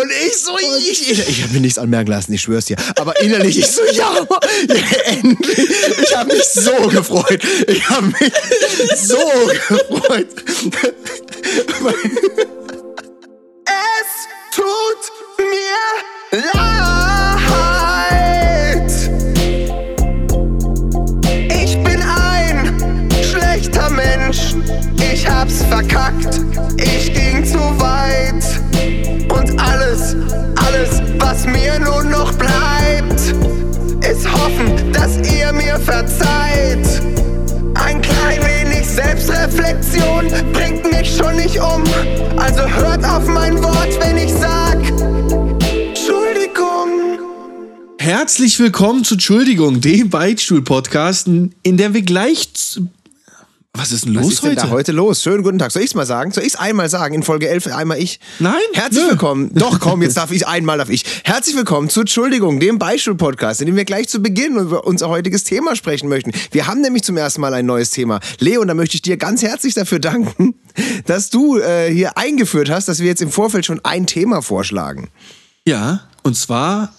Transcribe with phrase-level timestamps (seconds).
[0.00, 2.76] Und ich so, ich, ich, ich habe mir nichts anmerken lassen, ich schwör's dir.
[2.96, 4.14] Aber innerlich, ich so, ja,
[5.06, 5.68] endlich.
[6.02, 7.40] Ich habe mich so gefreut.
[7.66, 8.32] Ich habe mich
[8.96, 9.16] so
[9.68, 10.28] gefreut.
[13.64, 15.02] es tut
[15.38, 17.72] mir leid.
[21.50, 24.54] Ich bin ein schlechter Mensch.
[25.12, 26.40] Ich hab's verkackt.
[26.76, 28.17] Ich ging zu weit.
[31.52, 33.20] Mir nun noch bleibt,
[34.08, 36.86] ist hoffen, dass ihr mir verzeiht.
[37.74, 41.82] Ein klein wenig Selbstreflexion bringt mich schon nicht um.
[42.36, 44.78] Also hört auf mein Wort, wenn ich sag,
[45.70, 47.18] Entschuldigung.
[47.98, 52.48] Herzlich willkommen zu Entschuldigung, dem Beichtstuhl-Podcast, in der wir gleich.
[53.74, 54.60] Was ist denn los Was ist denn heute?
[54.62, 55.22] da heute los?
[55.22, 55.70] Schönen guten Tag.
[55.70, 56.32] Soll ich's mal sagen?
[56.32, 57.14] Soll ich's einmal sagen?
[57.14, 58.18] In Folge 11 einmal ich?
[58.38, 59.10] Nein, Herzlich nö.
[59.10, 59.50] willkommen.
[59.54, 61.04] Doch, komm, jetzt darf ich einmal darf ich.
[61.22, 65.44] Herzlich willkommen zu Entschuldigung, dem Beispiel-Podcast, in dem wir gleich zu Beginn über unser heutiges
[65.44, 66.32] Thema sprechen möchten.
[66.50, 68.20] Wir haben nämlich zum ersten Mal ein neues Thema.
[68.40, 70.54] Leo, und da möchte ich dir ganz herzlich dafür danken,
[71.06, 75.08] dass du äh, hier eingeführt hast, dass wir jetzt im Vorfeld schon ein Thema vorschlagen.
[75.66, 76.94] Ja, und zwar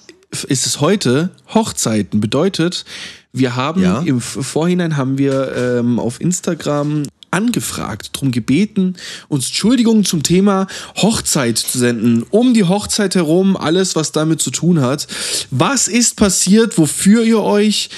[0.48, 2.22] ist es heute Hochzeiten.
[2.22, 2.86] Bedeutet,
[3.34, 4.02] wir haben Ja.
[4.02, 8.96] im Vorhinein haben wir ähm, auf Instagram angefragt, darum gebeten,
[9.28, 12.24] uns Entschuldigungen zum Thema Hochzeit zu senden.
[12.32, 15.08] Um die Hochzeit herum, alles, was damit zu tun hat.
[15.52, 17.90] Was ist passiert, wofür ihr euch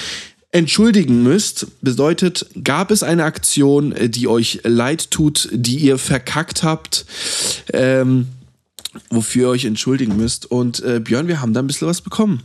[0.50, 1.66] entschuldigen müsst?
[1.80, 7.06] Bedeutet, gab es eine Aktion, die euch leid tut, die ihr verkackt habt?
[7.72, 8.26] Ähm,
[9.08, 10.50] wofür ihr euch entschuldigen müsst.
[10.50, 12.42] Und äh, Björn, wir haben da ein bisschen was bekommen.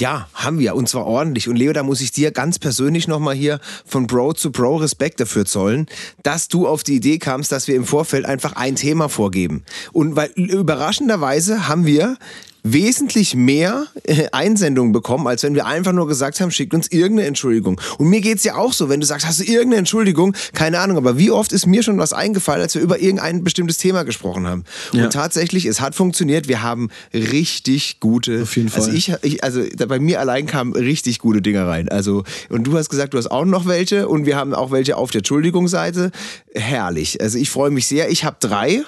[0.00, 1.48] Ja, haben wir und zwar ordentlich.
[1.48, 5.20] Und Leo, da muss ich dir ganz persönlich nochmal hier von Bro zu Bro Respekt
[5.20, 5.86] dafür zollen,
[6.22, 9.64] dass du auf die Idee kamst, dass wir im Vorfeld einfach ein Thema vorgeben.
[9.92, 12.16] Und weil überraschenderweise haben wir
[12.62, 17.26] wesentlich mehr äh, Einsendungen bekommen, als wenn wir einfach nur gesagt haben, schickt uns irgendeine
[17.28, 17.80] Entschuldigung.
[17.98, 20.34] Und mir geht's ja auch so, wenn du sagst, hast du irgendeine Entschuldigung?
[20.52, 23.78] Keine Ahnung, aber wie oft ist mir schon was eingefallen, als wir über irgendein bestimmtes
[23.78, 24.64] Thema gesprochen haben?
[24.92, 25.04] Ja.
[25.04, 26.48] Und tatsächlich, es hat funktioniert.
[26.48, 28.42] Wir haben richtig gute.
[28.42, 28.96] Auf jeden Also Fall.
[28.96, 31.88] ich, ich, also bei mir allein kamen richtig gute Dinge rein.
[31.88, 34.96] Also, und du hast gesagt, du hast auch noch welche und wir haben auch welche
[34.96, 36.12] auf der Entschuldigungsseite.
[36.54, 37.20] Herrlich.
[37.20, 38.10] Also ich freue mich sehr.
[38.10, 38.82] Ich habe drei.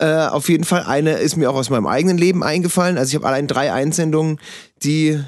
[0.00, 0.84] Äh, auf jeden Fall.
[0.84, 2.96] Eine ist mir auch aus meinem eigenen Leben eingefallen.
[2.98, 4.38] Also ich habe allein drei Einsendungen,
[4.82, 5.18] die.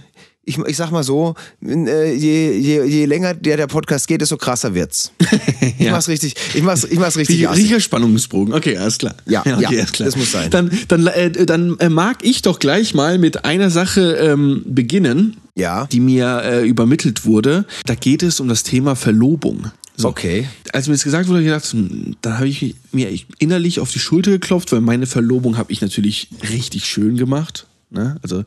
[0.45, 4.37] Ich, ich sag mal so, äh, je, je, je länger der, der Podcast geht, desto
[4.37, 5.13] krasser wird's.
[5.79, 8.53] Ich mach's richtig, ich mach's, ich mach's richtig richtiger Spannungsbogen.
[8.53, 9.15] Okay, alles klar.
[9.27, 10.07] Ja, okay, ja, alles klar.
[10.07, 10.51] das muss sein.
[10.51, 15.37] Dann, dann, äh, dann äh, mag ich doch gleich mal mit einer Sache ähm, beginnen,
[15.55, 15.87] Ja.
[15.93, 17.65] die mir äh, übermittelt wurde.
[17.87, 19.71] Da geht es um das Thema Verlobung.
[19.97, 20.09] So.
[20.09, 20.49] Okay.
[20.73, 23.91] Als mir das gesagt wurde, habe ich gedacht, hm, dann habe ich mir innerlich auf
[23.93, 27.67] die Schulter geklopft, weil meine Verlobung habe ich natürlich richtig schön gemacht.
[27.91, 28.17] Ne?
[28.23, 28.45] Also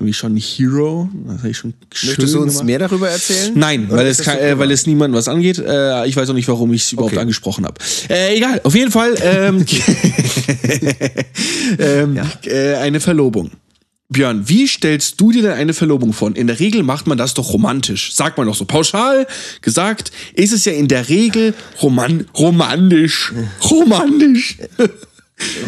[0.00, 1.10] habe ich schon ein Hero.
[1.26, 2.66] Das ich schon schön Möchtest du uns gemacht.
[2.66, 3.52] mehr darüber erzählen?
[3.54, 5.58] Nein, Oder weil es, kann, äh, weil es niemandem was angeht.
[5.58, 7.20] Äh, ich weiß auch nicht, warum ich es überhaupt Okay.
[7.20, 7.74] angesprochen habe.
[8.08, 9.66] Äh, egal, auf jeden Fall ähm,
[11.78, 13.50] ähm, äh, eine Verlobung.
[14.08, 16.34] Björn, wie stellst du dir denn eine Verlobung vor?
[16.36, 18.14] In der Regel macht man das doch romantisch.
[18.14, 19.26] Sagt man doch so pauschal
[19.62, 23.32] gesagt, ist es ja in der Regel roman romantisch.
[23.70, 24.58] Romantisch.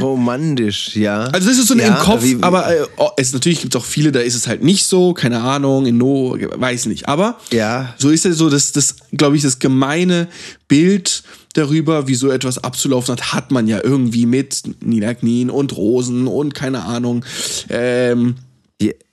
[0.01, 1.25] Romantisch, ja.
[1.25, 3.81] Also das ist so ja, im Kopf, wie- aber äh, oh, es natürlich gibt es
[3.81, 7.07] auch viele, da ist es halt nicht so, keine Ahnung, in No, weiß nicht.
[7.07, 7.95] Aber Ja.
[7.99, 10.29] so ist ja so, dass das, glaube ich, das gemeine
[10.69, 11.23] Bild
[11.55, 16.55] darüber, wie so etwas abzulaufen hat, hat man ja irgendwie mit Niederknien und Rosen und
[16.55, 17.25] keine Ahnung.
[17.69, 18.37] Ähm,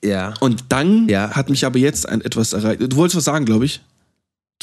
[0.04, 0.34] Ja.
[0.40, 1.30] und dann Ja.
[1.30, 2.80] hat mich aber jetzt ein etwas erreicht.
[2.80, 3.80] Du wolltest was sagen, glaube ich.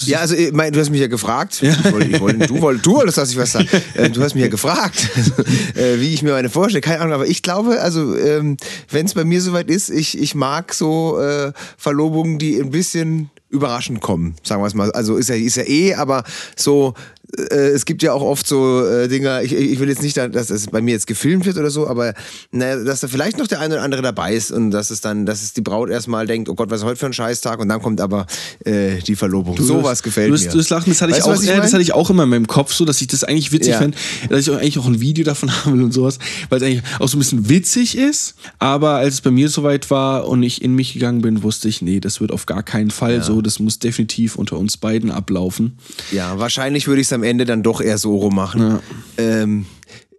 [0.05, 1.61] Ja, also ich mein, du hast mich ja gefragt.
[1.61, 3.67] Ich wollte, ich wollte, du, wolltest, du wolltest, dass ich was sage.
[3.95, 5.07] Äh, Du hast mich ja gefragt,
[5.75, 6.81] äh, wie ich mir meine vorstelle.
[6.81, 8.57] Keine Ahnung, aber ich glaube, also ähm,
[8.89, 13.29] wenn es bei mir soweit ist, ich, ich mag so äh, Verlobungen, die ein bisschen
[13.49, 14.91] überraschend kommen, sagen wir es mal.
[14.93, 16.23] Also ist ja, ist ja eh, aber
[16.55, 16.95] so,
[17.37, 20.49] äh, es gibt ja auch oft so äh, Dinger, ich, ich will jetzt nicht, dass
[20.49, 22.13] es bei mir jetzt gefilmt wird oder so, aber
[22.51, 25.25] naja, dass da vielleicht noch der eine oder andere dabei ist und dass es dann,
[25.25, 27.69] dass es die Braut erstmal denkt, oh Gott, was ist heute für ein Scheißtag und
[27.69, 28.25] dann kommt aber
[28.65, 29.57] äh, die Verlobung.
[29.61, 30.49] Sowas gefällt du, mir.
[30.51, 31.73] Du das Lachen, das hatte ich Weißt du, auch, ich äh, das mein?
[31.73, 33.79] hatte ich auch immer in meinem Kopf, so dass ich das eigentlich witzig Ja.
[33.79, 33.97] fände,
[34.29, 36.19] dass ich auch eigentlich auch ein Video davon haben will und sowas,
[36.49, 38.35] weil es eigentlich auch so ein bisschen witzig ist.
[38.59, 41.81] Aber als es bei mir soweit war und ich in mich gegangen bin, wusste ich,
[41.81, 43.41] nee, das wird auf gar keinen Fall so.
[43.41, 45.77] Das muss definitiv unter uns beiden ablaufen.
[46.11, 48.79] Ja, wahrscheinlich würde ich es am Ende dann doch eher so rum machen.
[49.17, 49.65] Ähm,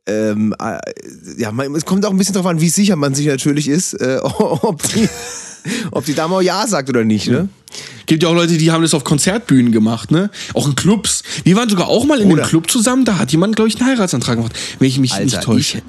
[0.06, 0.78] ähm, äh,
[1.38, 3.94] ja, man, es kommt auch ein bisschen drauf an, wie sicher man sich natürlich ist,
[3.94, 5.08] äh, ob, die,
[5.92, 7.28] ob die Dame auch Ja sagt oder nicht.
[7.28, 7.48] Ne?
[8.06, 10.30] Gibt ja auch Leute, die haben das auf Konzertbühnen gemacht, ne?
[10.52, 11.22] Auch in Clubs.
[11.44, 13.80] Wir waren sogar auch mal in Oder- einem Club zusammen, da hat jemand, glaube ich,
[13.80, 15.78] einen Heiratsantrag gemacht, wenn ich mich nicht Alter, täusche.
[15.78, 15.84] ich,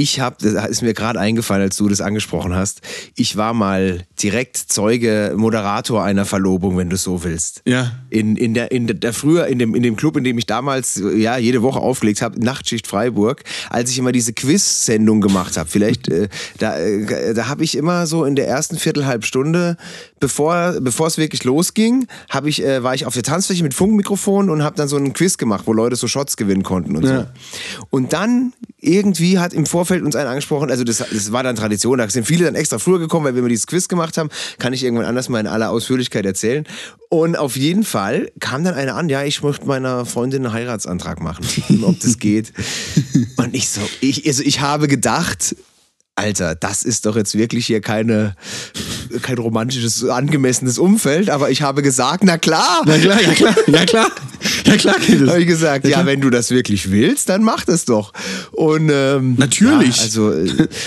[0.00, 2.82] Ich habe, das ist mir gerade eingefallen, als du das angesprochen hast.
[3.16, 7.62] Ich war mal direkt Zeuge, Moderator einer Verlobung, wenn du so willst.
[7.64, 7.90] Ja.
[8.08, 11.02] In, in der, in der früher in dem, in dem Club, in dem ich damals
[11.16, 15.68] ja jede Woche aufgelegt habe, Nachtschicht Freiburg, als ich immer diese Quiz-Sendung gemacht habe.
[15.68, 16.28] Vielleicht äh,
[16.58, 19.76] da, äh, da habe ich immer so in der ersten Viertelhalb Stunde,
[20.20, 24.48] bevor bevor es wirklich losging, habe ich äh, war ich auf der Tanzfläche mit Funkmikrofon
[24.48, 27.22] und habe dann so einen Quiz gemacht, wo Leute so Shots gewinnen konnten und Ja.
[27.22, 27.26] so.
[27.90, 31.98] Und dann irgendwie hat im Vorfeld uns einer angesprochen, also das, das war dann Tradition,
[31.98, 34.72] da sind viele dann extra früher gekommen, weil wir immer dieses Quiz gemacht haben, kann
[34.72, 36.64] ich irgendwann anders mal in aller Ausführlichkeit erzählen.
[37.08, 41.20] Und auf jeden Fall kam dann einer an, ja, ich möchte meiner Freundin einen Heiratsantrag
[41.20, 41.44] machen,
[41.82, 42.52] ob das geht.
[43.36, 45.56] Und ich so, ich, also ich habe gedacht,
[46.18, 48.34] Alter, das ist doch jetzt wirklich hier keine,
[49.22, 52.82] kein romantisches, angemessenes Umfeld, aber ich habe gesagt, na klar.
[52.86, 54.10] Na klar, ja klar, ja klar.
[54.68, 55.28] Ja klar geht es.
[55.28, 58.12] Habe ich gesagt, ja, wenn du das wirklich willst, dann mach das doch.
[58.52, 59.96] Und ähm, Natürlich.
[59.96, 60.68] Ja, also, äh,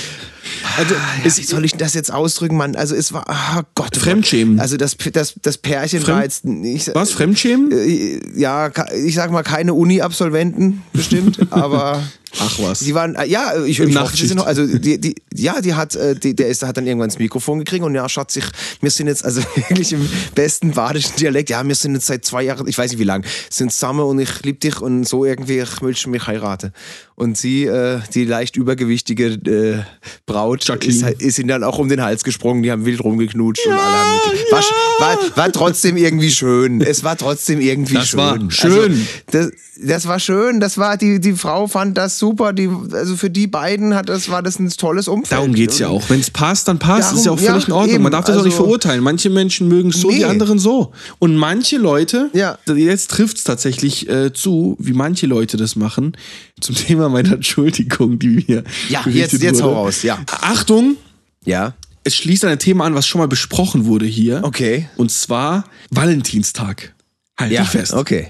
[0.77, 1.01] Also, ja,
[1.37, 2.75] wie soll ich das jetzt ausdrücken, Mann?
[2.75, 3.91] Also es war, ah Gott.
[3.97, 4.55] oh Fremdschämen.
[4.55, 4.61] Gott.
[4.61, 6.93] Also das, das, das Pärchen war jetzt nicht.
[6.93, 7.71] Was, Fremdschämen?
[7.71, 8.71] Äh, Ja,
[9.05, 12.03] ich sag mal keine Uni-Absolventen bestimmt, aber.
[12.39, 12.79] Ach was.
[12.79, 15.59] Die waren, äh, ja, ich, Im ich hoffe, sie sind noch, also die, die, ja,
[15.61, 18.35] die hat, äh, die, der ist, hat dann irgendwann das Mikrofon gekriegt und ja, Schatz,
[18.37, 18.45] ich,
[18.79, 22.43] wir sind jetzt, also wirklich im besten badischen Dialekt, ja, wir sind jetzt seit zwei
[22.43, 25.59] Jahren, ich weiß nicht wie lang, sind zusammen und ich liebe dich und so irgendwie,
[25.59, 26.71] ich möchte mich heiraten.
[27.15, 29.83] Und sie, äh, die leicht übergewichtige äh,
[30.25, 31.11] Braut, ist, Jacqueline.
[31.19, 34.09] ist ihnen dann auch um den Hals gesprungen, die haben wild rumgeknutscht und alle haben
[34.15, 34.63] mitge- war,
[34.99, 36.81] war, war trotzdem irgendwie schön.
[36.81, 38.17] Es war trotzdem irgendwie Das schön.
[38.19, 39.07] war Also, schön.
[39.31, 39.51] das,
[39.83, 43.47] das war schön, das war, die, die Frau fand das super, die, also für die
[43.47, 45.33] beiden hat das, war das ein tolles Umfeld.
[45.33, 46.09] Darum geht's ja Und- auch.
[46.09, 47.09] Wenn es passt, dann passt.
[47.09, 47.95] Darum- ist ja auch völlig ja, in Ordnung.
[47.95, 48.03] eben.
[48.03, 49.03] Man darf das auch nicht Also- verurteilen.
[49.03, 50.19] Manche Menschen mögen es so, Nee.
[50.19, 50.93] die anderen so.
[51.19, 52.57] Und manche Leute, Ja.
[52.73, 56.15] jetzt trifft es tatsächlich äh, zu, wie manche Leute das machen,
[56.61, 58.63] zum Thema meiner Entschuldigung, die mir.
[58.87, 60.19] Ja, jetzt, jetzt hau raus, ja.
[60.41, 60.95] Achtung,
[61.43, 61.73] Ja.
[62.03, 64.41] es schließt an ein Thema an, was schon mal besprochen wurde hier.
[64.43, 64.87] Okay.
[64.95, 66.93] Und zwar Valentinstag.
[67.39, 67.93] Halt Ja, dich fest.
[67.93, 68.27] okay.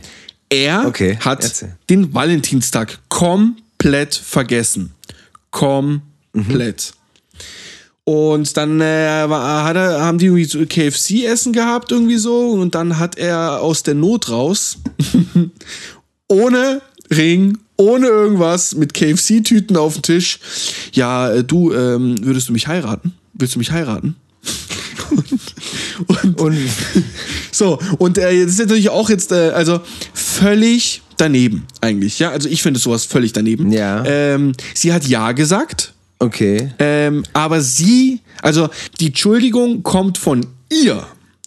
[0.50, 1.76] Er Okay, hat erzähl.
[1.90, 3.62] den Valentinstag komplett
[4.16, 4.94] vergessen.
[5.52, 6.94] Komplett.
[8.04, 12.52] Und dann äh, hat er, haben die irgendwie KFC-Essen gehabt, irgendwie so.
[12.52, 14.78] Und dann hat er aus der Not raus,
[16.28, 16.82] ohne
[17.12, 20.40] Ring, ohne irgendwas, mit KFC-Tüten auf dem Tisch.
[20.94, 23.14] Ja, äh, du, ähm, würdest du mich heiraten?
[23.34, 24.16] Willst du mich heiraten?
[26.08, 26.58] und, und Und
[27.52, 29.82] so, und äh, das ist natürlich auch jetzt, äh, also
[30.14, 32.20] völlig daneben eigentlich.
[32.20, 33.72] Ja, also ich finde sowas völlig daneben.
[33.72, 34.04] Ja.
[34.06, 36.72] Ähm, sie hat Ja gesagt, okay.
[36.80, 38.70] ähm, aber sie, also
[39.00, 41.06] die Entschuldigung kommt von ihr.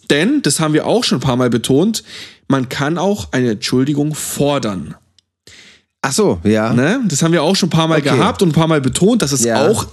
[0.09, 2.03] Denn, das haben wir auch schon ein paar Mal betont,
[2.47, 4.95] man kann auch eine Entschuldigung fordern.
[6.01, 6.71] Ach so, ja.
[6.73, 7.01] Ne?
[7.07, 8.15] Das haben wir auch schon ein paar Mal Okay.
[8.15, 9.67] gehabt und ein paar Mal betont, dass es Ja.
[9.67, 9.87] auch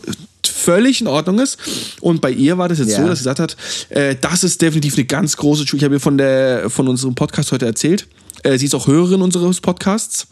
[0.46, 1.58] völlig in Ordnung ist.
[2.02, 2.99] Und bei ihr war das jetzt Ja.
[3.00, 3.56] so, dass sie gesagt hat,
[3.88, 5.78] äh, das ist definitiv eine ganz große Schule.
[5.78, 8.06] Ich habe ihr von, der, von unserem Podcast heute erzählt.
[8.42, 10.26] Äh, sie ist auch Hörerin unseres Podcasts.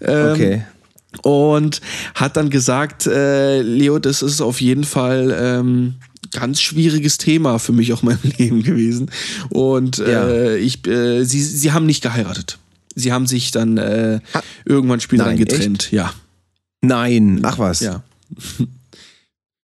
[0.00, 0.64] Ähm, Okay.
[1.22, 1.80] Und
[2.14, 5.94] hat dann gesagt, äh, Leo, das ist auf jeden Fall ähm,
[6.32, 9.10] ganz schwieriges Thema für mich auch in meinem Leben gewesen.
[9.48, 10.54] Und äh, Ja.
[10.56, 12.58] ich, äh, sie, sie haben nicht geheiratet.
[12.94, 14.42] Sie haben sich dann äh, Ah.
[14.66, 15.90] irgendwann später Nein, getrennt.
[15.90, 16.12] Ja,
[16.82, 17.40] Nein.
[17.42, 17.80] Ach was.
[17.80, 18.02] ja.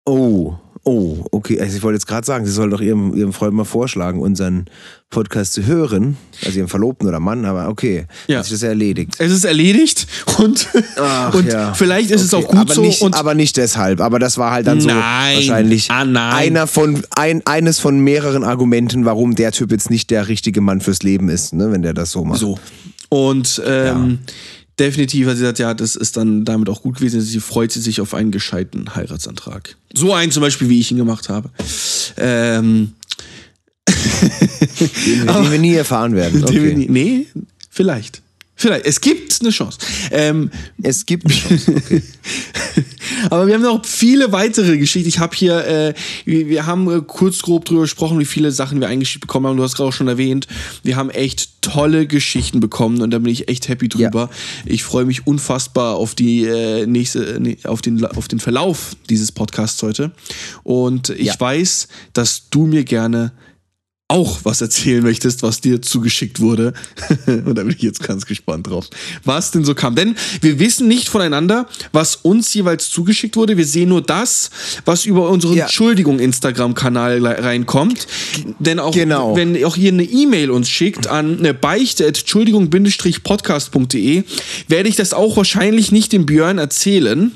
[0.06, 0.56] Oh.
[0.84, 1.60] Oh, okay.
[1.62, 4.66] Also ich wollte jetzt gerade sagen, sie soll doch ihrem, ihrem Freund mal vorschlagen, unseren
[5.12, 6.18] Podcast zu hören.
[6.44, 8.08] Also ihrem Verlobten oder Mann, aber okay.
[8.28, 8.40] Ja.
[8.40, 9.14] Hat sich das ja erledigt.
[9.20, 10.08] Es ist erledigt
[10.40, 10.68] und,
[10.98, 11.74] Ach, und ja.
[11.76, 12.82] vielleicht ist es Okay, auch gut aber so.
[12.82, 14.02] Nicht, und aber nicht deshalb.
[14.02, 15.36] Aber das war halt dann so Nein.
[15.36, 16.34] wahrscheinlich Ah, nein.
[16.34, 20.82] einer von ein, eines von mehreren Argumenten, warum der Typ jetzt nicht der richtige Mann
[20.82, 22.40] fürs Leben ist, ne, wenn der das so macht.
[22.40, 22.58] So.
[23.10, 24.20] Und ähm,
[24.82, 27.22] definitiv hat sie gesagt, ja, das ist dann damit auch gut gewesen.
[27.22, 29.76] Sie freut sie sich auf einen gescheiten Heiratsantrag.
[29.94, 31.50] So einen zum Beispiel, wie ich ihn gemacht habe.
[32.18, 32.94] Ähm,
[35.06, 36.44] Den, den wir nie erfahren werden.
[36.48, 36.74] Okay.
[36.76, 37.28] nie- Nee,
[37.70, 38.22] vielleicht.
[38.62, 38.86] Vielleicht.
[38.86, 39.80] Es gibt eine Chance.
[40.12, 40.52] Ähm,
[40.84, 41.74] Es gibt eine Chance.
[41.76, 42.04] Okay.
[43.32, 45.10] Aber wir haben noch viele weitere Geschichten.
[45.10, 45.94] Ich habe hier, äh,
[46.26, 49.58] wir, haben äh, kurz grob drüber gesprochen, wie viele Sachen wir eingeschickt bekommen haben.
[49.58, 50.48] Du hast gerade auch schon erwähnt,
[50.84, 54.30] wir haben echt tolle Geschichten bekommen und da bin ich echt happy drüber.
[54.66, 59.32] Ich freue mich unfassbar auf die äh, nächste, nee, auf den, auf den Verlauf dieses
[59.32, 60.12] Podcasts heute.
[60.64, 61.40] Und ich Ja.
[61.40, 63.32] weiß, dass du mir gerne
[64.12, 66.74] auch was erzählen möchtest, was dir zugeschickt wurde.
[67.26, 68.88] Und da bin ich jetzt ganz gespannt drauf,
[69.24, 69.96] was denn so kam.
[69.96, 73.58] Denn wir wissen nicht voneinander, was uns jeweils zugeschickt wurde.
[73.58, 74.50] Wir sehen nur das,
[74.86, 75.66] was über unseren Ja.
[75.66, 78.06] Entschuldigung Instagram-Kanal reinkommt.
[78.60, 79.36] Denn auch Genau.
[79.36, 84.24] wenn auch ihr eine E-Mail uns schickt an eine beichte Entschuldigung-podcast.de,
[84.68, 87.32] werde ich das auch wahrscheinlich nicht dem Björn erzählen.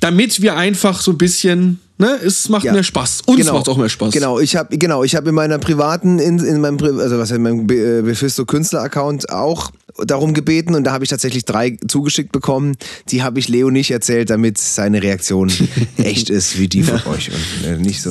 [0.00, 2.72] Damit wir einfach so ein bisschen, ne, es macht Ja.
[2.72, 3.22] mehr Spaß.
[3.26, 3.54] Uns Genau.
[3.54, 4.12] macht auch mehr Spaß.
[4.12, 7.42] Genau, ich habe genau, ich habe in meiner privaten, in, in meinem, also was in
[7.42, 9.70] meinem Be- äh, Bephisto Künstler-Account auch
[10.04, 12.76] darum gebeten und da habe ich tatsächlich drei zugeschickt bekommen.
[13.08, 15.50] Die habe ich Leo nicht erzählt, damit seine Reaktion
[15.96, 18.10] echt ist wie die von euch und äh, nicht so.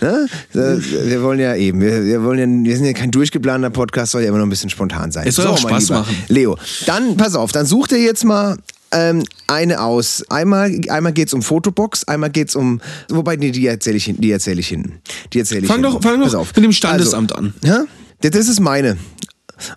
[0.00, 0.28] Ne?
[0.54, 4.12] Äh, Wir wollen ja eben, wir, wir wollen ja, wir sind ja kein durchgeplanter Podcast,
[4.12, 5.26] soll ja immer noch ein bisschen spontan sein.
[5.26, 6.16] Es soll auch mein Spaß machen.
[6.28, 6.56] Leo,
[6.86, 8.56] dann pass auf, dann such dir jetzt mal
[8.94, 10.22] ähm, eine aus.
[10.30, 12.80] Einmal, einmal geht es um Fotobox, einmal geht es um.
[13.10, 15.00] Wobei, nee, die erzähle ich, hin- die erzähl ich hinten.
[15.32, 15.92] Die erzähle ich Fang hinten.
[15.94, 16.54] doch, fang Pass doch auf.
[16.56, 17.52] mit dem Standesamt an.
[17.62, 17.84] Ja?
[18.20, 18.96] Das ist meine.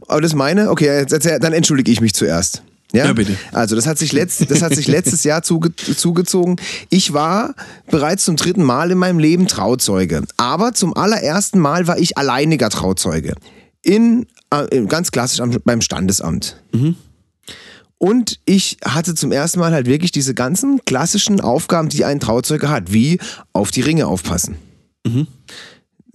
[0.07, 0.69] Aber das ist meine?
[0.71, 2.63] Okay, erzähl, dann entschuldige ich mich zuerst.
[2.93, 3.05] Ja?
[3.07, 3.35] Ja, bitte.
[3.51, 6.55] Also, das hat sich, letzt, das hat sich letztes Jahr zuge, zugezogen.
[6.89, 7.53] Ich war
[7.91, 10.23] bereits zum dritten Mal in meinem Leben Trauzeuge.
[10.37, 13.35] Aber zum allerersten Mal war ich alleiniger Trauzeuge.
[13.81, 16.55] In, äh, ganz klassisch am, beim Standesamt.
[17.99, 22.69] Und ich hatte zum ersten Mal halt wirklich diese ganzen klassischen Aufgaben, die ein Trauzeuge
[22.69, 23.19] hat, wie
[23.53, 24.57] auf die Ringe aufpassen.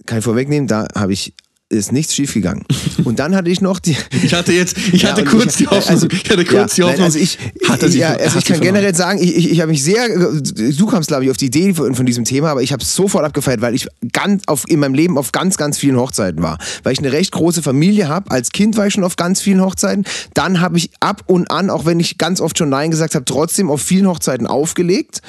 [0.05, 1.33] Kann ich vorwegnehmen, da habe ich
[1.73, 2.63] ist nichts schiefgegangen.
[3.03, 3.95] Und dann hatte ich noch die.
[4.23, 6.81] Ich hatte jetzt, ich Ja, hatte kurz ich- die Hoffnung, also- ich hatte kurz die
[6.81, 6.99] ja, Hoffnung.
[6.99, 7.37] Nein, also ich,
[7.67, 8.63] hat er sich, ja, also ich kann sie verloren.
[8.75, 11.73] generell sagen, ich, ich, ich habe mich sehr, du kamst glaube ich auf die Idee
[11.73, 14.79] von, von diesem Thema, aber ich habe es sofort abgefeiert, weil ich ganz auf, in
[14.79, 16.57] meinem Leben auf ganz, ganz vielen Hochzeiten war.
[16.83, 18.31] Weil ich eine recht große Familie habe.
[18.31, 20.05] Als Kind war ich schon auf ganz vielen Hochzeiten.
[20.33, 23.25] Dann habe ich ab und an, auch wenn ich ganz oft schon Nein gesagt habe,
[23.25, 25.21] trotzdem auf vielen Hochzeiten aufgelegt.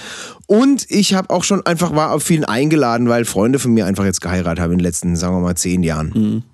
[0.46, 4.04] Und ich habe auch schon einfach war auf vielen eingeladen, weil Freunde von mir einfach
[4.04, 6.44] jetzt geheiratet haben in den letzten, sagen wir mal, zehn Jahren.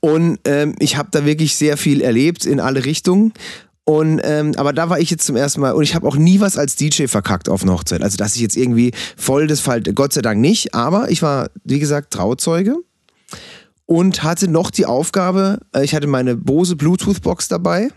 [0.00, 3.32] Und ähm, ich habe da wirklich sehr viel erlebt in alle Richtungen.
[3.84, 6.38] Und ähm, aber da war ich jetzt zum ersten Mal und ich habe auch nie
[6.40, 8.02] was als DJ verkackt auf einer Hochzeit.
[8.02, 10.74] Also dass ich jetzt irgendwie voll das Fall, Gott sei Dank nicht.
[10.74, 12.76] Aber ich war wie gesagt Trauzeuge
[13.86, 15.58] und hatte noch die Aufgabe.
[15.74, 17.88] äh, Ich hatte meine Bose Bluetooth Box dabei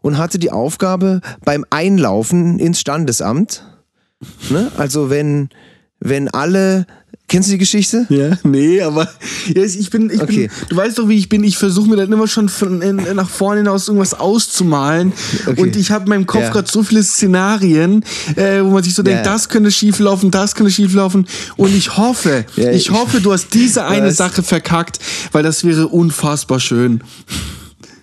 [0.00, 3.62] und hatte die Aufgabe beim Einlaufen ins Standesamt.
[4.50, 4.70] Ne?
[4.76, 5.48] Also wenn
[6.00, 6.86] wenn alle
[7.28, 8.06] kennst du die Geschichte?
[8.08, 9.08] Ja, nee, aber
[9.52, 10.46] ja, ich bin, ich Okay.
[10.48, 11.42] bin, du weißt doch, wie ich bin.
[11.42, 15.12] Ich versuche mir dann immer schon von in, nach vorne hinaus irgendwas auszumalen.
[15.46, 15.60] Okay.
[15.60, 16.50] Und ich habe in meinem Kopf Ja.
[16.50, 18.04] gerade so viele Szenarien,
[18.36, 19.32] äh, wo man sich so denkt, Ja.
[19.32, 21.26] das könnte schieflaufen, das könnte schieflaufen.
[21.56, 24.16] Und ich hoffe, Ja, ich ich- hoffe, du hast diese eine Was?
[24.18, 25.00] Sache verkackt,
[25.32, 27.02] weil das wäre unfassbar schön.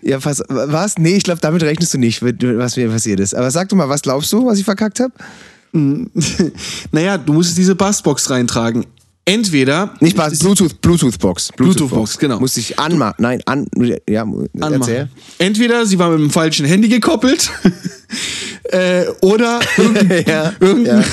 [0.01, 0.43] Ja, was?
[0.49, 0.97] was?
[0.97, 3.33] Nee, ich glaube, damit rechnest du nicht, was mir passiert ist.
[3.35, 5.13] Aber sag doch mal, was glaubst du, was ich verkackt habe?
[6.91, 8.85] naja, du musst diese Bassbox reintragen.
[9.25, 11.53] Entweder Nicht was, Bluetooth, Bluetooth-Box.
[11.55, 12.39] Bluetooth-Box, genau.
[12.41, 13.15] Musste ich anmachen.
[13.19, 13.67] Nein, an,
[14.09, 14.27] ja,
[14.59, 15.09] anmachen.
[15.37, 17.49] Entweder sie war mit dem falschen Handy gekoppelt
[18.65, 21.03] äh, oder irgendein, Ja, irgendein,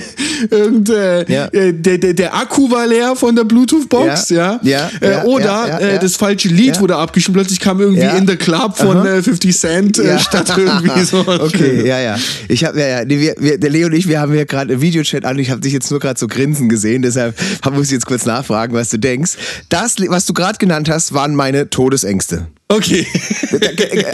[0.50, 1.46] irgend, äh, Ja.
[1.46, 4.60] äh, der, der, der Akku war leer von der Bluetooth-Box, ja.
[4.62, 5.98] Ja, ja, äh, ja, oder ja, ja, äh, ja.
[5.98, 6.80] das falsche Lied Ja.
[6.80, 7.34] wurde abgeschrieben.
[7.40, 8.16] Plötzlich kam irgendwie Ja.
[8.16, 9.16] In the Club von Aha.
[9.16, 10.18] äh, 50 Cent äh, Ja.
[10.18, 11.18] statt irgendwie so.
[11.26, 12.16] Okay, ja, ja.
[12.48, 14.72] Ich habe ja, ja, nee, wir, wir, der Leo und ich, wir haben ja gerade
[14.72, 15.38] einen Videochat an.
[15.38, 17.34] Ich habe dich jetzt nur gerade so grinsen gesehen, deshalb
[17.72, 19.32] muss ich jetzt kurz nachfragen, was du denkst.
[19.68, 22.46] Das, was du gerade genannt hast, waren meine Todesängste.
[22.70, 23.04] Okay.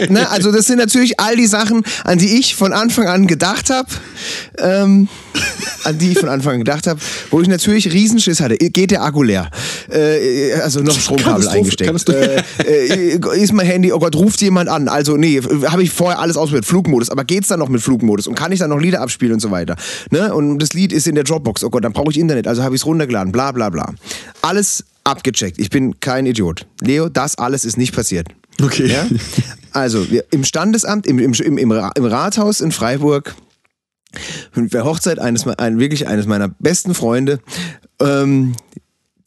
[0.09, 0.27] ne?
[0.29, 3.87] Also das sind natürlich all die Sachen, an die ich von Anfang an gedacht habe,
[4.57, 5.07] ähm,
[5.83, 6.99] an die ich von Anfang an gedacht habe,
[7.29, 8.57] wo ich natürlich Riesenschiss hatte.
[8.57, 9.51] Geht der Akku leer?
[9.91, 12.09] Äh, also noch Stromkabel eingesteckt.
[12.09, 14.87] Äh, äh, ist mein Handy, oh Gott, ruft jemand an?
[14.87, 18.33] Also nee, habe ich vorher alles ausprobiert, Flugmodus, aber geht's dann noch mit Flugmodus und
[18.33, 19.75] kann ich dann noch Lieder abspielen und so weiter?
[20.09, 20.33] Ne?
[20.33, 22.73] Und das Lied ist in der Dropbox, oh Gott, dann brauche ich Internet, also habe
[22.73, 23.93] ich es runtergeladen, bla bla bla.
[24.41, 25.57] Alles abgecheckt.
[25.59, 26.67] Ich bin kein Idiot.
[26.81, 28.27] Leo, das alles ist nicht passiert.
[28.61, 28.87] Okay.
[28.87, 29.07] Ja?
[29.71, 33.35] Also, wir, im Standesamt, im, im, im, im Ra- im Rathaus in Freiburg,
[34.55, 37.39] der Hochzeit eines, ein, wirklich eines meiner besten Freunde,
[38.01, 38.55] ähm,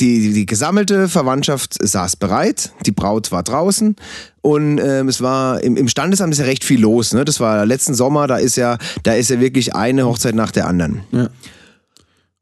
[0.00, 3.94] die, die, die gesammelte Verwandtschaft saß bereit, die Braut war draußen
[4.40, 7.12] und ähm, es war im, im Standesamt ist ja recht viel los.
[7.12, 7.26] Ne?
[7.26, 10.66] Das war letzten Sommer, da ist ja, da ist ja wirklich eine Hochzeit nach der
[10.66, 11.02] anderen.
[11.12, 11.28] Ja.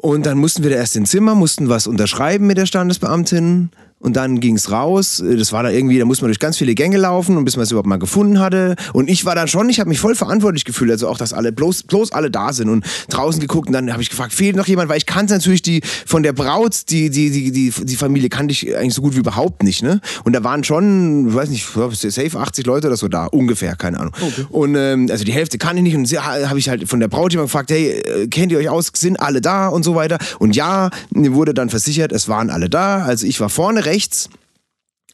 [0.00, 3.71] Und dann mussten wir da erst ins Zimmer, mussten was unterschreiben mit der Standesbeamtin.
[4.00, 5.23] Und dann ging's raus.
[5.26, 7.64] Das war da irgendwie, da musste man durch ganz viele Gänge laufen und bis man
[7.64, 8.76] es überhaupt mal gefunden hatte.
[8.93, 10.90] Und ich war dann schon, ich habe mich voll verantwortlich gefühlt.
[10.93, 13.67] Also auch, dass alle bloß, bloß alle da sind und draußen geguckt.
[13.67, 14.88] Und dann habe ich gefragt, fehlt noch jemand?
[14.88, 18.52] Weil ich kannte natürlich die von der Braut, die, die, die, die, die Familie kannte
[18.52, 19.83] ich eigentlich so gut wie überhaupt nicht.
[19.83, 20.00] Ne?
[20.25, 23.99] Und da waren schon, ich weiß nicht, safe 80 Leute oder so da, ungefähr, keine
[23.99, 24.12] Ahnung.
[24.50, 25.97] Und ähm, also die Hälfte kann ich nicht.
[25.97, 28.69] Und sie- habe ich halt von der Braut jemand gefragt, hey, äh, kennt ihr euch
[28.69, 28.93] aus?
[28.95, 30.19] Sind alle da und so weiter?
[30.38, 33.02] Und ja, mir wurde dann versichert, es waren alle da.
[33.02, 34.28] Also ich war vorne rechts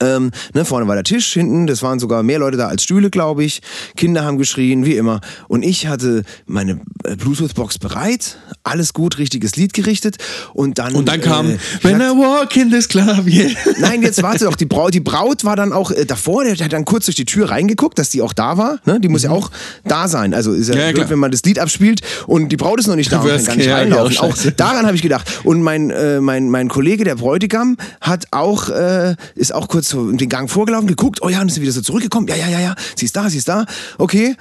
[0.01, 3.11] Ähm, ne, vorne war der Tisch, hinten, das waren sogar mehr Leute da als Stühle,
[3.11, 3.63] glaube ich.
[3.97, 5.21] Kinder haben geschrien, wie immer.
[5.49, 10.17] Und ich hatte meine äh, Bluetooth-Box bereit, alles gut, richtiges Lied gerichtet.
[10.53, 10.95] Und dann.
[10.95, 13.51] Und dann kam äh, When I walk in this club, yeah.
[13.79, 16.73] Nein, jetzt warte doch, die Braut, die Braut war dann auch äh, davor, der hat
[16.73, 18.81] dann kurz durch die Tür reingeguckt, dass die auch da war.
[18.85, 18.99] Ne?
[19.01, 19.51] Die muss ja auch
[19.85, 20.35] da sein.
[20.35, 20.81] Also ist ja, Mhm.
[20.81, 21.11] Ja, ja, blöd, klar.
[21.11, 23.57] wenn man das Lied abspielt und die Braut ist noch nicht da und kann gar
[23.57, 24.15] nicht case, reinlaufen.
[24.15, 24.53] ja, auch scheiße.
[24.53, 25.41] daran habe ich gedacht.
[25.45, 30.11] Und mein, äh, mein, mein Kollege, der Bräutigam, hat auch, äh, ist auch kurz so
[30.11, 32.29] den Gang vorgelaufen, geguckt, oh ja, und ist wieder so zurückgekommen.
[32.29, 33.67] Ja, ja, ja, ja, sie ist da, sie ist da.
[33.99, 34.37] Okay.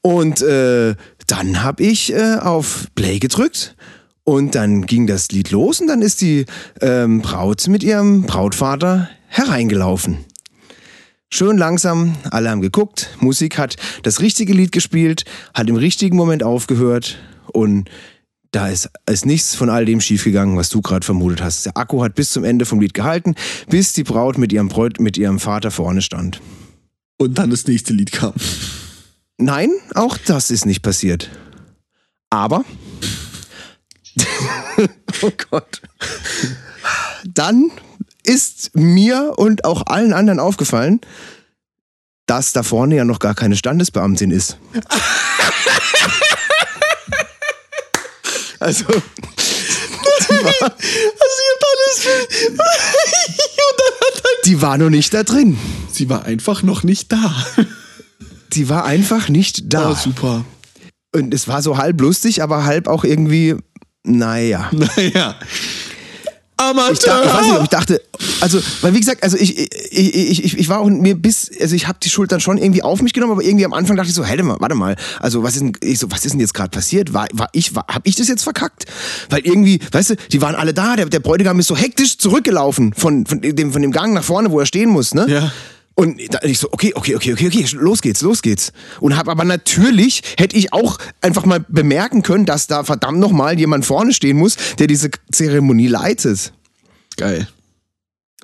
[0.00, 0.94] Und äh,
[1.26, 3.76] dann habe ich äh, auf Play gedrückt.
[4.24, 6.44] Und dann ging das Lied los und dann ist die
[6.82, 10.18] ähm, Braut mit ihrem Brautvater hereingelaufen.
[11.30, 15.24] Schön langsam, alle haben geguckt, Musik hat das richtige Lied gespielt,
[15.54, 17.18] hat im richtigen Moment aufgehört
[17.52, 17.88] und
[18.50, 21.66] da ist, ist nichts von all dem schiefgegangen, was du gerade vermutet hast.
[21.66, 23.34] Der Akku hat bis zum Ende vom Lied gehalten,
[23.68, 26.40] bis die Braut mit ihrem, Bräut, mit ihrem Vater vorne stand.
[27.18, 28.32] Und dann das nächste Lied kam.
[29.36, 31.30] Nein, auch das ist nicht passiert.
[32.30, 32.64] Aber.
[35.22, 35.82] oh Gott.
[37.24, 37.70] Dann
[38.24, 41.00] ist mir und auch allen anderen aufgefallen,
[42.26, 44.58] dass da vorne ja noch gar keine Standesbeamtin ist.
[48.60, 48.84] also.
[48.84, 51.42] Die war, Also
[51.78, 52.06] alles.
[52.48, 55.58] Und dann hat er die war noch nicht da drin.
[55.90, 57.34] Sie war einfach noch nicht da.
[58.52, 59.92] Die war einfach nicht da.
[59.92, 60.44] Oh, super.
[61.14, 63.56] Und es war so halb lustig, aber halb auch irgendwie,
[64.04, 64.70] naja.
[64.96, 65.36] Naja.
[66.58, 66.92] Amateur.
[66.92, 68.02] Ich, dachte, ich weiß nicht, ob ich dachte,
[68.40, 71.74] also, weil wie gesagt, also ich, ich, ich, ich, ich war auch mir bis, also
[71.74, 74.08] ich habe die Schuld dann schon irgendwie auf mich genommen, aber irgendwie am Anfang dachte
[74.08, 76.54] ich so, hey, warte mal, also was ist denn, ich so, was ist denn jetzt
[76.54, 77.12] gerade passiert?
[77.14, 78.86] War, war ich, war, hab ich das jetzt verkackt?
[79.30, 82.92] Weil irgendwie, weißt du, die waren alle da, der, der Bräutigam ist so hektisch zurückgelaufen
[82.92, 85.26] von, von, dem, von dem Gang nach vorne, wo er stehen muss, ne?
[85.28, 85.52] Ja.
[85.98, 88.72] Und da ich so, okay, okay, okay, okay, okay, los geht's, los geht's.
[89.00, 93.58] Und hab aber natürlich, hätte ich auch einfach mal bemerken können, dass da verdammt nochmal
[93.58, 96.52] jemand vorne stehen muss, der diese Zeremonie leitet.
[97.16, 97.48] Geil.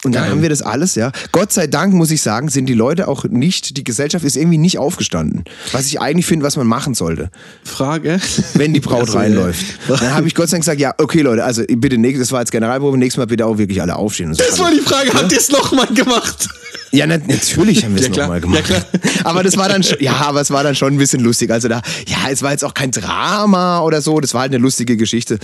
[0.05, 0.31] Und dann Geil.
[0.33, 1.11] haben wir das alles, ja.
[1.33, 4.59] Gott sei Dank, muss ich sagen, sind die Leute auch nicht, die Gesellschaft ist irgendwie
[4.59, 5.45] nicht aufgestanden.
[5.73, 7.31] Was ich eigentlich finde, was man machen sollte,
[7.65, 8.21] Frage.
[8.55, 9.65] wenn die Braut Also, reinläuft.
[9.89, 9.97] ja.
[9.97, 12.41] Dann habe ich Gott sei Dank gesagt, ja, okay Leute, also bitte, nächstes, das war
[12.41, 14.29] jetzt Generalprobe, nächstes Mal bitte auch wirklich alle aufstehen.
[14.29, 14.45] Und so.
[14.49, 16.49] Das war die Frage, habt ihr es nochmal gemacht?
[16.93, 18.69] Ja, na, natürlich haben wir es Ja, nochmal gemacht.
[18.69, 18.85] Ja,
[19.25, 21.51] aber das war dann schon, ja, aber es war dann schon ein bisschen lustig.
[21.51, 24.63] Also da, ja, es war jetzt auch kein Drama oder so, das war halt eine
[24.63, 25.39] lustige Geschichte.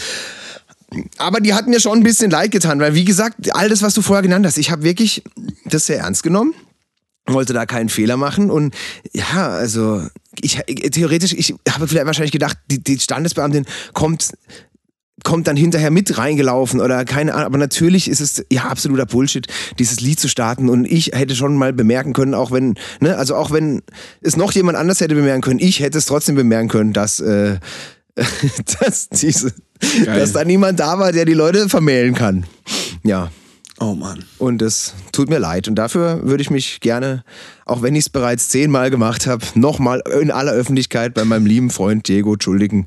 [1.18, 3.94] Aber die hat mir schon ein bisschen leid getan, weil wie gesagt, all das, was
[3.94, 5.22] du vorher genannt hast, ich habe wirklich
[5.64, 6.54] das sehr ernst genommen,
[7.26, 8.74] wollte da keinen Fehler machen und
[9.12, 10.06] ja, also
[10.40, 14.32] ich theoretisch, ich habe vielleicht wahrscheinlich gedacht, die, die Standesbeamtin kommt
[15.22, 17.46] kommt dann hinterher mit reingelaufen oder keine Ahnung.
[17.46, 19.46] Aber natürlich ist es ja absoluter Bullshit,
[19.78, 20.68] dieses Lied zu starten.
[20.68, 23.82] Und ich hätte schon mal bemerken können, auch wenn, ne, also auch wenn
[24.22, 27.58] es noch jemand anders hätte bemerken können, ich hätte es trotzdem bemerken können, dass, äh,
[28.80, 29.52] dass diese,
[30.04, 30.18] Geil.
[30.18, 32.44] dass da niemand da war, der die Leute vermählen kann.
[33.02, 33.30] Ja.
[33.82, 34.26] Oh Mann.
[34.36, 35.66] Und das tut mir leid.
[35.66, 37.24] Und dafür würde ich mich gerne,
[37.64, 41.70] auch wenn ich es bereits zehnmal gemacht habe, nochmal in aller Öffentlichkeit bei meinem lieben
[41.70, 42.84] Freund Diego entschuldigen,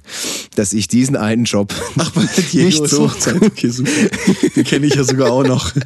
[0.55, 3.09] dass ich diesen einen Job Ach, bei Diego nicht so.
[3.09, 3.41] Hochzeit.
[3.41, 3.89] Okay, super.
[4.55, 5.71] Den kenne ich ja sogar auch noch.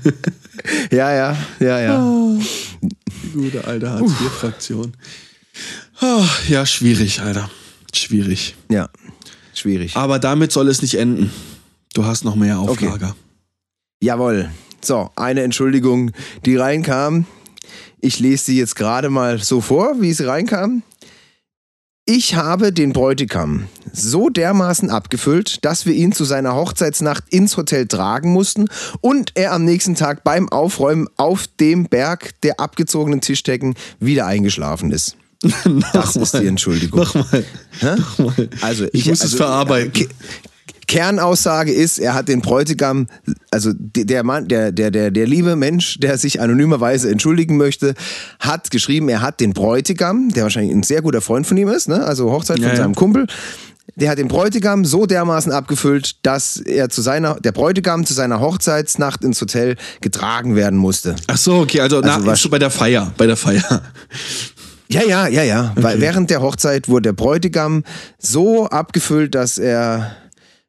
[0.92, 2.38] Ja, ja, ja, ja.
[2.82, 4.92] Die gute alte Hartz-IV-Fraktion.
[6.02, 7.50] Ah, ja, schwierig, Alter.
[7.94, 8.56] Schwierig.
[8.70, 8.90] Ja,
[9.60, 9.96] schwierig.
[9.96, 11.32] Aber damit soll es nicht enden.
[11.94, 12.86] Du hast noch mehr auf Okay.
[12.88, 13.16] Lager.
[14.02, 14.52] Jawohl.
[14.84, 16.12] So, eine Entschuldigung,
[16.46, 17.26] die reinkam.
[18.00, 20.84] Ich lese sie jetzt gerade mal so vor, wie sie reinkam.
[22.10, 27.86] Ich habe den Bräutigam so dermaßen abgefüllt, dass wir ihn zu seiner Hochzeitsnacht ins Hotel
[27.86, 28.70] tragen mussten
[29.02, 34.92] und er am nächsten Tag beim Aufräumen auf dem Berg der abgezogenen Tischdecken wieder eingeschlafen
[34.92, 35.18] ist.
[35.94, 37.00] Das ist die Entschuldigung.
[37.02, 37.44] Nochmal.
[37.82, 38.50] Nochmal.
[38.62, 39.94] Also Ich muss es verarbeiten.
[39.94, 40.08] Ke-
[40.88, 43.08] Kernaussage ist, er hat den Bräutigam,
[43.52, 47.94] also de- der Mann, der, der, der, der liebe Mensch, der sich anonymerweise entschuldigen möchte,
[48.40, 51.90] hat geschrieben, er hat den Bräutigam, der wahrscheinlich ein sehr guter Freund von ihm ist,
[51.90, 52.06] ne?
[52.06, 52.76] also Hochzeit von Ja, ja.
[52.78, 53.28] seinem Kumpel,
[53.96, 58.40] der hat den Bräutigam so dermaßen abgefüllt, dass er zu seiner, der Bräutigam zu seiner
[58.40, 61.16] Hochzeitsnacht ins Hotel getragen werden musste.
[61.28, 63.82] Ach so, okay, also, Also na, was- so bei der Feier, bei der Feier.
[64.90, 65.74] Ja, ja, ja, ja.
[65.76, 67.84] Weil während der Hochzeit wurde der Bräutigam
[68.18, 70.16] so abgefüllt, dass er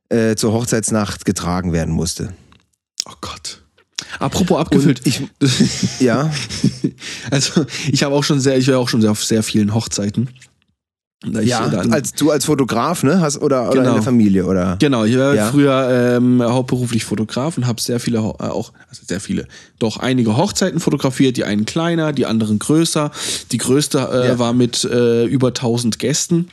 [0.08, 2.32] äh, zur Hochzeitsnacht getragen werden musste.
[3.08, 3.62] Oh Gott.
[4.18, 5.02] Apropos abgefüllt.
[5.06, 5.22] ich-
[6.00, 6.30] Ja.
[7.30, 10.28] also, ich habe auch schon sehr, ich war auch schon sehr auf sehr vielen Hochzeiten.
[11.24, 13.20] Ich Ja, dann- als du als Fotograf, ne?
[13.20, 13.94] Hast, oder, oder in Genau.
[13.94, 14.76] der Familie, oder?
[14.78, 15.50] Genau, ich war Ja.
[15.50, 19.48] früher ähm, hauptberuflich Fotograf und habe sehr viele, Ho- äh, auch also sehr viele,
[19.80, 23.10] doch einige Hochzeiten fotografiert, die einen kleiner, die anderen größer.
[23.50, 24.38] Die größte äh, Ja.
[24.38, 26.50] war mit äh, über 1000 Gästen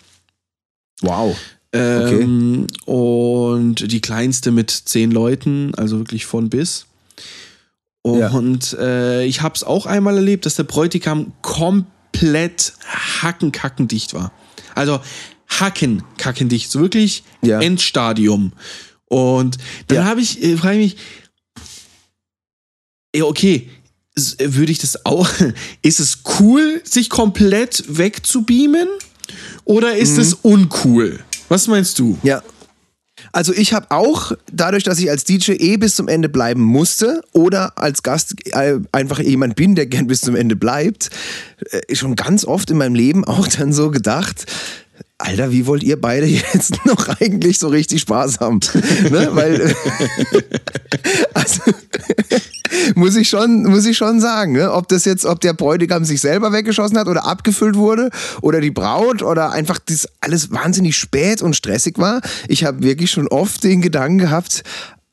[1.02, 1.36] Wow.
[1.72, 6.88] ähm, und die kleinste mit 10 Leuten, also wirklich von bis.
[8.04, 8.30] Ja.
[8.32, 12.74] Und äh, ich habe es auch einmal erlebt, dass der Bräutigam komplett
[13.22, 14.32] hackenkackendicht war.
[14.76, 15.00] Also
[15.48, 17.60] hackenkackendicht, so wirklich Ja.
[17.62, 18.54] Endstadium.
[19.06, 19.58] Und
[19.88, 20.06] dann Ja.
[20.06, 21.04] habe ich, äh, frage ich mich,
[23.16, 23.70] ja, okay,
[24.40, 25.30] würde ich das auch,
[25.82, 28.88] ist es cool, sich komplett wegzubeamen?
[29.64, 31.20] Oder ist es uncool?
[31.50, 32.18] Was meinst du?
[32.24, 32.44] Ja.
[33.36, 37.22] Also ich habe auch, dadurch, dass ich als DJ eh bis zum Ende bleiben musste
[37.34, 41.10] oder als Gast äh, einfach jemand bin, der gern bis zum Ende bleibt,
[41.70, 44.46] äh, schon ganz oft in meinem Leben auch dann so gedacht,
[45.18, 48.62] Alter, wie wollt ihr beide jetzt noch eigentlich so richtig Spaß haben?
[49.12, 49.28] ne?
[49.32, 49.76] Weil,
[51.34, 51.62] also,
[52.96, 54.72] muss ich schon, muss ich schon sagen, ne?
[54.72, 58.10] ob das jetzt, ob der Bräutigam sich selber weggeschossen hat oder abgefüllt wurde
[58.42, 62.22] oder die Braut oder einfach das alles wahnsinnig spät und stressig war.
[62.48, 64.64] Ich habe wirklich schon oft den Gedanken gehabt,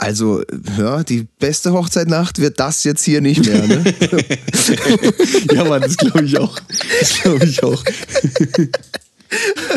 [0.03, 0.43] also,
[0.77, 3.69] ja, die beste Hochzeitnacht wird das jetzt hier nicht mehr.
[3.69, 3.85] Ne?
[5.53, 6.59] Ja, Mann, das glaube ich auch.
[6.99, 7.85] Das glaube ich auch.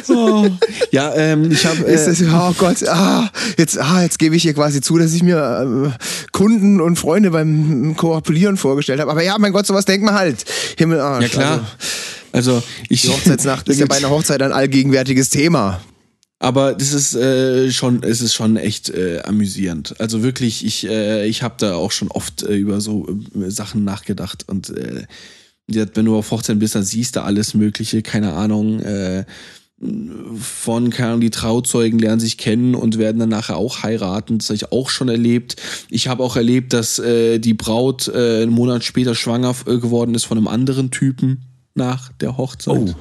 [0.10, 0.48] oh.
[0.92, 1.86] Ja, ähm, ich habe.
[1.86, 5.94] Äh, oh Gott, ah, jetzt, ah, jetzt gebe ich hier quasi zu, dass ich mir
[5.96, 9.12] äh, Kunden und Freunde beim Kooperieren vorgestellt habe.
[9.12, 10.46] Aber ja, mein Gott, sowas denkt man halt.
[10.78, 11.24] Himmel, Arsch.
[11.24, 11.68] ja, klar.
[12.32, 13.04] Also, ich.
[13.04, 15.82] Die Hochzeitsnacht ist ja bei einer Hochzeit ein allgegenwärtiges Thema.
[16.40, 20.00] Aber das ist äh, schon, es ist schon echt äh, amüsierend.
[20.00, 23.84] Also wirklich, ich, äh, ich habe da auch schon oft äh, über so äh, Sachen
[23.86, 25.04] nachgedacht und äh,
[25.68, 28.80] wenn du auf Hochzeiten bist, dann siehst du alles Mögliche, keine Ahnung.
[28.82, 29.26] Äh,
[30.40, 34.38] von, keine Ahnung, die Trauzeugen lernen sich kennen und werden dann nachher auch heiraten.
[34.38, 35.58] Das habe ich auch schon erlebt.
[35.90, 40.24] Ich habe auch erlebt, dass äh, die Braut äh, einen Monat später schwanger geworden ist
[40.26, 41.42] von einem anderen Typen
[41.74, 42.96] nach der Hochzeit.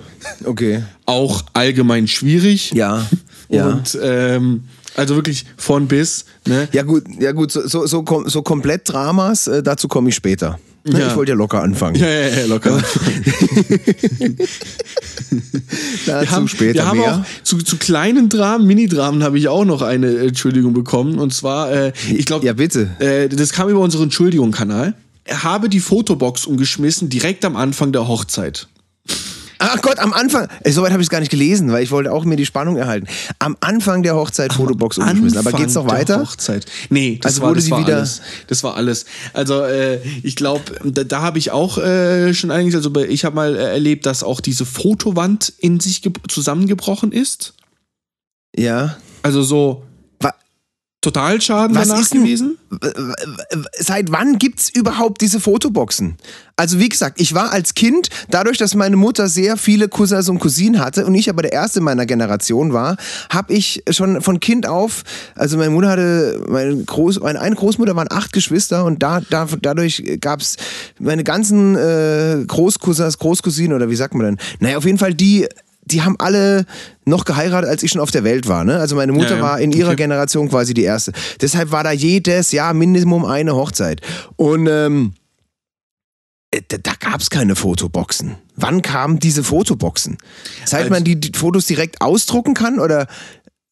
[0.44, 0.83] Okay.
[1.07, 2.72] Auch allgemein schwierig.
[2.72, 3.07] Ja.
[3.48, 3.68] Ja.
[3.68, 4.64] Und ähm,
[4.96, 6.24] also wirklich von bis.
[6.46, 6.68] Ne?
[6.72, 10.14] Ja gut, ja gut, so, so, so, kom so komplett Dramas, äh, dazu komme ich
[10.14, 10.59] später.
[10.87, 11.09] Ne, Ja.
[11.09, 11.97] Ich wollte ja locker anfangen.
[11.97, 12.83] Ja, ja, ja, locker.
[16.05, 17.14] Wir haben, später wir haben mehr.
[17.16, 21.18] auch zu, zu kleinen Dramen, Mini-Dramen habe ich auch noch eine äh, Entschuldigung bekommen.
[21.18, 22.90] Und zwar, äh, ich glaube, Ja, bitte.
[22.99, 24.94] äh, das kam über unseren Entschuldigung-Kanal.
[25.25, 28.68] Er habe die Fotobox umgeschmissen direkt am Anfang der Hochzeit.
[29.59, 32.12] Ach Gott, am Anfang, äh, soweit habe ich es gar nicht gelesen, weil ich wollte
[32.12, 33.07] auch mir die Spannung erhalten.
[33.38, 35.38] Am Anfang der Hochzeit Fotobox umgeschmissen.
[35.38, 36.21] Aber Anfang geht's noch der weiter?
[36.21, 36.67] Hochzeit.
[36.90, 38.21] Nee, das Also war, wurde das sie war wieder- alles.
[38.49, 39.05] Das war alles.
[39.33, 43.37] Also äh, ich glaube, da, da habe ich auch äh, schon einiges, also ich habe
[43.37, 47.55] mal äh, erlebt, dass auch diese Fotowand in sich ge- zusammengebrochen ist.
[48.57, 48.97] Ja.
[49.23, 49.85] Also so
[51.05, 52.57] Totalschaden Was danach gewesen.
[53.79, 56.17] Seit wann gibt's überhaupt diese Fotoboxen?
[56.57, 60.38] Also wie gesagt, ich war als Kind, dadurch, dass meine Mutter sehr viele Cousins und
[60.38, 62.97] Cousinen hatte und ich aber der Erste meiner Generation war,
[63.29, 65.03] habe ich schon von Kind auf,
[65.35, 69.47] also meine Mutter hatte, meine, Groß, meine eine Großmutter waren acht Geschwister und da, da
[69.61, 70.57] dadurch gab's
[70.99, 74.38] meine ganzen äh, Großcousins, Großcousinen oder wie sagt man denn?
[74.61, 75.47] Naja, auf jeden Fall die
[75.87, 76.64] die haben alle
[77.05, 78.64] noch geheiratet, als ich schon auf der Welt war.
[78.64, 78.79] Ne?
[78.79, 79.42] Also meine Mutter Ja, ja.
[79.42, 79.97] war in ihrer Okay.
[79.97, 81.12] Generation quasi die erste.
[81.40, 84.01] Deshalb war da jedes Jahr Minimum eine Hochzeit.
[84.37, 85.14] Und ähm,
[86.51, 88.37] äh, da, da gab es keine Fotoboxen.
[88.57, 90.16] Wann kamen diese Fotoboxen?
[90.64, 92.79] Seit Als- man die, die Fotos direkt ausdrucken kann?
[92.79, 93.07] Oder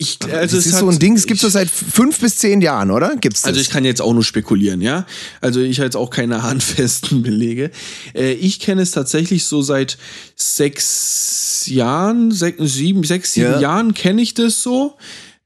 [0.03, 2.61] Ich, das also es ist so ein Ding, es gibt so seit fünf bis zehn
[2.61, 3.15] Jahren, oder?
[3.17, 3.51] Gibt's das?
[3.51, 5.07] Also ich kann jetzt auch nur spekulieren, ja.
[5.41, 7.71] Also ich habe jetzt auch keine handfesten Belege.
[8.15, 9.99] Äh, ich kenne es tatsächlich so seit
[10.35, 13.61] sechs Jahren, sechs, sieben, sechs, sieben Ja.
[13.61, 14.97] Jahren kenne ich das so.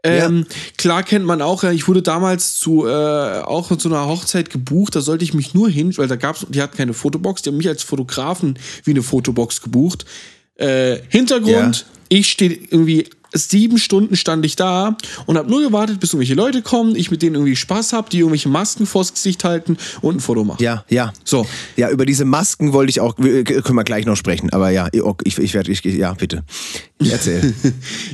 [0.02, 0.46] Ähm,
[0.78, 4.94] Klar kennt man auch, ja, ich wurde damals zu äh, auch zu einer Hochzeit gebucht,
[4.94, 7.56] da sollte ich mich nur hin, weil da gab's, die hatten keine Fotobox, die haben
[7.56, 10.04] mich als Fotografen wie eine Fotobox gebucht.
[10.56, 16.10] Äh, Hintergrund, ich stehe irgendwie sieben Stunden stand ich da und habe nur gewartet, bis
[16.10, 19.76] irgendwelche Leute kommen, ich mit denen irgendwie Spaß habe, die irgendwelche Masken vors Gesicht halten
[20.00, 20.62] und ein Foto machen.
[20.62, 21.12] ja, ja.
[21.24, 24.50] So, Ja, über diese Masken wollte ich auch, äh, können wir gleich noch sprechen.
[24.50, 24.88] Aber ja,
[25.24, 26.44] ich, ich werde, ich, ja, bitte.
[26.98, 27.54] Erzähl.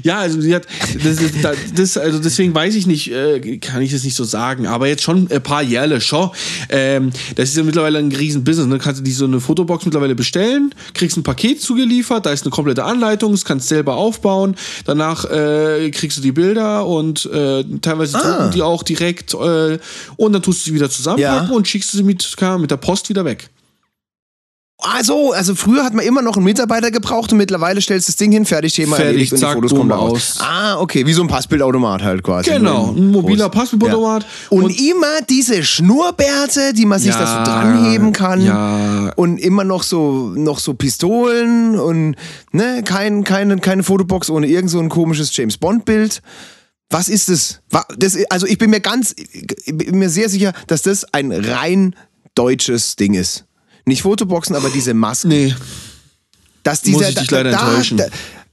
[0.03, 0.67] Ja, also sie hat
[1.05, 4.67] das, das, das, also deswegen weiß ich nicht, äh, kann ich das nicht so sagen,
[4.67, 6.31] aber jetzt schon ein paar Jahre schon.
[6.69, 8.67] Ähm, das ist ja mittlerweile ein riesen Business.
[8.67, 8.79] Ne?
[8.79, 12.51] Kannst du die so eine Fotobox mittlerweile bestellen, kriegst ein Paket zugeliefert, da ist eine
[12.51, 14.57] komplette Anleitung, das kannst selber aufbauen.
[15.03, 18.23] Danach äh, kriegst du die Bilder und äh, teilweise Ah.
[18.37, 19.79] drucken die auch direkt äh,
[20.17, 21.55] und dann tust du sie wieder zusammenpacken Ja.
[21.57, 22.25] und schickst du sie mit,
[22.61, 23.51] mit der Post wieder weg.
[24.85, 28.13] Ah, so, also früher hat man immer noch einen Mitarbeiter gebraucht und mittlerweile stellst du
[28.13, 30.13] das Ding hin, fertig, Thema Fertig, erledigt und zack, die Fotos kommen da raus.
[30.13, 30.37] aus.
[30.41, 32.51] Ah, okay, wie so ein Passbildautomat halt quasi.
[32.51, 33.49] Genau, Nur ein mobiler.
[33.49, 34.27] Passbildautomat.
[34.51, 38.45] Und, Und- immer diese Schnurrbärte, die man sich Ja, da so dranheben kann.
[38.45, 39.13] ja.
[39.17, 42.17] Und immer noch so, noch so Pistolen und
[42.53, 46.23] ne, kein, keine, keine Fotobox ohne irgend so ein komisches James Bond-Bild.
[46.91, 47.61] Was ist das?
[47.97, 48.19] Das?
[48.31, 51.95] Also ich bin mir ganz, ich bin mir sehr sicher, dass das ein rein
[52.35, 53.45] deutsches Ding ist.
[53.85, 55.29] Nicht Fotoboxen, aber diese Masken.
[55.29, 55.55] Nee.
[56.63, 58.01] Dass dieser, Muss ich dich leider enttäuschen.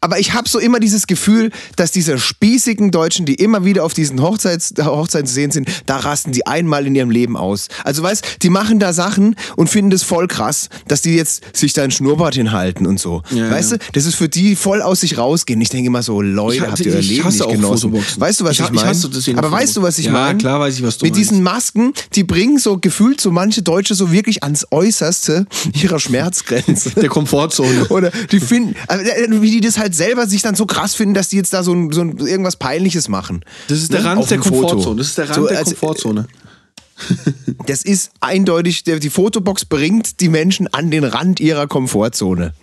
[0.01, 3.93] Aber ich habe so immer dieses Gefühl, dass diese spießigen Deutschen, die immer wieder auf
[3.93, 7.67] diesen Hochzeits, Hochzeiten zu sehen sind, da rasten die einmal in ihrem Leben aus.
[7.83, 11.73] Also weißt, die machen da Sachen und finden das voll krass, dass die jetzt sich
[11.73, 13.21] da ein Schnurrbart hinhalten und so.
[13.31, 13.77] Ja, weißt ja.
[13.77, 15.59] du, das ist für die voll aus sich rausgehen.
[15.61, 17.91] Ich denke immer so, Leute, Ich- habt ihr euer Leben hasse nicht auch genossen.
[17.91, 18.21] Fotoboxen.
[18.21, 19.37] Weißt du, was Ich ich, meine?
[19.37, 20.37] Aber weißt du, was ich Ja, meine?
[20.37, 21.29] klar weiß ich, was du Mit meinst.
[21.31, 26.89] diesen Masken, die bringen so gefühlt so manche Deutsche so wirklich ans Äußerste ihrer Schmerzgrenze.
[26.95, 27.87] Der Komfortzone.
[27.89, 31.13] Oder die finden, also, äh, wie die das halt selber sich dann so krass finden,
[31.13, 33.43] dass die jetzt da so, ein, so ein, irgendwas Peinliches machen.
[33.67, 34.05] Das ist der Ne?
[34.05, 34.59] Rand Auf der Foto.
[34.59, 34.97] Komfortzone.
[34.97, 36.27] Das ist der Rand So, der also, Komfortzone.
[37.65, 42.53] Das ist eindeutig, die Fotobox bringt die Menschen an den Rand ihrer Komfortzone.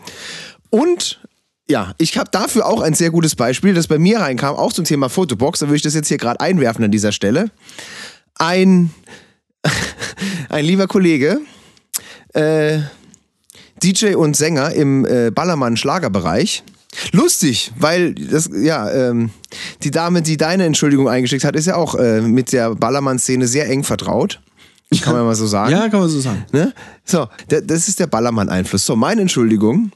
[0.69, 1.21] Und
[1.69, 4.85] ja, ich habe dafür auch ein sehr gutes Beispiel, das bei mir reinkam, auch zum
[4.85, 5.61] Thema Fotobox.
[5.61, 7.51] Da würde ich das jetzt hier gerade einwerfen an dieser Stelle.
[8.35, 8.91] Ein,
[10.49, 11.41] ein lieber Kollege,
[12.35, 12.81] äh,
[13.83, 16.63] DJ und Sänger im äh, Ballermann-Schlagerbereich.
[17.13, 19.31] Lustig, weil das, ja, ähm,
[19.83, 23.69] die Dame, die deine Entschuldigung eingeschickt hat, ist ja auch äh, mit der Ballermann-Szene sehr
[23.69, 24.41] eng vertraut.
[25.01, 25.73] Kann man mal so sagen.
[25.73, 26.45] Ja, kann man so sagen.
[26.53, 26.73] Ne?
[27.05, 28.87] So, das ist der Ballermann-Einfluss.
[28.87, 29.91] So, meine Entschuldigung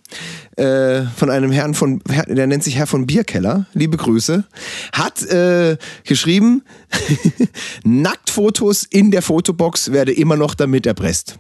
[0.57, 4.45] äh, von einem Herrn von, der nennt sich Herr von Bierkeller, liebe Grüße,
[4.93, 6.63] hat äh, geschrieben,
[7.85, 11.39] Nacktfotos in der Fotobox werde immer noch damit erpresst.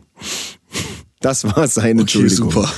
[1.20, 2.50] Das war seine Okay, Entschuldigung.
[2.50, 2.70] super.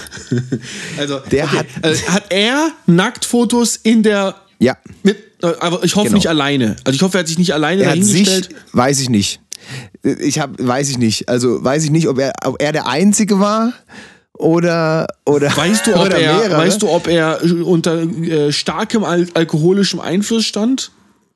[0.99, 1.59] Also, Der okay.
[1.59, 4.35] hat- also, hat er Nacktfotos in der.
[4.59, 4.77] Ja.
[5.03, 6.17] Mit, äh, aber ich hoffe Genau.
[6.19, 6.77] nicht alleine.
[6.85, 8.49] Also ich hoffe, er hat sich nicht alleine Er hat sich, dahingestellt.
[8.73, 9.41] weiß ich nicht.
[10.03, 11.29] Ich habe, weiß ich nicht.
[11.29, 13.73] Also weiß ich nicht, ob er, ob er der Einzige war
[14.35, 16.59] oder oder Weißt du, ob oder er, mehrere.
[16.59, 20.91] weißt du, ob er unter äh, starkem al alkoholischem Einfluss stand?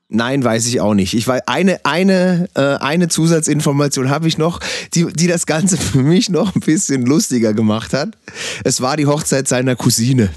[0.08, 1.14] Nein, weiß ich auch nicht.
[1.14, 4.60] Ich weiß, eine, eine, äh, eine Zusatzinformation habe ich noch,
[4.94, 8.16] die, die das Ganze für mich noch ein bisschen lustiger gemacht hat.
[8.62, 10.30] Es war die Hochzeit seiner Cousine.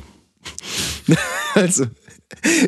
[1.56, 1.86] Also,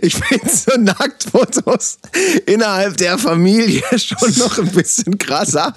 [0.01, 1.99] ich finde so Nacktfotos
[2.45, 5.73] innerhalb der Familie schon noch ein bisschen krasser,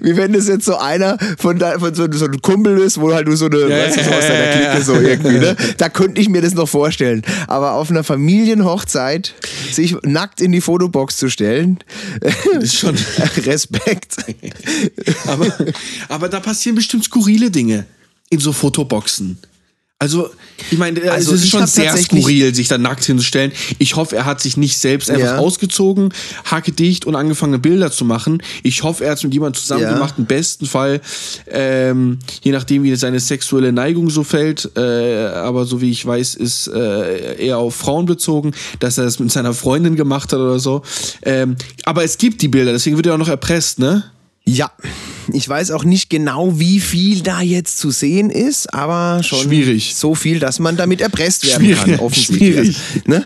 [0.00, 3.12] wie wenn das jetzt so einer von, da, von so, so einem Kumpel ist, wo
[3.12, 5.56] halt nur so eine, weißt du, so aus deiner Clique so irgendwie, ne?
[5.78, 7.22] Da könnte ich mir das noch vorstellen.
[7.46, 9.34] Aber auf einer Familienhochzeit
[9.70, 11.78] sich nackt in die Fotobox zu stellen,
[12.60, 12.96] Ist schon.
[13.44, 14.16] Respekt.
[15.26, 15.46] Aber,
[16.08, 17.86] aber da passieren bestimmt skurrile Dinge
[18.30, 19.38] in so Fotoboxen.
[20.02, 20.30] Also,
[20.72, 23.52] ich meine, Also, also, es ist schon sehr skurril, sich da nackt hinzustellen.
[23.78, 25.38] Ich hoffe, er hat sich nicht selbst einfach Ja.
[25.38, 26.12] ausgezogen,
[26.44, 28.42] hacke dicht und angefangen, Bilder zu machen.
[28.64, 29.92] Ich hoffe, er hat es mit jemandem zusammen Ja.
[29.94, 31.00] gemacht, im besten Fall,
[31.48, 34.70] ähm, je nachdem, wie seine sexuelle Neigung so fällt.
[34.76, 39.20] Äh, aber so wie ich weiß, ist äh, eher auf Frauen bezogen, dass er es
[39.20, 40.82] mit seiner Freundin gemacht hat oder so.
[41.22, 44.02] Ähm, aber es gibt die Bilder, deswegen wird er auch noch erpresst, ne?
[44.44, 44.72] Ja,
[45.32, 49.94] ich weiß auch nicht genau, wie viel da jetzt zu sehen ist, aber schon Schwierig.
[49.94, 52.00] so viel, dass man damit erpresst werden Schwierig, kann.
[52.00, 52.76] Offensichtlich.
[52.76, 53.06] schwierig.
[53.06, 53.24] Ne?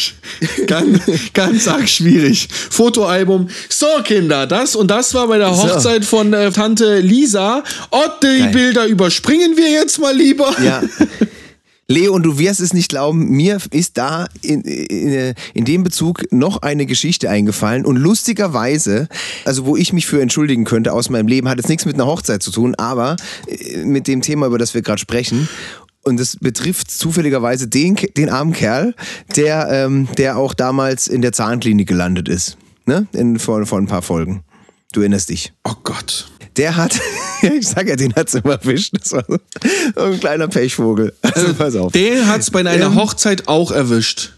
[0.66, 1.00] ganz,
[1.32, 2.48] ganz arg schwierig.
[2.70, 3.48] Fotoalbum.
[3.70, 5.62] So, Kinder, das und das war bei der So.
[5.62, 7.64] Hochzeit von äh, Tante Lisa.
[7.90, 8.52] Und die Geil.
[8.52, 10.54] Bilder überspringen wir jetzt mal lieber.
[10.62, 10.82] Ja.
[11.92, 16.24] Leo, und du wirst es nicht glauben, mir ist da in, in, in dem Bezug
[16.32, 19.08] noch eine Geschichte eingefallen und lustigerweise,
[19.44, 22.06] also wo ich mich für entschuldigen könnte aus meinem Leben, hat jetzt nichts mit einer
[22.06, 25.48] Hochzeit zu tun, aber äh, mit dem Thema, über das wir gerade sprechen.
[26.02, 28.94] Und es betrifft zufälligerweise den, den armen Kerl,
[29.36, 32.56] der, ähm, der auch damals in der Zahnklinik gelandet ist.
[32.86, 33.06] Ne?
[33.12, 34.42] In, vor, vor ein paar Folgen.
[34.92, 35.52] Du erinnerst dich.
[35.62, 36.31] Oh Gott.
[36.56, 37.00] Der hat,
[37.42, 38.94] ich sag ja, den hat's immer erwischt.
[39.00, 39.38] Das war so
[40.02, 41.14] ein kleiner Pechvogel.
[41.22, 41.92] Also pass auf.
[41.92, 44.32] Den hat's bei einer Ähm, Hochzeit auch erwischt.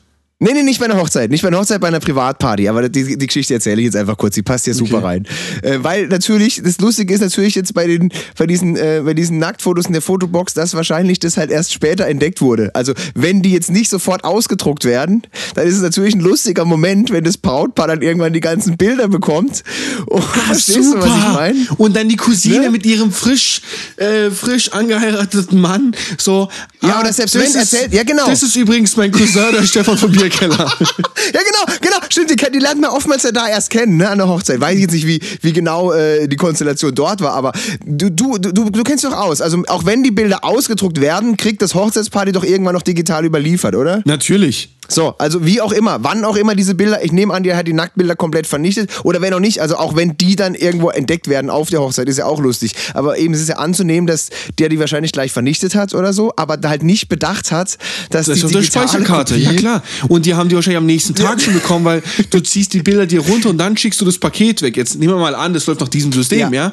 [0.45, 1.31] Nee, nee, nicht bei einer Hochzeit.
[1.31, 2.69] Nicht bei einer Hochzeit, bei einer Privatparty.
[2.69, 4.35] Aber die, die Geschichte erzähle ich jetzt einfach kurz.
[4.35, 5.27] Die passt hier super rein.
[5.63, 9.39] Äh, weil natürlich, das Lustige ist natürlich jetzt bei, den, bei, diesen, äh, bei diesen
[9.39, 12.71] Nacktfotos in der Fotobox, dass wahrscheinlich das halt erst später entdeckt wurde.
[12.75, 15.23] Also, wenn die jetzt nicht sofort ausgedruckt werden,
[15.55, 19.09] dann ist es natürlich ein lustiger Moment, wenn das Brautpaar dann irgendwann die ganzen Bilder
[19.09, 19.65] bekommt.
[20.05, 21.59] Und verstehst du, was ich meine?
[21.79, 22.71] Und dann die Cousine Ne?
[22.71, 23.63] mit ihrem frisch,
[23.97, 25.97] äh, frisch angeheirateten Mann.
[26.19, 26.51] So,
[26.83, 28.27] Ja, ah, oder selbst wenn erzählt- ja, genau.
[28.27, 30.34] Das ist übrigens mein Cousin, der Stefan von Bierkeller.
[30.39, 30.57] Keller.
[30.59, 31.97] ja, genau, genau.
[32.09, 34.61] Stimmt, die, die lernt man oftmals ja da erst kennen, ne, an der Hochzeit.
[34.61, 37.53] Weiß ich jetzt nicht, wie, wie genau äh, die Konstellation dort war, aber
[37.85, 39.41] du, du, du, du kennst doch aus.
[39.41, 43.75] Also, auch wenn die Bilder ausgedruckt werden, kriegt das Hochzeitsparty doch irgendwann noch digital überliefert,
[43.75, 44.03] oder?
[44.05, 44.71] Natürlich.
[44.89, 47.67] So, also wie auch immer, wann auch immer diese Bilder, ich nehme an, die hat
[47.67, 51.29] die Nacktbilder komplett vernichtet oder wenn auch nicht, also auch wenn die dann irgendwo entdeckt
[51.29, 52.75] werden auf der Hochzeit, ist ja auch lustig.
[52.93, 56.35] Aber eben ist es ja anzunehmen, dass der die wahrscheinlich gleich vernichtet hat oder so,
[56.37, 57.79] aber halt nicht bedacht hat,
[58.11, 59.83] dass Das die ist auf der Speicherkarte, Kopie- ja klar.
[60.09, 63.07] Und die haben die wahrscheinlich am nächsten Tag schon bekommen, weil du ziehst die Bilder
[63.07, 64.77] dir runter und dann schickst du das Paket weg.
[64.77, 66.73] Jetzt nehmen wir mal an, das läuft nach diesem System, ja?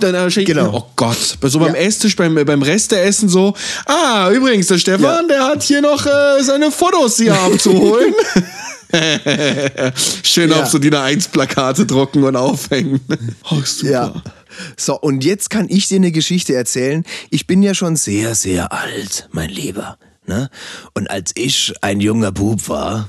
[0.00, 0.70] Dann äh, schick- Genau.
[0.74, 1.74] oh Gott, bei so beim.
[1.74, 3.54] Esstisch, beim, beim Resteessen so,
[3.86, 8.12] ah, übrigens, der Stefan, der hat hier noch äh, seine Fotos hier abzuholen.
[10.22, 10.62] Schön Ja.
[10.62, 13.00] auf so DIN A1-Plakate drucken und aufhängen.
[13.50, 13.90] Oh, super.
[13.90, 14.14] Ja.
[14.76, 17.04] So, und jetzt kann ich dir eine Geschichte erzählen.
[17.30, 19.98] Ich bin ja schon sehr, sehr alt, mein Lieber.
[20.28, 20.50] Ne?
[20.94, 23.08] Und als ich ein junger Bub war,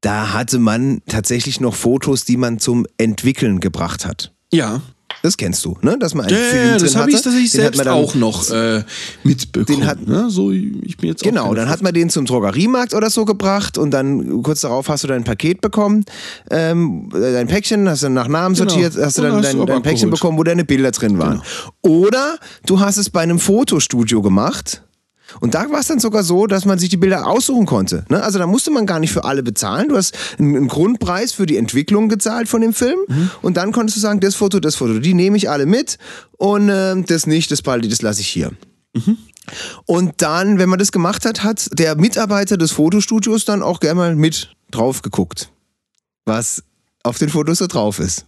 [0.00, 4.32] da hatte man tatsächlich noch Fotos, die man zum Entwickeln gebracht hat.
[4.52, 4.80] Ja.
[5.22, 5.96] Das kennst du, ne?
[5.98, 8.84] Dass man einen Ja, Film ja, das habe ich tatsächlich selbst dann- auch noch äh,
[9.24, 9.80] mitbekommen.
[9.80, 10.30] Den hat- ne?
[10.30, 13.90] So, ich bin jetzt Genau, dann hat man den zum Drogeriemarkt oder so gebracht und
[13.90, 16.04] dann kurz darauf hast du dein Paket bekommen,
[16.52, 18.68] ähm, dein Päckchen, hast du nach Namen Genau.
[18.70, 20.20] sortiert, hast du dann dein, du dein Päckchen abgeholt.
[20.20, 21.42] bekommen, wo deine Bilder drin waren.
[21.82, 24.82] Oder du hast es bei einem Fotostudio gemacht.
[25.40, 28.04] Und da war es dann sogar so, dass man sich die Bilder aussuchen konnte.
[28.08, 28.22] Ne?
[28.22, 29.88] Also da musste man gar nicht für alle bezahlen.
[29.88, 32.98] Du hast einen, einen Grundpreis für die Entwicklung gezahlt von dem Film.
[33.08, 33.30] Mhm.
[33.42, 35.98] Und dann konntest du sagen, das Foto, das Foto, die nehme ich alle mit.
[36.36, 38.52] Und ähm, das nicht, das ich, das lasse ich hier.
[39.86, 43.94] Und dann, wenn man das gemacht hat, hat der Mitarbeiter des Fotostudios dann auch gerne
[43.94, 45.50] mal mit drauf geguckt,
[46.24, 46.62] was
[47.02, 48.26] auf den Fotos so drauf ist.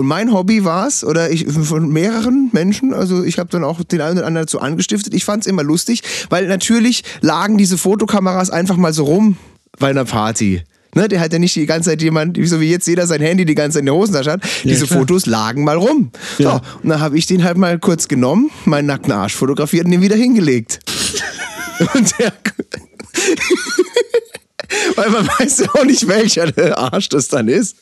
[0.00, 3.84] Und mein Hobby war es, oder ich von mehreren Menschen, also ich habe dann auch
[3.84, 5.12] den einen oder anderen dazu angestiftet.
[5.12, 9.36] Ich fand es immer lustig, weil natürlich lagen diese Fotokameras einfach mal so rum
[9.78, 10.62] bei einer Party.
[10.94, 13.44] Ne, der hat ja nicht die ganze Zeit jemand, so wie jetzt jeder sein Handy
[13.44, 14.40] die ganze Zeit in der Hosentasche hat.
[14.64, 15.00] Diese klar.
[15.00, 16.12] Fotos lagen mal rum.
[16.38, 16.52] Ja.
[16.52, 19.90] So, und dann habe ich den halt mal kurz genommen, meinen nackten Arsch fotografiert und
[19.90, 20.80] den wieder hingelegt.
[21.94, 22.32] und der.
[24.96, 27.76] Weil man weiß ja auch nicht, welcher Arsch das dann ist.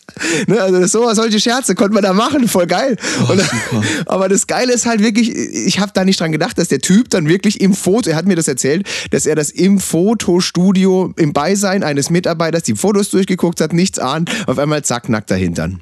[0.46, 2.96] Ne, also so, solche Scherze konnte man da machen, voll geil.
[3.29, 3.42] und,
[4.07, 7.11] aber das Geile ist halt wirklich, ich habe da nicht dran gedacht, dass der Typ
[7.11, 11.33] dann wirklich im Foto, er hat mir das erzählt, dass er das im Fotostudio im
[11.33, 15.70] Beisein eines Mitarbeiters die Fotos durchgeguckt hat, nichts ahnt, auf einmal zack, nackt dahinter.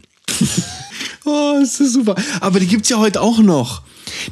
[1.24, 2.14] Oh, ist das super.
[2.40, 3.82] Aber die gibt's ja heute auch noch.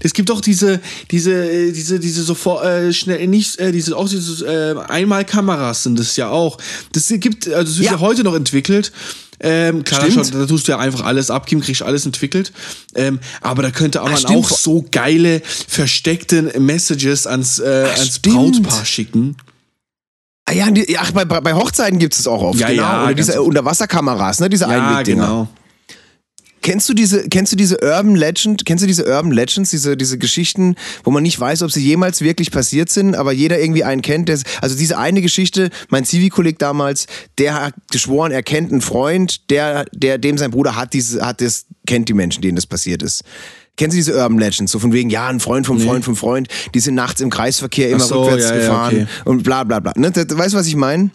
[0.00, 4.08] Es gibt auch diese, diese, äh, diese, diese sofort äh, schnell nicht, äh, diese auch
[4.08, 6.58] diese äh, Einmalkameras sind das ja auch.
[6.92, 8.00] Das gibt, also das wird ja, Ja.
[8.00, 8.92] heute noch entwickelt.
[9.40, 12.52] Ähm, klar, schon, da tust du ja einfach alles abgeben, kriegst alles entwickelt.
[12.94, 14.32] Ähm, aber da könnte man stimmt.
[14.36, 18.62] auch so geile versteckte Messages ans, äh, ans stimmt.
[18.62, 19.36] Brautpaar schicken.
[20.46, 20.66] Ah ja,
[20.98, 22.82] ach, bei, bei Hochzeiten gibt es das auch oft, Ja, genau.
[22.82, 23.42] ja, Oder diese.
[23.42, 25.24] Unterwasserkameras, ne, diese Ja, Einwegdinger.
[25.26, 25.48] genau.
[26.64, 30.16] Kennst du diese, kennst du diese Urban Legend, kennst du diese Urban Legends, diese, diese
[30.16, 34.00] Geschichten, wo man nicht weiß, ob sie jemals wirklich passiert sind, aber jeder irgendwie einen
[34.00, 38.80] kennt, der, also diese eine Geschichte, mein Zivi-Kolleg damals, der hat geschworen, er kennt einen
[38.80, 42.66] Freund, der, der, dem sein Bruder hat diese, hat das, kennt die Menschen, denen das
[42.66, 43.24] passiert ist.
[43.76, 44.72] Kennst du diese Urban Legends?
[44.72, 47.90] So von wegen, ja, ein Freund vom Freund vom Freund, die sind nachts im Kreisverkehr
[47.90, 49.06] immer so, rückwärts ja, ja, gefahren okay.
[49.26, 49.92] und bla bla bla.
[49.96, 50.10] Ne?
[50.14, 51.10] Weißt du, was ich meine?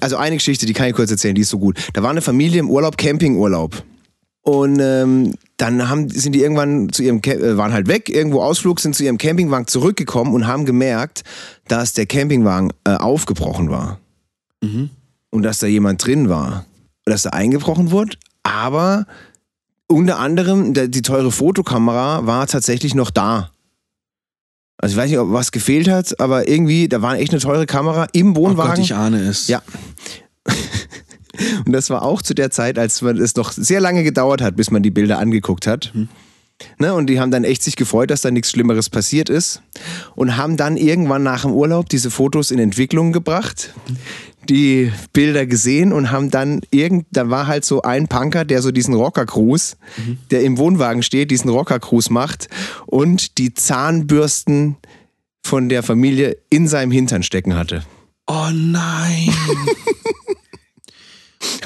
[0.00, 1.78] Also eine Geschichte, die kann ich kurz erzählen, die ist so gut.
[1.94, 3.82] Da war eine Familie im Urlaub, Campingurlaub.
[4.44, 8.42] Und ähm, dann haben, sind die irgendwann zu ihrem, Ca- äh, waren halt weg, irgendwo
[8.42, 11.24] Ausflug, sind zu ihrem Campingwagen zurückgekommen und haben gemerkt,
[11.66, 13.98] dass der Campingwagen äh, aufgebrochen war.
[15.30, 16.66] Und dass da jemand drin war.
[17.06, 18.16] Und dass da eingebrochen wurde.
[18.42, 19.06] Aber
[19.86, 23.50] unter anderem, der, die teure Fotokamera war tatsächlich noch da.
[24.76, 27.64] Also ich weiß nicht, ob was gefehlt hat, aber irgendwie, da war echt eine teure
[27.64, 28.74] Kamera im Oh Wohnwagen.
[28.74, 29.48] Gott, ich ahne es.
[29.48, 29.62] Ja.
[31.64, 34.56] Und das war auch zu der Zeit, als man es noch sehr lange gedauert hat,
[34.56, 35.92] bis man die Bilder angeguckt hat.
[36.78, 39.62] Ne, und die haben dann echt sich gefreut, dass da nichts Schlimmeres passiert ist.
[40.14, 43.74] Und haben dann irgendwann nach dem Urlaub diese Fotos in Entwicklung gebracht,
[44.48, 48.70] die Bilder gesehen und haben dann irgend, da war halt so ein Punker, der so
[48.70, 49.76] diesen Rocker-Cruise,
[50.30, 52.48] der im Wohnwagen steht, diesen Rocker-Cruise macht
[52.86, 54.76] und die Zahnbürsten
[55.42, 57.84] von der Familie in seinem Hintern stecken hatte.
[58.26, 59.28] Oh nein.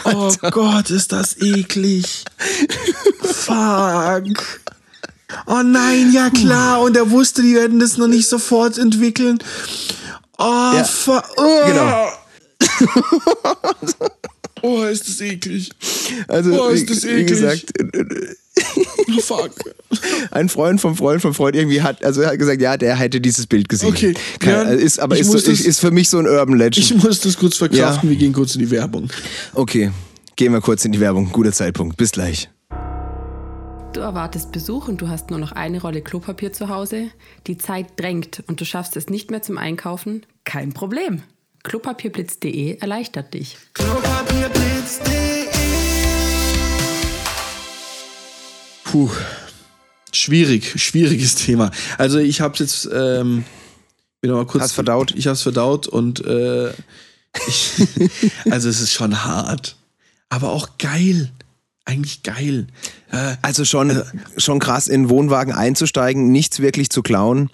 [0.04, 2.24] oh Gott, ist das eklig.
[3.22, 4.60] Fuck.
[5.46, 6.80] Oh nein, ja klar.
[6.80, 9.38] Und er wusste, die werden das noch nicht sofort entwickeln.
[10.38, 10.84] Oh, Ja.
[10.84, 11.24] fuck.
[11.36, 11.66] Oh.
[11.66, 12.08] Genau.
[14.62, 15.70] oh, ist das eklig.
[16.28, 17.26] Also, Boah, ist wie, das wie eklig.
[17.28, 18.47] gesagt, Oh,
[19.22, 19.50] fuck.
[20.30, 23.20] Ein Freund vom Freund vom Freund irgendwie hat, also er hat gesagt, ja, der hätte
[23.20, 23.88] dieses Bild gesehen.
[23.88, 26.78] Okay, Kein, ja, ist, aber ist, so, das- ist für mich so ein Urban Legend.
[26.78, 28.10] Ich muss das kurz verkraften, Ja.
[28.10, 29.10] wir gehen kurz in die Werbung.
[29.54, 29.90] okay,
[30.36, 31.30] gehen wir kurz in die Werbung.
[31.32, 31.96] Guter Zeitpunkt.
[31.96, 32.48] Bis gleich.
[33.94, 37.08] Du erwartest Besuch und du hast nur noch eine Rolle Klopapier zu Hause.
[37.46, 40.26] Die Zeit drängt und du schaffst es nicht mehr zum Einkaufen?
[40.44, 41.22] Kein Problem.
[41.64, 43.56] Klopapierblitz.de erleichtert dich.
[48.90, 49.10] Puh.
[50.12, 51.70] Schwierig, schwieriges Thema.
[51.98, 53.44] Also ich hab's jetzt, ähm,
[54.20, 54.64] bin mal kurz.
[54.64, 55.12] Hast verdaut?
[55.16, 56.70] Ich hab's verdaut und äh,
[57.46, 57.72] ich,
[58.50, 59.76] also es ist schon hart.
[60.30, 61.30] Aber auch geil.
[61.84, 62.66] Eigentlich geil.
[63.10, 64.02] Äh, Also schon,
[64.36, 67.50] schon krass, in Wohnwagen einzusteigen, nichts wirklich zu klauen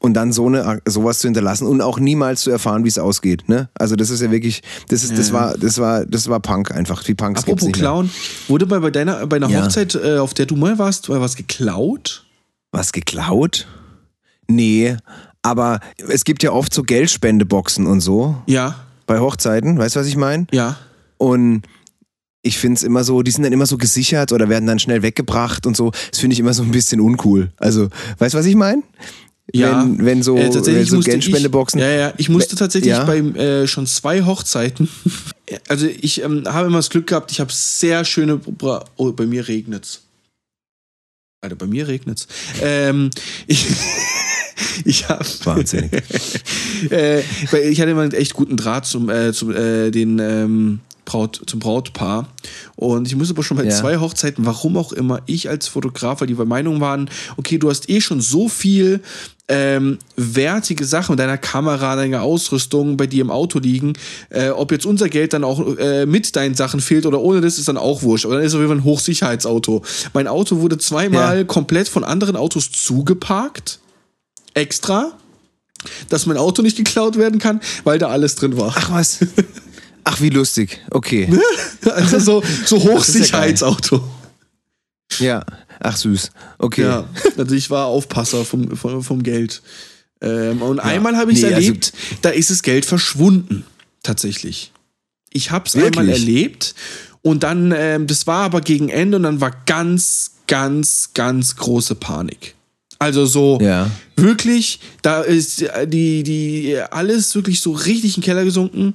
[0.00, 3.48] und dann so eine, sowas zu hinterlassen und auch niemals zu erfahren, wie es ausgeht.
[3.48, 3.68] Ne?
[3.74, 7.02] Also das ist ja wirklich, das ist, das war, das war, das war Punk einfach.
[7.02, 7.82] Die Punks apropos nicht mehr.
[7.84, 8.10] Clown,
[8.46, 9.64] wurde bei, bei deiner bei einer Ja.
[9.64, 12.24] Hochzeit, äh, auf der du mal warst, war was geklaut?
[12.70, 13.66] Was geklaut?
[14.46, 14.96] Nee,
[15.42, 18.76] aber es gibt ja oft so Geldspendeboxen und so Ja,
[19.06, 19.78] bei Hochzeiten.
[19.78, 20.46] Weißt du, was ich meine?
[20.52, 20.76] ja.
[21.20, 21.62] Und
[22.42, 25.02] ich finde es immer so, die sind dann immer so gesichert oder werden dann schnell
[25.02, 25.90] weggebracht und so.
[26.10, 27.50] Das finde ich immer so ein bisschen uncool.
[27.56, 27.88] Also,
[28.18, 28.84] weißt du, was ich meine?
[29.54, 31.80] Ja, Wenn, wenn so, Äh, wenn tatsächlich so musste Geldspendeboxen.
[31.80, 33.04] Ich, ja, ja, ich musste tatsächlich Ja.
[33.04, 34.88] bei äh, schon zwei Hochzeiten.
[35.66, 38.36] Also ich ähm, habe immer das Glück gehabt, ich habe sehr schöne.
[38.36, 40.02] Bra oh, bei mir regnet's.
[41.40, 42.28] Alter, bei mir regnet's.
[42.60, 43.08] Ähm,
[43.46, 43.66] ich
[44.84, 45.90] ich habe Wahnsinnig.
[46.90, 51.40] äh, ich hatte immer einen echt guten Draht zum, äh, zum äh, den ähm, Braut,
[51.46, 52.28] zum Brautpaar.
[52.76, 53.70] Und ich muss aber schon bei Ja.
[53.70, 57.70] zwei Hochzeiten, warum auch immer, ich als Fotograf, weil die der Meinung waren, okay, du
[57.70, 59.00] hast eh schon so viel
[59.50, 63.94] ähm, wertige Sachen mit deiner Kamera, deiner Ausrüstung bei dir im Auto liegen.
[64.28, 67.56] Äh, ob jetzt unser Geld dann auch äh, mit deinen Sachen fehlt oder ohne das,
[67.58, 68.26] ist dann auch wurscht.
[68.26, 69.82] Aber dann ist es auf jeden Fall ein Hochsicherheitsauto.
[70.12, 71.44] Mein Auto wurde zweimal Ja.
[71.44, 73.80] komplett von anderen Autos zugeparkt.
[74.52, 75.12] Extra
[76.08, 78.74] dass mein Auto nicht geklaut werden kann, weil da alles drin war.
[78.76, 79.20] Ach was.
[80.10, 80.80] Ach, wie lustig.
[80.90, 81.28] Okay.
[81.90, 82.84] Also so, so ja.
[82.84, 84.02] Hochsicherheitsauto.
[85.20, 85.44] Ja.
[85.80, 86.30] Ach süß.
[86.58, 86.82] Okay.
[86.82, 89.62] Ja, also ich war Aufpasser vom, vom, vom Geld.
[90.20, 91.92] Ähm, und einmal habe ich es Nee, also- erlebt,
[92.22, 93.64] da ist das Geld verschwunden.
[94.02, 94.72] Tatsächlich.
[95.32, 96.74] Ich habe es einmal erlebt
[97.22, 101.94] und dann, ähm, das war aber gegen Ende und dann war ganz, ganz, ganz große
[101.94, 102.54] Panik.
[102.98, 103.88] Also so Ja.
[104.16, 108.94] wirklich, da ist äh, die, die, alles wirklich so richtig in den Keller gesunken.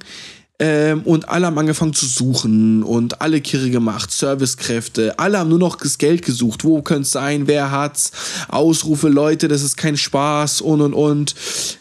[0.60, 5.58] Ähm, und alle haben angefangen zu suchen und alle Kirre gemacht, Servicekräfte, alle haben nur
[5.58, 6.62] noch das Geld gesucht.
[6.62, 7.48] Wo könnte es sein?
[7.48, 8.12] Wer hat's?
[8.48, 11.34] Ausrufe, Leute, das ist kein Spaß und und und.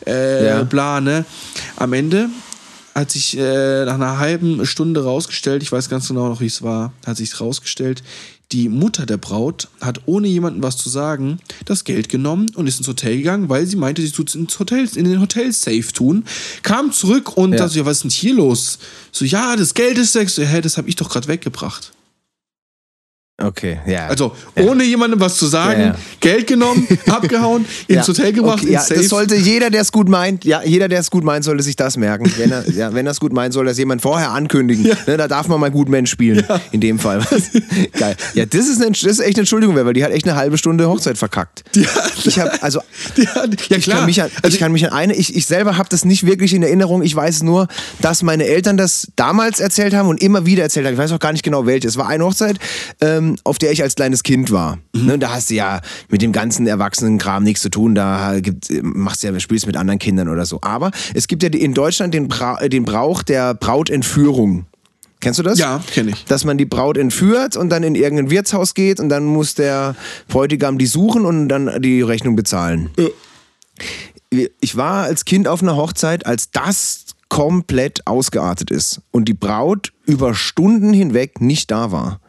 [0.07, 0.63] Äh, Ja.
[0.63, 1.23] Bla, ne?
[1.75, 2.29] Am Ende
[2.95, 6.61] hat sich äh, nach einer halben Stunde rausgestellt, ich weiß ganz genau noch, wie es
[6.63, 8.01] war, hat sich rausgestellt,
[8.53, 12.77] die Mutter der Braut hat ohne jemandem was zu sagen das Geld genommen und ist
[12.77, 16.23] ins Hotel gegangen, weil sie meinte, sie tut es ins Hotel, in den Hotel-Safe tun.
[16.61, 17.57] Kam zurück und Ja.
[17.59, 18.77] dachte, ja, was ist denn hier los?
[19.11, 20.29] So, ja, das Geld ist weg.
[20.29, 21.91] So, hä, das habe ich doch gerade weggebracht.
[23.41, 23.79] Okay.
[23.87, 24.07] Ja.
[24.07, 25.95] Also, ohne jemandem was zu sagen, Ja, ja.
[26.19, 28.99] Geld genommen, abgehauen, ins Ja, Hotel gebracht, okay, ja, ins Safe.
[29.01, 31.75] das sollte jeder, der es gut meint, ja, jeder, der es gut meint, sollte sich
[31.75, 32.31] das merken.
[32.37, 34.83] Wenn er, ja, wenn es gut meint, soll das jemand vorher ankündigen.
[35.07, 36.45] Ne, da darf man mal gut Mensch spielen.
[36.71, 37.21] In dem Fall.
[37.99, 38.15] Geil.
[38.35, 40.59] Ja, das ist, eine, das ist echt eine Entschuldigung, weil die hat echt eine halbe
[40.59, 41.63] Stunde Hochzeit verkackt.
[41.73, 41.87] Die
[42.25, 43.97] Ich habe also hat- ja, ich klar.
[43.97, 46.23] kann mich an, Also ich kann mich an eine, ich, ich selber habe das nicht
[46.27, 47.01] wirklich in Erinnerung.
[47.01, 47.67] Ich weiß nur,
[47.99, 50.93] dass meine Eltern das damals erzählt haben und immer wieder erzählt haben.
[50.93, 51.87] Ich weiß auch gar nicht genau welche.
[51.87, 52.59] Es war eine Hochzeit,
[53.01, 54.77] ähm, auf der ich als kleines Kind war.
[54.93, 55.05] Mhm.
[55.05, 57.95] Ne, da hast du ja mit dem ganzen Erwachsenenkram nichts zu tun.
[57.95, 60.59] Da gibt, machst du ja, spielst mit anderen Kindern oder so.
[60.61, 64.65] Aber es gibt ja in Deutschland den, Bra äh, den Brauch der Brautentführung.
[65.19, 65.57] Kennst du das?
[65.57, 66.25] Ja, kenn ich.
[66.25, 69.95] Dass man die Braut entführt und dann in irgendein Wirtshaus geht und dann muss der
[70.27, 72.89] Bräutigam die suchen und dann die Rechnung bezahlen
[74.61, 79.91] ich war als Kind auf einer Hochzeit, als das komplett ausgeartet ist und die Braut
[80.05, 82.19] über Stunden hinweg nicht da war.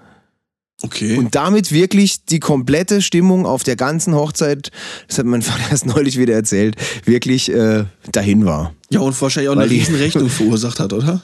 [0.83, 1.16] Okay.
[1.16, 4.70] Und damit wirklich die komplette Stimmung auf der ganzen Hochzeit,
[5.09, 8.75] das hat mein Vater erst neulich wieder erzählt, wirklich äh, dahin war.
[8.91, 11.22] ja, und wahrscheinlich auch Weil eine die- riesen Rechnung verursacht hat, oder?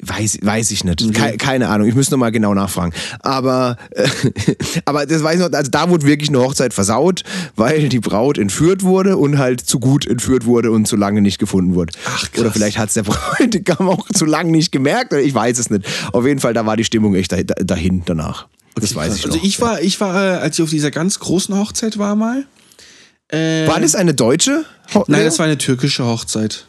[0.00, 1.02] Weiß, weiß ich nicht.
[1.02, 1.12] Okay.
[1.12, 2.92] Kei- keine Ahnung, ich müsste noch mal genau nachfragen.
[3.18, 4.06] Aber, äh,
[4.84, 7.24] aber das weiß ich noch, also da wurde wirklich eine Hochzeit versaut,
[7.56, 11.38] weil die Braut entführt wurde und halt zu gut entführt wurde und zu lange nicht
[11.38, 11.92] gefunden wurde.
[12.06, 12.40] Ach, krass.
[12.40, 15.84] Oder vielleicht hat es der Bräutigam auch zu lange nicht gemerkt, ich weiß es nicht.
[16.12, 17.34] Auf jeden Fall, da war die Stimmung echt
[17.68, 18.46] dahin, danach.
[18.76, 19.32] Das weiß ich noch.
[19.34, 22.44] Also ich war, ich war, äh, als ich auf dieser ganz großen Hochzeit war mal.
[23.30, 24.64] Äh, war das eine deutsche?
[24.94, 26.66] Ho- Nein, das war eine türkische Hochzeit.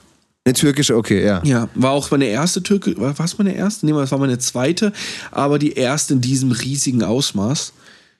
[0.50, 1.41] Eine türkische, okay, ja.
[1.43, 3.86] Ja, war auch meine erste Türke, war was meine erste?
[3.86, 4.91] Nee, das war meine zweite,
[5.32, 7.74] aber die erste in diesem riesigen Ausmaß.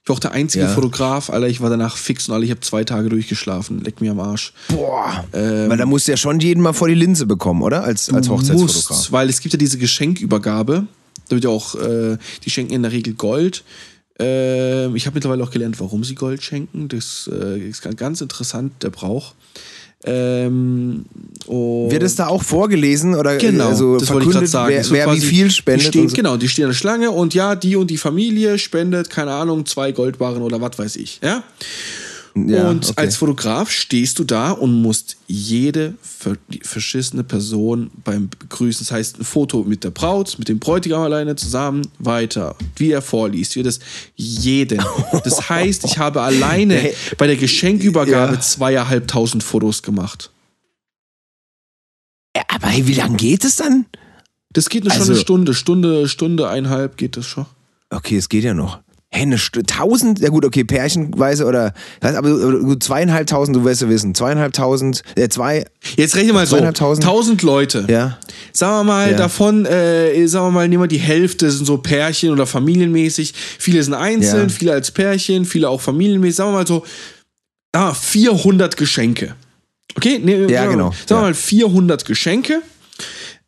[0.06, 0.70] war auch der einzige Ja.
[0.74, 3.82] Fotograf, Alter, ich war danach fix und alle, ich habe zwei Tage durchgeschlafen.
[3.82, 4.54] Leck mir am Arsch.
[4.70, 5.26] Boah.
[5.34, 7.84] Ähm, Weil da musst du ja schon jeden mal vor die Linse bekommen, oder?
[7.84, 8.90] Als, als Hochzeitsfotograf.
[8.90, 10.86] musst, weil es gibt ja diese Geschenkübergabe.
[11.28, 13.64] Da wird ja auch, äh, die schenken in der Regel Gold.
[14.18, 16.88] Ähm, ich habe mittlerweile auch gelernt, warum sie Gold schenken.
[16.88, 19.34] Das äh, ist ganz interessant, der Brauch.
[20.06, 21.06] Ähm,
[21.46, 24.70] und Wird es da auch vorgelesen oder Genau, also das wollte ich gerade sagen.
[24.70, 25.88] wer, wird wer wie viel Die spendet?
[25.88, 26.16] stehen, und so?
[26.16, 29.66] Genau, die stehen an der Schlange und ja, die und die Familie spendet, keine Ahnung,
[29.66, 31.20] zwei Goldbarren oder was weiß ich.
[31.22, 31.44] Ja?
[32.48, 32.94] Ja, und okay.
[33.02, 35.96] als Fotograf stehst du da und musst jede
[36.62, 41.36] verschissene Person beim Begrüßen, das heißt ein Foto mit der Braut, mit dem Bräutigam alleine
[41.36, 43.80] zusammen, weiter, wie er vorliest, wie das
[44.16, 44.82] jeden.
[45.24, 48.40] Das heißt, ich habe alleine bei der Geschenkübergabe Ja.
[48.40, 50.32] zweieinhalbtausend Fotos gemacht.
[52.36, 53.86] Ja, aber hey, wie lange geht es dann?
[54.52, 57.46] Das geht eine Also- schon eine Stunde, Stunde, Stunde, eineinhalb geht das schon.
[57.90, 58.80] Okay, es geht ja noch.
[59.12, 60.20] Hä, eine tausend?
[60.20, 65.66] Ja gut, okay, pärchenweise oder, aber zweieinhalbtausend, du wirst ja wissen, zweieinhalbtausend, äh, zwei,
[65.98, 66.58] Jetzt rechne mal so.
[66.58, 67.86] 1000 Leute.
[67.90, 68.20] ja.
[68.54, 69.18] Sagen wir mal, Ja.
[69.18, 73.34] davon, äh, sagen wir mal, nehmen wir die Hälfte sind so Pärchen oder familienmäßig.
[73.58, 74.54] Viele sind einzeln, Ja.
[74.56, 76.36] viele als Pärchen, viele auch familienmäßig.
[76.36, 76.86] Sagen wir mal so,
[77.74, 79.36] ah, 400 Geschenke.
[79.96, 80.20] Okay?
[80.24, 80.92] Nee, wir genau.
[80.92, 81.22] Sagen wir Ja.
[81.22, 82.62] mal 400 Geschenke.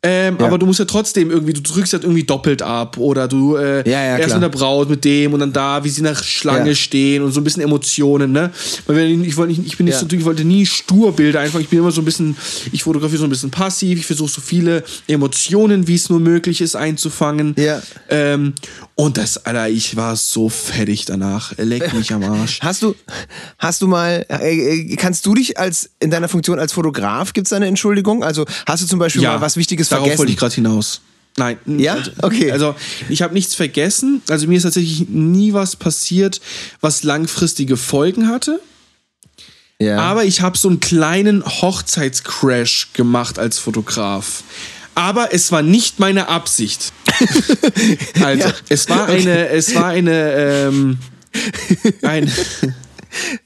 [0.04, 0.46] Ähm, Ja.
[0.46, 3.88] Aber du musst ja trotzdem irgendwie, du drückst halt irgendwie doppelt ab oder du äh,
[3.88, 4.40] Ja, ja, erst klar.
[4.40, 7.40] mit der Braut, mit dem und dann da, wie sie nach Schlange stehen und so
[7.40, 8.50] ein bisschen Emotionen, ne?
[8.86, 11.78] Weil ich, wollte nicht, ich bin nicht so, ich wollte nie Sturbilder einfach, ich bin
[11.78, 12.36] immer so ein bisschen,
[12.72, 16.60] ich fotografiere so ein bisschen passiv, ich versuche so viele Emotionen, wie es nur möglich
[16.60, 17.54] ist, einzufangen.
[17.56, 17.80] Ja.
[18.08, 18.54] Ähm,
[18.94, 21.52] und das, Alter, ich war so fertig danach.
[21.58, 22.60] Leck mich am Arsch.
[22.62, 22.94] Hast du,
[23.58, 27.46] hast du mal, äh, äh, kannst du dich als, in deiner Funktion als Fotograf, gibt
[27.46, 28.22] es eine Entschuldigung?
[28.22, 30.18] Also hast du zum Beispiel mal was Wichtiges darauf vergessen?
[30.18, 31.00] wollte ich gerade hinaus.
[31.36, 31.58] Nein.
[31.66, 31.94] Ja?
[31.94, 32.50] also- Okay.
[32.52, 32.74] Also
[33.08, 34.20] ich habe nichts vergessen.
[34.28, 36.40] Also mir ist tatsächlich nie was passiert,
[36.80, 38.60] was langfristige Folgen hatte.
[39.78, 39.98] ja.
[39.98, 44.42] Aber ich habe so einen kleinen Hochzeitscrash gemacht als Fotograf.
[44.94, 46.92] Aber es war nicht meine Absicht.
[48.22, 50.98] Also, Ja, es war eine, es war eine, ähm,
[52.02, 52.30] ein,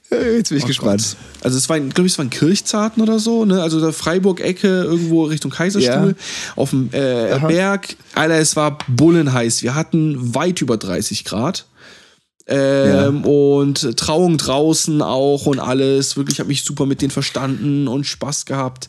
[0.09, 1.01] Jetzt bin ich gespannt.
[1.01, 1.43] Gott.
[1.45, 3.61] Also es war, glaube ich, es war ein Kirchzarten oder so, ne?
[3.61, 6.53] Also der Freiburg-Ecke irgendwo Richtung Kaiserstuhl Ja.
[6.55, 7.95] auf dem äh, Berg.
[8.15, 9.63] Alter, es war bullenheiß.
[9.63, 11.65] Wir hatten weit über 30 Grad.
[12.49, 16.15] Ähm, Und Trauung draußen auch und alles.
[16.15, 18.87] Wirklich, habe mich super mit denen verstanden und Spaß gehabt.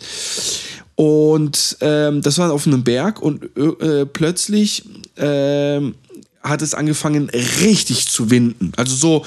[0.95, 4.85] Und ähm, das war auf einem Berg und äh, plötzlich
[5.17, 5.95] ähm,
[6.43, 8.73] hat es angefangen richtig zu winden.
[8.77, 9.25] Also so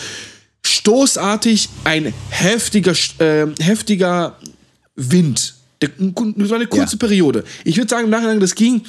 [0.65, 4.37] stoßartig ein heftiger, äh, heftiger
[4.95, 5.55] Wind.
[5.79, 5.89] Das
[6.49, 6.99] war eine kurze Ja.
[6.99, 7.43] Periode.
[7.63, 8.81] Ich würde sagen, im Nachhinein, das ging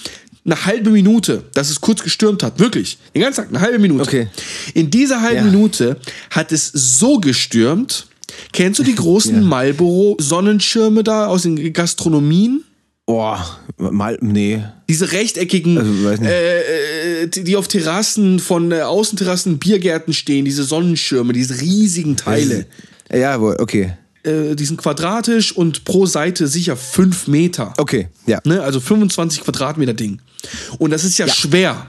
[0.44, 2.58] eine halbe Minute, dass es kurz gestürmt hat.
[2.58, 2.98] Wirklich.
[3.14, 4.02] Den ganzen Tag, eine halbe Minute.
[4.02, 4.26] Okay.
[4.74, 5.50] In dieser halben Ja.
[5.52, 5.96] Minute
[6.30, 8.06] hat es so gestürmt.
[8.52, 9.40] Kennst du die großen Ja.
[9.40, 12.64] Marlboro-Sonnenschirme da aus den Gastronomien?
[13.06, 14.62] Boah, mal, nee.
[14.92, 21.32] Diese rechteckigen, Also, äh, äh, die, auf Terrassen von äh, Außenterrassen, Biergärten stehen, diese Sonnenschirme,
[21.32, 22.66] diese riesigen Teile.
[23.10, 23.94] Ja, wohl, okay.
[24.22, 27.72] Äh, die sind quadratisch und pro Seite sicher fünf Meter.
[27.78, 28.38] Okay, ja.
[28.44, 28.60] Ne?
[28.62, 30.20] Also 25 Quadratmeter Ding.
[30.76, 31.86] Und das ist ja, schwer.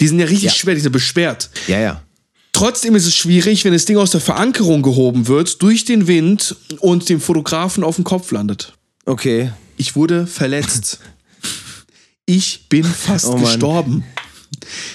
[0.00, 0.52] Die sind ja richtig Ja.
[0.52, 1.50] schwer, die sind beschwert.
[1.68, 2.02] Ja, ja.
[2.52, 6.56] Trotzdem ist es schwierig, wenn das Ding aus der Verankerung gehoben wird, durch den Wind
[6.78, 8.72] und dem Fotografen auf den Kopf landet.
[9.04, 9.50] Okay.
[9.76, 11.00] Ich wurde verletzt.
[12.32, 14.04] Ich bin fast Oh gestorben.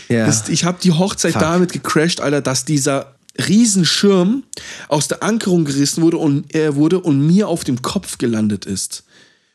[0.07, 0.25] Ja.
[0.25, 1.41] Das, ich habe die Hochzeit Fuck.
[1.41, 3.15] damit gecrashed, Alter, dass dieser
[3.47, 4.43] Riesenschirm
[4.87, 9.03] aus der Ankerung gerissen wurde und er wurde und mir auf dem Kopf gelandet ist.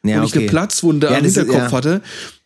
[0.03, 0.51] ja, und ich eine okay.
[0.51, 1.77] Platzwunde Ja, am das ist- Hinterkopf ja.
[1.77, 2.03] hatte.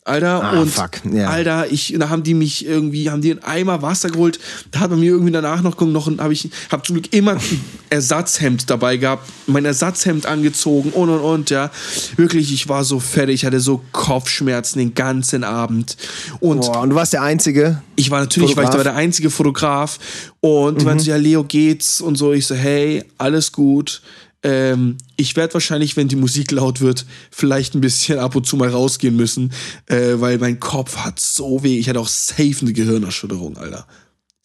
[0.06, 1.28] Alter, Ah, und fuck, ja.
[1.30, 4.38] Alter, ich, da haben die mich irgendwie, haben die einen Eimer Wasser geholt.
[4.70, 7.60] Da hat man mir irgendwie danach noch, noch habe ich, habe zum Glück immer ein
[7.88, 11.70] Ersatzhemd dabei gehabt, mein Ersatzhemd angezogen und und und, ja.
[12.16, 15.96] Wirklich, ich war so fertig, ich hatte so Kopfschmerzen den ganzen Abend.
[16.40, 17.80] Und Boah, und du warst der Einzige.
[17.96, 18.84] ich war natürlich, weil ich da Fotograf?
[18.86, 19.98] war der einzige Fotograf
[20.40, 20.88] und die Mhm.
[20.90, 22.34] meinten so, ja, Leo geht's und so.
[22.34, 24.02] Ich so, hey, alles gut.
[24.44, 28.56] Ähm, ich werde wahrscheinlich, wenn die Musik laut wird, vielleicht ein bisschen ab und zu
[28.56, 29.52] mal rausgehen müssen,
[29.86, 31.78] äh, weil mein Kopf hat so weh.
[31.78, 33.86] Ich hatte auch safe eine Gehirnerschütterung, Alter.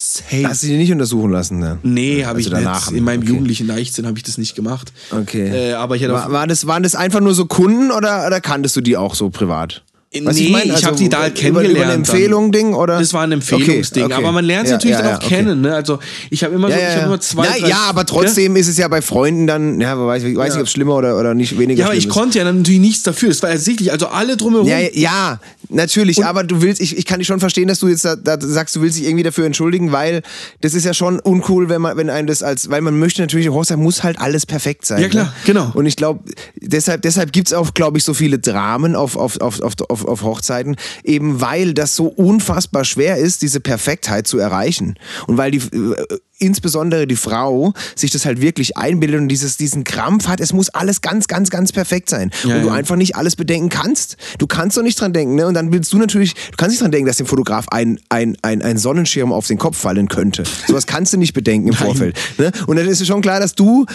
[0.02, 0.48] Safe.
[0.48, 1.78] Hast du dich nicht untersuchen lassen, ne?
[1.84, 2.98] nee, habe Also ich danach, nicht.
[2.98, 3.32] In meinem okay.
[3.32, 4.94] jugendlichen Leichtsinn habe ich das nicht gemacht.
[5.12, 5.72] Okay.
[5.72, 8.40] Äh, aber ich hatte War, war das, waren das einfach nur so Kunden oder, oder
[8.40, 9.84] kanntest du die auch so privat?
[10.24, 12.98] Was Nee, ich hab die da halt über- Über eine kennengelernt Empfehlung Ding oder?
[12.98, 14.06] Das war ein Empfehlungsding.
[14.06, 14.24] Okay, okay.
[14.24, 15.36] Aber man lernt sie Ja, natürlich ja, dann auch okay.
[15.36, 15.62] kennen.
[15.62, 15.76] Ne?
[15.76, 16.00] Also
[16.32, 17.06] ich habe immer so, ich habe ja.
[17.06, 17.46] immer zwei.
[17.48, 20.62] Na, drei- ja, aber trotzdem ist es ja bei Freunden dann, ja, weiß, weiß nicht,
[20.62, 22.12] ob es schlimmer oder, oder nicht weniger Ja, aber ich ist.
[22.12, 23.30] konnte ja dann natürlich nichts dafür.
[23.30, 23.92] Es war ersichtlich.
[23.92, 24.68] Also alle drumherum.
[24.68, 25.40] Ja, ja,
[25.72, 28.38] Natürlich, aber du willst, ich, ich kann dich schon verstehen, dass du jetzt da, da
[28.42, 30.24] sagst, du willst dich irgendwie dafür entschuldigen, weil
[30.62, 33.50] das ist ja schon uncool, wenn man, wenn einem das als, weil man möchte natürlich,
[33.50, 35.00] Hochzeit muss halt alles perfekt sein.
[35.04, 35.32] Ja, klar, ne?
[35.46, 35.72] genau.
[35.76, 36.22] Und ich glaube,
[36.60, 40.24] deshalb, deshalb gibt's auch, glaube ich, so viele Dramen auf, auf, auf, auf, auf, auf
[40.24, 44.96] Hochzeiten, eben weil das so unfassbar schwer ist, diese Perfektheit zu erreichen.
[45.28, 49.84] Und weil die, äh, insbesondere die Frau sich das halt wirklich einbildet und dieses, diesen
[49.84, 52.32] Krampf hat, es muss alles ganz, ganz, ganz perfekt sein.
[52.44, 52.74] Ja, und du ja.
[52.74, 54.18] einfach nicht alles bedenken kannst.
[54.38, 55.48] Du kannst doch nicht dran denken, ne?
[55.48, 58.38] Und dann willst du natürlich, du kannst nicht dran denken, dass dem Fotograf ein, ein,
[58.42, 60.44] ein, ein Sonnenschirm auf den Kopf fallen könnte.
[60.68, 62.18] Sowas kannst du nicht bedenken im Vorfeld.
[62.38, 62.52] Ne?
[62.68, 63.86] Und dann ist es schon klar, dass du,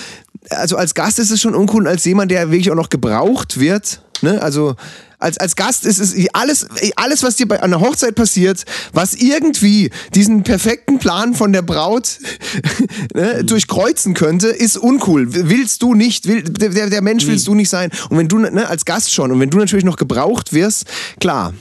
[0.51, 4.03] also als Gast ist es schon uncool, als jemand, der wirklich auch noch gebraucht wird,
[4.21, 4.43] ne?
[4.43, 4.77] Also
[5.25, 6.67] als, als Gast ist es alles,
[6.97, 12.19] alles, was dir bei einer Hochzeit passiert, was irgendwie diesen perfekten Plan von der Braut
[13.15, 15.27] ne, durchkreuzen könnte, ist uncool.
[15.31, 17.91] Willst du nicht, will, der, der Mensch willst du nicht sein.
[18.11, 20.85] Und wenn du, ne, als Gast schon, und wenn du natürlich noch gebraucht wirst,
[21.21, 21.55] klar,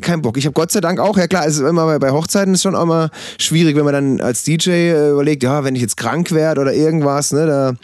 [0.00, 0.38] kein Bock.
[0.38, 2.84] Ich habe Gott sei Dank auch, ja klar, also immer bei, Hochzeiten ist schon auch
[2.84, 6.62] immer schwierig, wenn man dann als DJ äh, überlegt, ja, wenn ich jetzt krank werde
[6.62, 7.74] oder irgendwas, ne, da,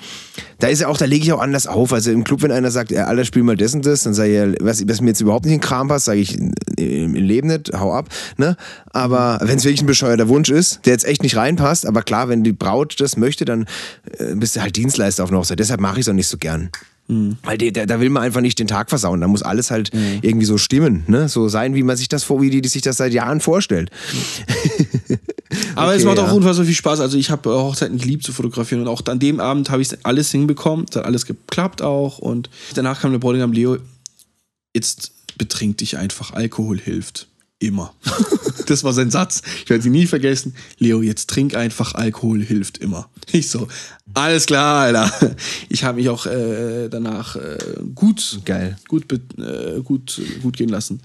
[0.59, 1.93] da ist ja auch, da lege ich auch anders auf.
[1.93, 4.31] Also im Club, wenn einer sagt, ja, Alter, spiel mal das und das, dann sage
[4.31, 6.53] ich, ja, was, was mir jetzt überhaupt nicht in den Kram passt, sage ich im,
[6.79, 8.09] im Leben nicht, hau ab.
[8.37, 8.57] Ne?
[8.91, 12.29] Aber wenn es wirklich ein bescheuerter Wunsch ist, der jetzt echt nicht reinpasst, aber klar,
[12.29, 13.67] wenn die Braut das möchte, dann
[14.19, 15.59] äh, bist du halt Dienstleister auf einer Hochzeit.
[15.59, 16.71] Deshalb mache ich es auch nicht so gern.
[17.43, 19.21] Weil die, da, da will man einfach nicht den Tag versauen.
[19.21, 19.91] Da muss alles halt
[20.23, 21.29] irgendwie so stimmen, ne?
[21.29, 23.91] So sein, wie man sich das vor, wie die, die sich das seit Jahren vorstellt.
[25.75, 26.33] Aber es macht auch ja.
[26.33, 27.01] unfassbar viel Spaß.
[27.01, 29.91] Also ich habe äh, Hochzeiten geliebt zu fotografieren und auch an dem Abend habe ich
[30.05, 30.87] alles hinbekommen.
[30.89, 33.79] Es hat alles geklappt auch und danach kam der Bräutigam Leo.
[34.75, 36.33] Jetzt betrink dich einfach.
[36.33, 37.29] Alkohol hilft.
[37.59, 37.95] Immer.
[38.67, 39.43] das war sein Satz.
[39.63, 40.55] Ich werde ihn nie vergessen.
[40.79, 41.95] Leo, jetzt trink einfach.
[41.95, 43.09] Alkohol hilft immer.
[43.31, 43.69] Ich so,
[44.15, 45.37] alles klar, Alter.
[45.69, 47.59] Ich habe mich auch äh, danach äh,
[47.95, 48.77] gut, Geil.
[48.89, 51.01] gut, äh, gut, gut gehen lassen.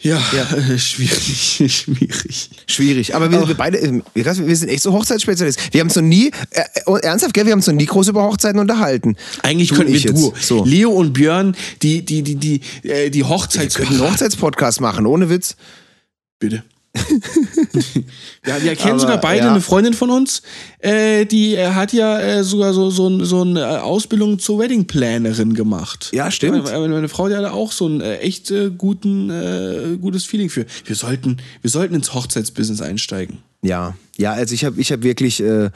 [0.00, 2.50] Ja, äh, schwierig, schwierig.
[2.66, 3.14] Schwierig.
[3.14, 5.64] Aber wir, wir beide, äh, krass, wir sind echt so Hochzeitsspezialisten.
[5.72, 8.08] Wir haben uns noch nie, äh, äh, ernsthaft, gell, wir haben uns noch nie groß
[8.08, 9.16] über Hochzeiten unterhalten.
[9.42, 10.22] Eigentlich Du könnten und wir jetzt.
[10.22, 10.34] Duo.
[10.40, 10.64] So.
[10.64, 13.76] Leo und Björn, die, die, die, die, äh, die Wir Hochzeits...
[13.76, 15.56] könnten einen Hochzeitspodcast machen, ohne Witz.
[16.38, 16.62] Bitte.
[18.46, 19.50] ja, wir kennen sogar beide ja.
[19.50, 20.42] eine Freundin von uns,
[20.78, 25.54] äh, die äh, hat ja äh, sogar so, so, so eine äh, Ausbildung zur Wedding-Plannerin
[25.54, 26.10] gemacht.
[26.12, 26.64] Ja, stimmt.
[26.64, 30.50] Meine, meine Frau, die hatte auch so ein äh, echt äh, guten, äh, gutes Feeling
[30.50, 30.66] für.
[30.84, 33.38] Wir sollten, wir sollten ins Hochzeitsbusiness einsteigen.
[33.62, 35.70] Ja, ja, also ich habe ich hab wirklich äh,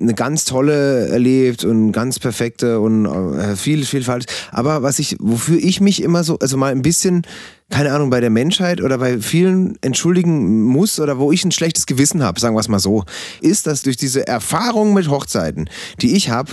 [0.00, 4.26] eine ganz tolle erlebt und ganz perfekte und äh, viel, viel falsch.
[4.52, 7.22] Aber was ich, wofür ich mich immer so, also mal ein bisschen,
[7.70, 11.86] keine Ahnung, bei der Menschheit oder bei vielen entschuldigen muss oder wo ich ein schlechtes
[11.86, 13.04] Gewissen habe, sagen wir es mal so,
[13.40, 15.68] ist, dass durch diese Erfahrung mit Hochzeiten,
[16.00, 16.52] die ich habe,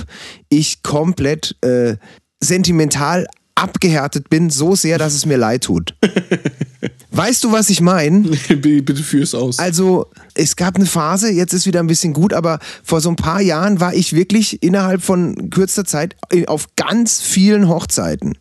[0.50, 1.98] ich komplett äh,
[2.42, 5.96] sentimental abgehärtet bin, so sehr, dass es mir leid tut.
[7.12, 8.20] weißt du, was ich meine?
[8.50, 9.60] Bitte führ's aus.
[9.60, 13.16] Also, es gab eine Phase, jetzt ist wieder ein bisschen gut, aber vor so ein
[13.16, 16.16] paar Jahren war ich wirklich innerhalb von kürzester Zeit
[16.48, 18.38] auf ganz vielen Hochzeiten.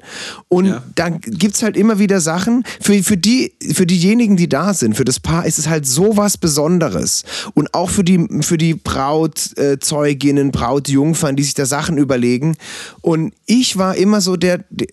[0.48, 0.82] Und Ja.
[0.94, 5.04] da gibt's halt immer wieder Sachen, für, für, die, für diejenigen, die da sind, für
[5.04, 7.24] das Paar ist es halt so was Besonderes.
[7.54, 12.56] Und auch für die, für die Brautzeuginnen, Brautjungfern, die sich da Sachen überlegen.
[13.00, 14.88] Und ich war immer so der, der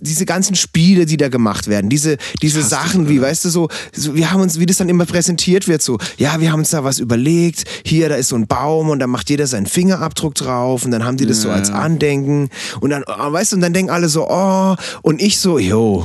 [0.00, 4.14] diese ganzen Spiele, die da gemacht werden, diese, diese Sachen, wie, weißt du, so, so,
[4.14, 6.84] wir haben uns, wie das dann immer präsentiert wird, so, ja, wir haben uns da
[6.84, 10.84] was überlegt, hier, da ist so ein Baum und da macht jeder seinen Fingerabdruck drauf
[10.84, 12.48] und dann haben die das so als Andenken
[12.80, 16.04] und dann, oh, weißt du, und dann denken alle so, oh, und ich so, jo,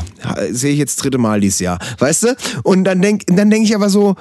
[0.52, 2.36] sehe ich jetzt das dritte Mal dieses Jahr, weißt du?
[2.64, 4.16] Und dann denk, dann denk ich aber so,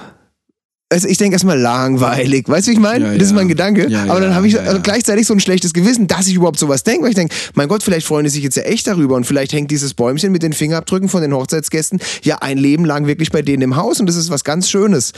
[0.91, 3.05] also ich denke erstmal langweilig, weißt du, wie ich meine?
[3.07, 3.37] Ja, das ist ja.
[3.37, 3.89] mein Gedanke.
[3.89, 6.83] Ja, aber dann habe ich also gleichzeitig so ein schlechtes Gewissen, dass ich überhaupt sowas
[6.83, 9.25] denke, weil ich denke, mein Gott, vielleicht freuen die sich jetzt ja echt darüber und
[9.25, 13.31] vielleicht hängt dieses Bäumchen mit den Fingerabdrücken von den Hochzeitsgästen ja ein Leben lang wirklich
[13.31, 15.13] bei denen im Haus und das ist was ganz Schönes.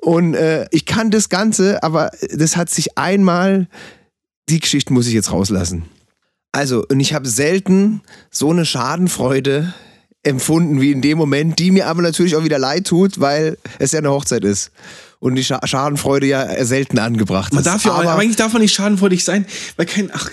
[0.00, 3.68] Und äh, ich kann das Ganze, aber das hat sich einmal,
[4.48, 5.84] die Geschichte muss ich jetzt rauslassen.
[6.52, 8.00] Also, und ich habe selten
[8.30, 9.74] so eine Schadenfreude
[10.24, 13.92] empfunden wie in dem Moment, die mir aber natürlich auch wieder leid tut, weil es
[13.92, 14.70] ja eine Hochzeit ist.
[15.20, 17.66] Und die Scha Schadenfreude ja selten angebracht Man ist.
[17.66, 19.46] darf ja, aber, aber eigentlich darf man nicht schadenfreudig sein,
[19.76, 20.28] weil kein, ach,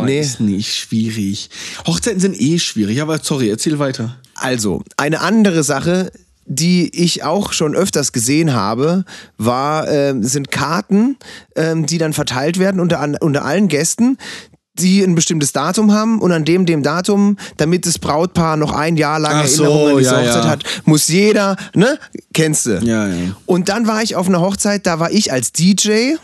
[0.00, 0.20] Nee.
[0.20, 1.50] weiß nicht, schwierig.
[1.86, 4.16] Hochzeiten sind eh schwierig, aber sorry, erzähl weiter.
[4.36, 6.12] Also, eine andere Sache,
[6.44, 9.04] die ich auch schon öfters gesehen habe,
[9.36, 11.16] war, ähm, sind Karten,
[11.56, 14.16] ähm, die dann verteilt werden unter, an- unter allen Gästen
[14.78, 18.96] die ein bestimmtes Datum haben und an dem dem Datum, damit das Brautpaar noch ein
[18.96, 20.50] Jahr lang Ach so, Erinnerungen an diese ja, Hochzeit ja.
[20.50, 21.98] hat, muss jeder, ne?
[22.32, 22.78] Kennst du?
[22.82, 23.36] Ja, ja.
[23.46, 26.14] Und dann war ich auf einer Hochzeit, da war ich als DJ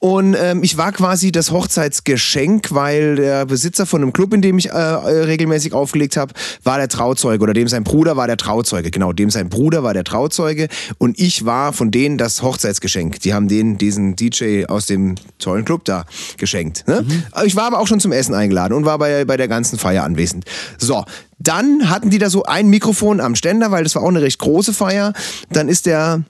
[0.00, 4.56] Und ähm, ich war quasi das Hochzeitsgeschenk, weil der Besitzer von einem Club, in dem
[4.58, 8.92] ich äh, regelmäßig aufgelegt habe, war der Trauzeuge oder dem sein Bruder war der Trauzeuge.
[8.92, 10.68] Genau, dem sein Bruder war der Trauzeuge
[10.98, 13.20] und ich war von denen das Hochzeitsgeschenk.
[13.20, 16.04] Die haben denen diesen DJ aus dem tollen Club da
[16.36, 16.86] geschenkt.
[16.86, 17.02] Ne?
[17.02, 17.24] Mhm.
[17.44, 20.04] Ich war aber auch schon zum Essen eingeladen und war bei, bei der ganzen Feier
[20.04, 20.44] anwesend.
[20.78, 21.04] So,
[21.40, 24.38] dann hatten die da so ein Mikrofon am Ständer, weil das war auch eine recht
[24.38, 25.12] große Feier.
[25.50, 26.22] Dann ist der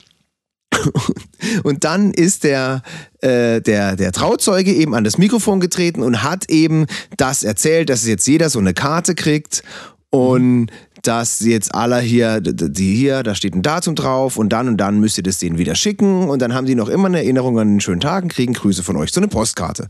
[1.62, 2.82] und dann ist der,
[3.20, 8.06] äh, der, der Trauzeuge eben an das Mikrofon getreten und hat eben das erzählt, dass
[8.06, 9.62] jetzt jeder so eine Karte kriegt
[10.10, 10.70] und
[11.02, 14.98] dass jetzt alle hier, die hier, da steht ein Datum drauf und dann und dann
[15.00, 17.68] müsst ihr das denen wieder schicken und dann haben die noch immer eine Erinnerung an
[17.68, 19.88] den schönen Tag und kriegen Grüße von euch, so eine Postkarte.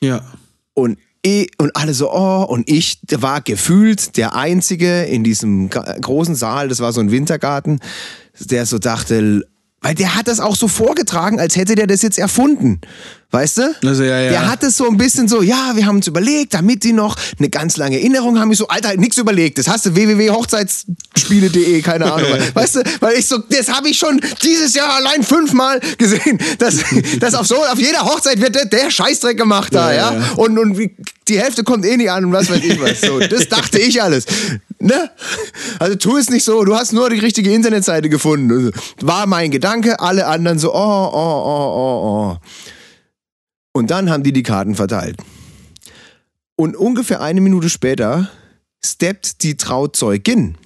[0.00, 0.24] Ja.
[0.74, 0.98] Und
[1.58, 6.80] und alle so, oh, und ich war gefühlt der Einzige in diesem großen Saal, das
[6.80, 7.80] war so ein Wintergarten,
[8.38, 9.44] der so dachte,
[9.82, 12.80] weil der hat das auch so vorgetragen, als hätte der das jetzt erfunden.
[13.32, 13.74] Weißt du?
[13.86, 14.30] Also, ja, ja.
[14.30, 17.16] Der hat es so ein bisschen so, ja, wir haben uns überlegt, damit die noch
[17.38, 18.50] eine ganz lange Erinnerung haben.
[18.50, 19.56] Ich so, Alter, nichts überlegt.
[19.56, 22.28] Das hast du www.hochzeitsspiele.de, keine Ahnung.
[22.54, 22.82] weißt du?
[22.98, 26.80] Weil ich so, das habe ich schon dieses Jahr allein fünfmal gesehen, dass,
[27.20, 30.12] dass auf so, auf jeder Hochzeit wird der, der Scheißdreck gemacht da, ja.
[30.12, 30.32] ja.
[30.34, 30.90] Und, und
[31.28, 33.00] die Hälfte kommt eh nicht an und was weiß ich was.
[33.00, 34.26] So, das dachte ich alles.
[34.80, 35.10] Ne?
[35.78, 38.72] Also tu es nicht so, du hast nur die richtige Internetseite gefunden.
[39.00, 42.36] War mein Gedanke, alle anderen so, oh, oh, oh, oh, oh.
[43.72, 45.16] Und dann haben die die Karten verteilt.
[46.56, 48.30] Und ungefähr eine Minute später
[48.82, 50.56] steppt die Trauzeugin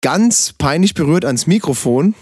[0.00, 2.14] ganz peinlich berührt ans Mikrofon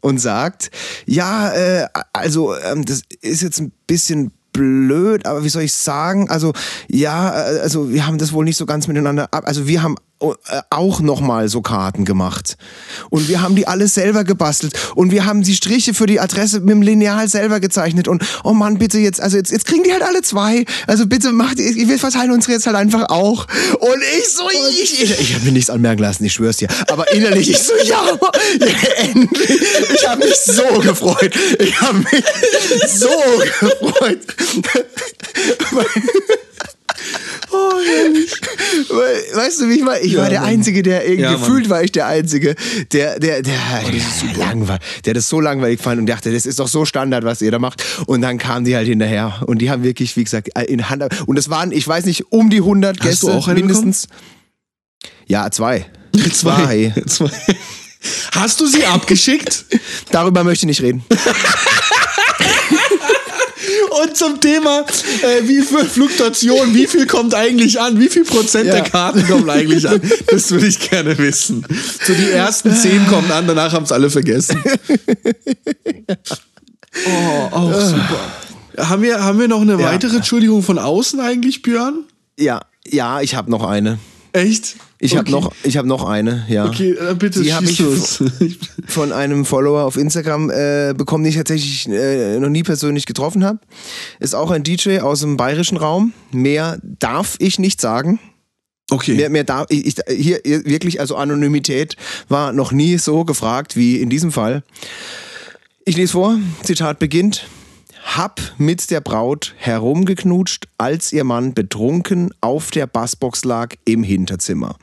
[0.00, 0.70] und sagt,
[1.06, 6.30] ja, äh, also ähm, das ist jetzt ein bisschen blöd, aber wie soll ich sagen?
[6.30, 6.52] Also
[6.88, 9.44] ja, äh, also wir haben das wohl nicht so ganz miteinander ab.
[9.46, 9.96] Also wir haben
[10.70, 12.56] auch nochmal so Karten gemacht.
[13.10, 14.72] Und wir haben die alles selber gebastelt.
[14.94, 18.08] Und wir haben die Striche für die Adresse mit dem Lineal selber gezeichnet.
[18.08, 20.64] Und oh Mann, bitte jetzt, also jetzt, jetzt kriegen die halt alle zwei.
[20.86, 23.46] Also bitte macht, wir verteilen uns jetzt halt einfach auch.
[23.78, 26.68] Und ich so, ich, ich, ich habe mir nichts anmerken lassen, ich schwör's dir.
[26.88, 28.02] Aber innerlich, ich so, ja,
[28.98, 29.60] endlich.
[29.94, 31.34] Ich habe mich so gefreut.
[31.58, 32.24] Ich habe mich
[32.88, 33.08] so
[33.60, 34.20] gefreut.
[37.50, 38.32] Oh, herrlich.
[39.34, 40.00] Weißt du, wie ich war?
[40.00, 40.50] Ich ja, war der Mann.
[40.50, 42.54] Einzige, der irgendwie ja, gefühlt war ich der Einzige,
[42.92, 46.58] der, der, der, oh, der, langweil, der das so langweilig fand und dachte, das ist
[46.58, 47.84] doch so Standard, was ihr da macht.
[48.06, 51.38] Und dann kamen die halt hinterher und die haben wirklich, wie gesagt, in Hand, und
[51.38, 54.06] es waren, ich weiß nicht, um die 100 Hast Gäste mindestens.
[54.06, 54.26] Bekommen?
[55.26, 55.86] Ja, zwei.
[56.32, 56.94] Zwei.
[57.06, 57.30] zwei.
[58.32, 59.64] Hast du sie abgeschickt?
[60.10, 61.04] Darüber möchte ich nicht reden.
[64.02, 68.66] Und zum Thema, äh, wie viel Fluktuation, wie viel kommt eigentlich an, wie viel Prozent
[68.66, 68.74] ja.
[68.74, 70.00] der Karten kommen eigentlich an?
[70.30, 71.66] Das würde ich gerne wissen.
[72.04, 74.62] So die ersten zehn kommen an, danach haben es alle vergessen.
[77.06, 78.20] Oh, auch super.
[78.78, 80.16] Haben wir, haben wir noch eine weitere ja.
[80.18, 82.04] Entschuldigung von außen eigentlich, Björn?
[82.38, 83.98] Ja, ja, ich habe noch eine.
[84.32, 84.76] Echt?
[84.98, 85.18] Ich okay.
[85.18, 86.66] habe noch, ich habe noch eine, ja.
[86.66, 87.82] Okay, äh, bitte Die habe ich
[88.86, 93.44] von einem Follower auf Instagram äh, bekommen, den ich tatsächlich äh, noch nie persönlich getroffen
[93.44, 93.58] habe.
[94.20, 96.14] Ist auch ein DJ aus dem bayerischen Raum.
[96.32, 98.18] Mehr darf ich nicht sagen.
[98.90, 99.14] Okay.
[99.14, 101.96] Mehr, mehr darf ich, ich hier wirklich also Anonymität
[102.28, 104.62] war noch nie so gefragt wie in diesem Fall.
[105.84, 106.38] Ich lese vor.
[106.62, 107.46] Zitat beginnt
[108.16, 114.76] hab mit der Braut herumgeknutscht, als ihr Mann betrunken auf der Bassbox lag im Hinterzimmer.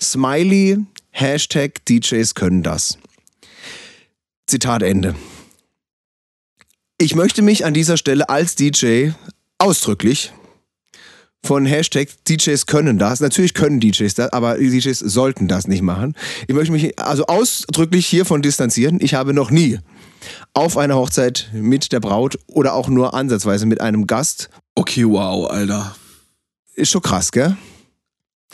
[0.00, 0.78] Smiley,
[1.10, 2.98] Hashtag DJs können das.
[4.46, 5.14] Zitat Ende.
[6.98, 9.10] Ich möchte mich an dieser Stelle als DJ
[9.58, 10.32] ausdrücklich
[11.44, 13.20] von Hashtag DJs können das.
[13.20, 16.14] Natürlich können DJs das, aber DJs sollten das nicht machen.
[16.48, 18.98] Ich möchte mich also ausdrücklich hiervon distanzieren.
[19.00, 19.78] Ich habe noch nie
[20.52, 24.50] auf einer Hochzeit mit der Braut oder auch nur ansatzweise mit einem Gast.
[24.74, 25.94] Okay, wow, Alter.
[26.74, 27.56] Ist schon krass, gell?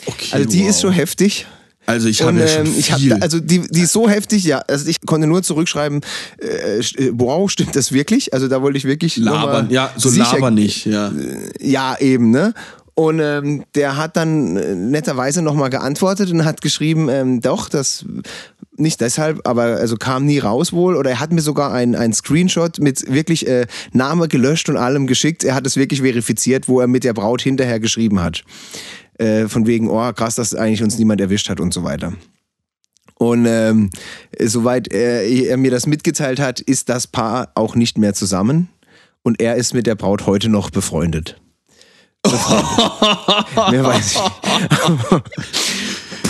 [0.05, 0.69] Okay, also die wow.
[0.69, 1.47] ist schon heftig.
[1.87, 4.59] Also ich habe ja schon ähm, ich hab, also die, die ist so heftig, ja.
[4.67, 6.01] Also ich konnte nur zurückschreiben,
[6.39, 8.33] äh, äh wow, stimmt das wirklich?
[8.33, 9.69] Also da wollte ich wirklich labern.
[9.69, 11.07] Ja, so sicher, labern nicht, ja.
[11.07, 12.53] Äh, ja, eben, ne?
[12.93, 18.05] Und ähm, der hat dann äh, netterweise nochmal geantwortet und hat geschrieben, ähm, doch, das
[18.81, 20.95] nicht deshalb, aber also kam nie raus wohl.
[20.95, 25.43] Oder er hat mir sogar einen Screenshot mit wirklich äh, Name gelöscht und allem geschickt.
[25.43, 28.43] Er hat es wirklich verifiziert, wo er mit der Braut hinterher geschrieben hat.
[29.17, 32.13] Äh, von wegen, oh krass, dass eigentlich uns niemand erwischt hat und so weiter.
[33.15, 33.91] Und ähm,
[34.39, 38.69] soweit er, er mir das mitgeteilt hat, ist das Paar auch nicht mehr zusammen.
[39.21, 41.39] Und er ist mit der Braut heute noch befreundet.
[42.25, 44.21] Mehr weiß ich.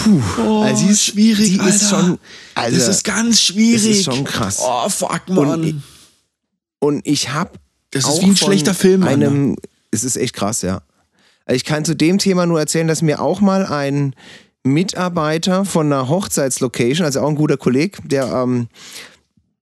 [0.03, 1.75] Puh, oh, also die ist schwierig, die Alter.
[1.75, 2.19] ist schon.
[2.55, 3.83] Also, das ist ganz schwierig.
[3.87, 4.59] Das ist schon krass.
[4.61, 5.47] Oh, fuck, Mann.
[5.47, 5.83] Und,
[6.79, 7.57] und ich hab
[7.91, 9.03] Das ist auch wie ein schlechter Film.
[9.03, 9.55] Einem,
[9.91, 10.81] es ist echt krass, ja.
[11.45, 14.15] Also Ich kann zu dem Thema nur erzählen, dass mir auch mal ein
[14.63, 18.67] Mitarbeiter von einer Hochzeitslocation, also auch ein guter Kollege, der, ähm,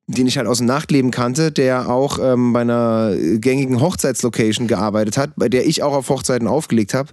[0.07, 5.17] den ich halt aus dem Nachtleben kannte, der auch ähm, bei einer gängigen Hochzeitslocation gearbeitet
[5.17, 7.09] hat, bei der ich auch auf Hochzeiten aufgelegt habe,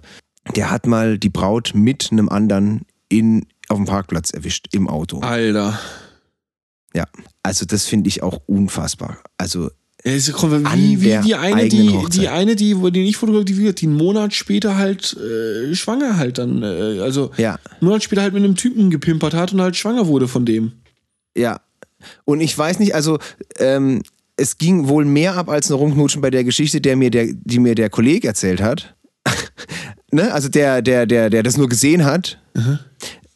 [0.55, 5.19] der hat mal die Braut mit einem anderen in, auf dem Parkplatz erwischt, im Auto.
[5.19, 5.79] Alter.
[6.95, 7.05] Ja,
[7.43, 9.19] also das finde ich auch unfassbar.
[9.37, 9.69] Also
[10.03, 12.21] Ja, ist, komm, wie, wie die eine, die, Hochzeit.
[12.21, 16.63] die eine, die, die ich fotografiert, die einen Monat später halt äh, schwanger halt dann,
[16.63, 20.07] äh, also ja, einen Monat später halt mit einem Typen gepimpert hat und halt schwanger
[20.07, 20.73] wurde von dem.
[21.35, 21.61] Ja.
[22.25, 23.19] Und ich weiß nicht, also
[23.57, 24.01] ähm,
[24.37, 27.59] es ging wohl mehr ab als ein Rumknutschen bei der Geschichte, der mir der, die
[27.59, 28.95] mir der Kollege erzählt hat.
[30.11, 30.33] Ne?
[30.33, 32.39] Also der, der, der, der das nur gesehen hat.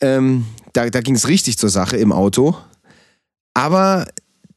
[0.02, 2.56] Ähm, da da ging es richtig zur Sache im Auto.
[3.54, 4.08] Aber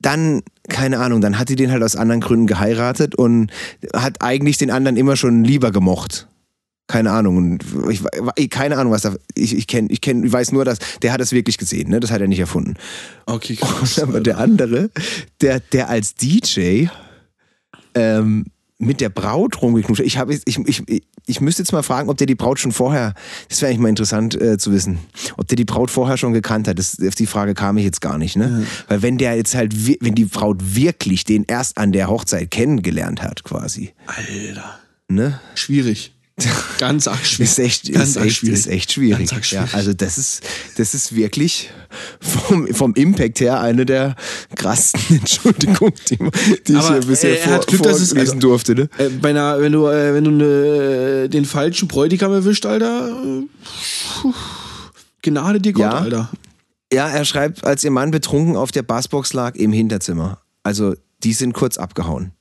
[0.01, 3.51] dann, keine Ahnung, dann hat sie den halt aus anderen Gründen geheiratet und
[3.95, 6.29] hat eigentlich den anderen immer schon lieber gemocht.
[6.87, 7.39] Keine Ahnung.
[7.39, 9.15] Und Ich, keine Ahnung, was da.
[9.35, 11.99] Ich, ich, kenn, ich, kenn, ich weiß nur, dass der hat das wirklich gesehen, ne?
[11.99, 12.75] Das hat er nicht erfunden.
[13.25, 13.99] Okay, krass.
[14.03, 14.91] Aber der andere,
[15.41, 16.87] der, der als DJ
[17.95, 18.45] ähm,
[18.79, 20.29] mit der Braut rumgeknutscht hat.
[20.31, 23.15] Ich, ich, ich, ich müsste jetzt mal fragen, ob der die Braut schon vorher,
[23.49, 24.99] das wäre eigentlich mal interessant äh, zu wissen,
[25.37, 26.79] ob der die Braut vorher schon gekannt hat.
[26.79, 28.37] Das, auf die Frage kam ich jetzt gar nicht.
[28.37, 28.67] Ne?
[28.89, 33.23] Weil wenn der jetzt halt, wenn die Braut wirklich den erst an der Hochzeit kennengelernt
[33.23, 33.93] hat, quasi.
[34.07, 34.79] Alter.
[35.09, 35.41] Ne?
[35.55, 36.14] Schwierig.
[36.79, 37.51] Ganz arg schwierig.
[37.53, 38.59] Ist echt, Ganz ist arg echt, schwierig.
[38.59, 39.31] ist echt schwierig.
[39.31, 39.71] Ganz schwierig.
[39.73, 40.43] Ja, also das ist,
[40.77, 41.71] das ist wirklich
[42.21, 44.17] vom, vom Impact her eine der
[44.57, 46.19] krassesten Entschuldigungen, die,
[46.67, 48.75] die ich hier bisher äh, vor, Glück, vorlesen also- durfte.
[48.75, 48.89] Ne?
[48.99, 53.17] Äh, bei einer, wenn du, äh, wenn du ne, den falschen Bräutigam erwischt, Alter,
[55.23, 55.91] Gnade dir Gott, Ja.
[55.99, 56.31] Alter.
[56.93, 60.39] Ja, er schreibt, als ihr Mann betrunken auf der Bassbox lag im Hinterzimmer.
[60.63, 62.33] Also die sind kurz abgehauen.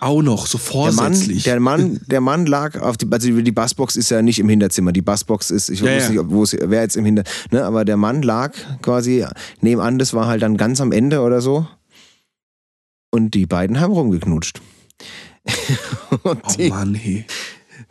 [0.00, 1.42] Auch noch, so Der Mann, vorsätzlich.
[1.44, 4.92] der, Mann, der Mann lag auf die, also die Bassbox ist ja nicht im Hinterzimmer.
[4.92, 6.22] Die Bassbox ist, ich Ja, weiß ja.
[6.22, 9.24] nicht, wo es, wer jetzt im Hinter, ne, aber der Mann lag quasi
[9.60, 11.66] nebenan, das war halt dann ganz am Ende oder so.
[13.10, 14.60] Und die beiden haben rumgeknutscht.
[16.24, 16.34] Oh
[16.68, 17.24] Mann, hey.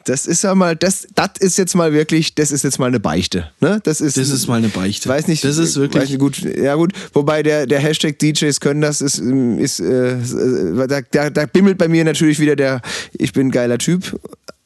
[0.06, 3.00] Das ist ja mal, das, das ist jetzt mal wirklich, das ist jetzt mal eine
[3.00, 3.50] Beichte.
[3.62, 3.80] Ne?
[3.84, 5.08] Das ist, Das ist mal eine Beichte.
[5.08, 6.10] ich weiß nicht, Das ist wirklich.
[6.10, 10.88] Nicht, gut, ja gut, wobei der, der Hashtag DJs können das ist, ist äh, äh,
[10.88, 12.82] da, da, da bimmelt bei mir natürlich wieder der
[13.14, 14.20] Ich bin ein geiler Typ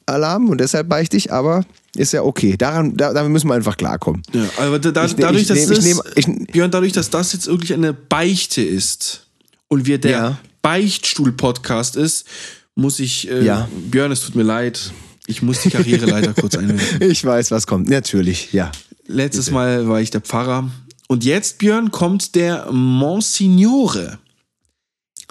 [0.06, 1.64] Alarm und deshalb beichte ich, aber
[1.94, 2.56] ist ja okay.
[2.56, 4.22] Daran, da, damit müssen wir einfach klarkommen.
[4.32, 6.02] Ja, aber da, Ich nehm- dadurch, ich dass nehm- ich das, nehm-
[6.46, 9.26] ich- Björn, dadurch, dass das jetzt wirklich eine Beichte ist
[9.68, 10.38] und wir der Ja.
[10.62, 12.26] Beichtstuhl-Podcast ist,
[12.74, 13.68] muss ich, äh, Ja.
[13.90, 14.92] Björn, es tut mir leid,
[15.28, 16.82] ich muss die Karriere leider kurz einwenden.
[17.00, 17.88] Ich weiß, was kommt.
[17.88, 18.72] Natürlich, ja.
[19.06, 20.70] Letztes Mal war ich der Pfarrer.
[21.06, 24.18] Und jetzt, Björn, kommt der Monsignore.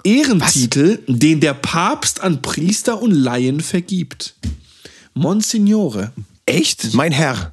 [0.04, 4.36] Ehrentitel, den der Papst an Priester und Laien vergibt.
[5.14, 6.12] Monsignore.
[6.46, 6.94] Echt?
[6.94, 7.52] Mein Herr.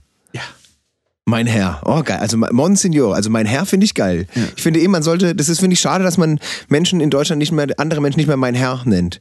[1.26, 1.32] Ja.
[1.32, 1.82] Mein Herr.
[1.86, 2.20] Oh, geil.
[2.20, 4.28] Also Monsignor, also mein Herr finde ich geil.
[4.56, 7.40] Ich finde eh, man sollte, das ist, finde ich, schade, dass man Menschen in Deutschland
[7.40, 9.20] nicht mehr, andere Menschen nicht mehr mein Herr nennt.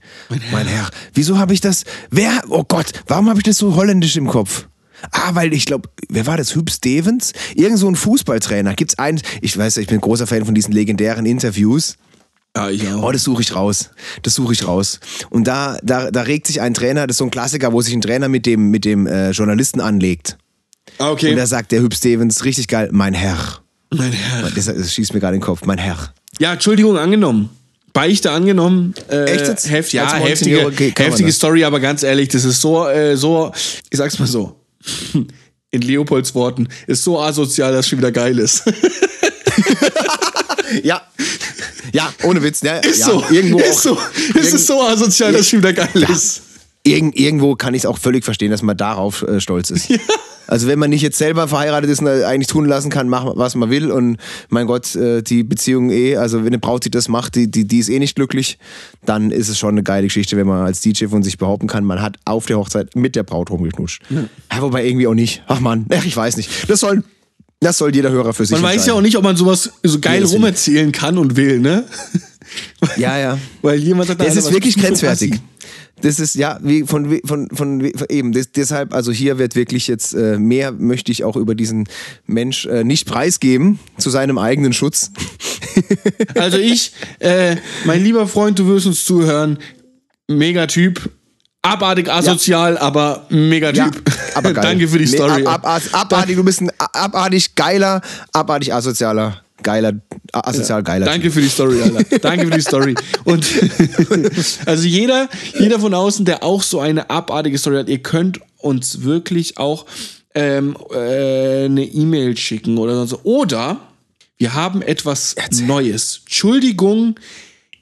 [0.52, 0.90] Mein Herr.
[1.14, 1.84] Wieso habe ich das?
[2.10, 2.42] Wer?
[2.50, 4.68] Oh Gott, warum habe ich das so holländisch im Kopf?
[5.12, 6.54] Ah, weil ich glaube, wer war das?
[6.54, 7.32] Hüb Stevens?
[7.54, 8.74] Irgend so ein Fußballtrainer.
[8.74, 11.96] Gibt's einen, ich weiß, ich bin ein großer Fan von diesen legendären Interviews.
[12.56, 13.02] Ja, ich auch.
[13.02, 13.90] Oh, das suche ich raus.
[14.22, 15.00] Das suche ich raus.
[15.30, 17.94] Und da, da, da regt sich ein Trainer, das ist so ein Klassiker, wo sich
[17.94, 20.38] ein Trainer mit dem, mit dem äh, Journalisten anlegt.
[20.98, 21.30] Ah, okay.
[21.30, 23.60] Und da sagt der Hüb Stevens richtig geil, mein Herr.
[23.90, 24.50] mein Herr.
[24.50, 26.12] Das, das schießt mir gerade in den Kopf, mein Herr.
[26.38, 27.50] Ja, Entschuldigung, angenommen.
[27.92, 28.94] Beichte angenommen.
[29.08, 29.70] Äh, Echt jetzt?
[29.70, 31.32] Heft, ja, heftige, man heftige.
[31.32, 33.52] Story, aber ganz ehrlich, das ist so, äh, so,
[33.90, 34.60] ich sag's mal so.
[35.70, 38.62] In Leopolds Worten, ist so asozial, dass es schon wieder geil ist.
[40.82, 41.02] Ja.
[41.92, 42.60] Ja, ohne Witz.
[42.62, 43.24] Ja, Ist ja, so.
[43.30, 43.98] Irgendwo ist auch, so.
[44.38, 46.42] Es ist so asozial, dass es schon wieder geil ist.
[46.82, 49.88] Irgend, irgendwo kann ich es auch völlig verstehen, dass man darauf äh, stolz ist.
[50.46, 53.54] Also wenn man nicht jetzt selber verheiratet ist und eigentlich tun lassen kann, machen was
[53.54, 54.18] man will und
[54.48, 57.66] mein Gott, äh, die Beziehung eh, also wenn eine Braut, die das macht, die, die,
[57.66, 58.58] die ist eh nicht glücklich,
[59.04, 61.84] dann ist es schon eine geile Geschichte, wenn man als DJ von sich behaupten kann,
[61.84, 64.02] man hat auf der Hochzeit mit der Braut rumgeknutscht.
[64.10, 64.60] Ja.
[64.60, 65.42] wobei irgendwie auch nicht.
[65.46, 66.68] Ach man, ich weiß nicht.
[66.68, 67.02] Das soll,
[67.60, 69.98] das soll jeder Hörer für sich Man weiß ja auch nicht, ob man sowas so
[70.00, 71.84] geil will- rumerzählen kann und will, ne?
[72.96, 73.38] Ja, ja.
[73.62, 75.40] Weil jemand sagt, Das Alter, ist wirklich grenzwertig.
[76.02, 78.32] Das ist ja wie von, von, von, von eben.
[78.32, 81.88] Des, deshalb, also hier wird wirklich jetzt äh, mehr möchte ich auch über diesen
[82.26, 85.10] Mensch äh, nicht preisgeben zu seinem eigenen Schutz.
[86.36, 89.58] Also ich, äh, mein lieber Freund, du wirst uns zuhören.
[90.28, 91.10] Mega Typ.
[91.62, 94.02] Abartig asozial, aber mega Ja, Typ.
[94.34, 94.62] aber geil.
[94.62, 95.44] Danke für die Nee, Story.
[95.44, 99.94] ab, ab, abartig, du bist ein abartig geiler, abartig asozialer geiler,
[100.32, 101.06] asozial geiler.
[101.06, 102.18] Danke für die Story, Alter.
[102.20, 102.94] Danke für die Story.
[103.24, 103.44] Und
[104.66, 109.02] also jeder, jeder von außen, der auch so eine abartige Story hat, ihr könnt uns
[109.02, 109.86] wirklich auch
[110.34, 113.20] ähm, äh, eine E-Mail schicken oder so.
[113.24, 113.80] Oder
[114.36, 116.20] wir haben etwas Neues.
[116.24, 117.16] Entschuldigung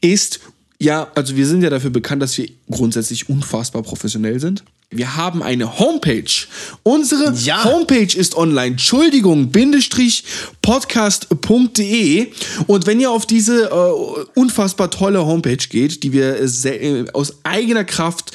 [0.00, 0.40] ist
[0.78, 4.64] ja, also wir sind ja dafür bekannt, dass wir grundsätzlich unfassbar professionell sind.
[4.92, 6.24] Wir haben eine Homepage.
[6.82, 7.64] Unsere Ja.
[7.64, 8.72] Homepage ist online.
[8.72, 10.24] Entschuldigung, Bindestrich
[10.60, 12.28] podcast.de.
[12.66, 17.36] Und wenn ihr auf diese äh, unfassbar tolle Homepage geht, die wir sehr, äh, aus
[17.42, 18.32] eigener Kraft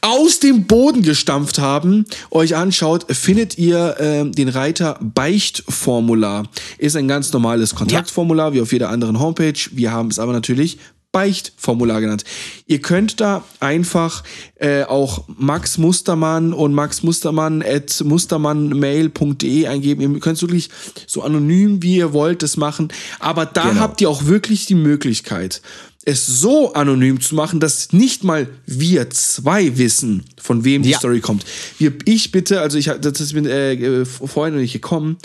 [0.00, 6.48] aus dem Boden gestampft haben, euch anschaut, findet ihr äh, den Reiter Beichtformular.
[6.78, 9.58] Ist ein ganz normales Kontaktformular, wie auf jeder anderen Homepage.
[9.72, 10.78] Wir haben es aber natürlich
[11.18, 12.22] Beichtformular genannt.
[12.68, 14.22] Ihr könnt da einfach
[14.56, 20.00] äh, auch Max Mustermann und Max Mustermann at mustermannmail.de eingeben.
[20.14, 20.70] Ihr könnt wirklich
[21.06, 22.88] so anonym wie ihr wollt das machen,
[23.18, 23.80] aber da Genau.
[23.80, 25.60] habt ihr auch wirklich die Möglichkeit,
[26.04, 30.98] es so anonym zu machen, dass nicht mal wir zwei wissen, von wem die Ja.
[30.98, 31.44] Story kommt.
[31.78, 35.18] Wir, ich bitte, also ich das ist mir äh, äh, vorhin noch nicht gekommen,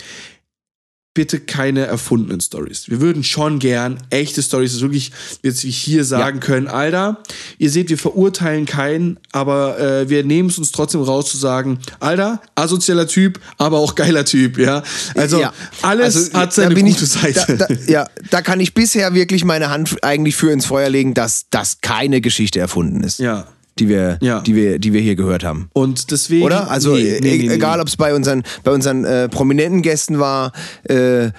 [1.14, 2.90] bitte keine erfundenen Stories.
[2.90, 5.12] Wir würden schon gern echte Stories, wirklich
[5.44, 7.22] jetzt hier sagen können, Alter,
[7.60, 11.78] ihr seht, wir verurteilen keinen, aber äh, wir nehmen es uns trotzdem raus zu sagen,
[12.00, 14.82] Alter, asozialer Typ, aber auch geiler Typ, ja.
[15.16, 15.54] Also Ja.
[15.84, 17.58] alles Also, hat seine gute ich, Seite.
[17.58, 21.14] Da, da, ja, da kann ich bisher wirklich meine Hand eigentlich für ins Feuer legen,
[21.14, 23.20] dass das keine Geschichte erfunden ist.
[23.20, 23.48] ja.
[23.80, 24.40] Die wir, Ja.
[24.42, 25.70] die wir, die wir hier gehört haben.
[25.74, 26.44] Und deswegen.
[26.46, 26.70] Oder?
[26.70, 27.54] Also Nee, e- nee, nee, nee.
[27.56, 30.52] egal, ob es bei unseren, bei unseren äh, prominenten Gästen war.
[30.84, 31.32] Äh,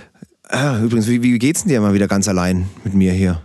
[0.49, 3.41] ah, übrigens, wie, wie geht's denn dir mal wieder ganz allein mit mir hier?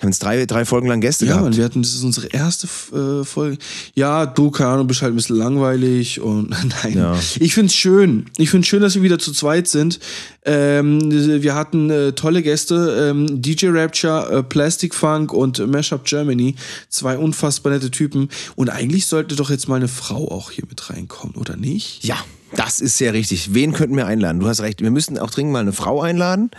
[0.00, 1.44] Wir haben jetzt drei, drei Folgen lang Gäste Ja, gehabt.
[1.44, 3.58] Mann, wir hatten, das ist unsere erste äh, Folge.
[3.94, 6.48] Ja, du, keine Ahnung, bist halt ein bisschen langweilig und
[6.82, 6.96] nein.
[6.96, 7.18] Ja.
[7.38, 8.24] Ich find's schön.
[8.38, 10.00] Ich find's schön, dass wir wieder zu zweit sind.
[10.46, 16.54] Ähm, wir hatten äh, tolle Gäste, ähm, DJ Rapture, äh, Plastic Funk und Mashup Germany.
[16.88, 18.30] Zwei unfassbar nette Typen.
[18.56, 22.04] Und eigentlich sollte doch jetzt mal eine Frau auch hier mit reinkommen, oder nicht?
[22.04, 22.16] Ja,
[22.56, 23.52] das ist sehr richtig.
[23.52, 24.40] Wen könnten wir einladen?
[24.40, 24.80] Du hast recht.
[24.80, 26.50] Wir müssen auch dringend mal eine Frau einladen.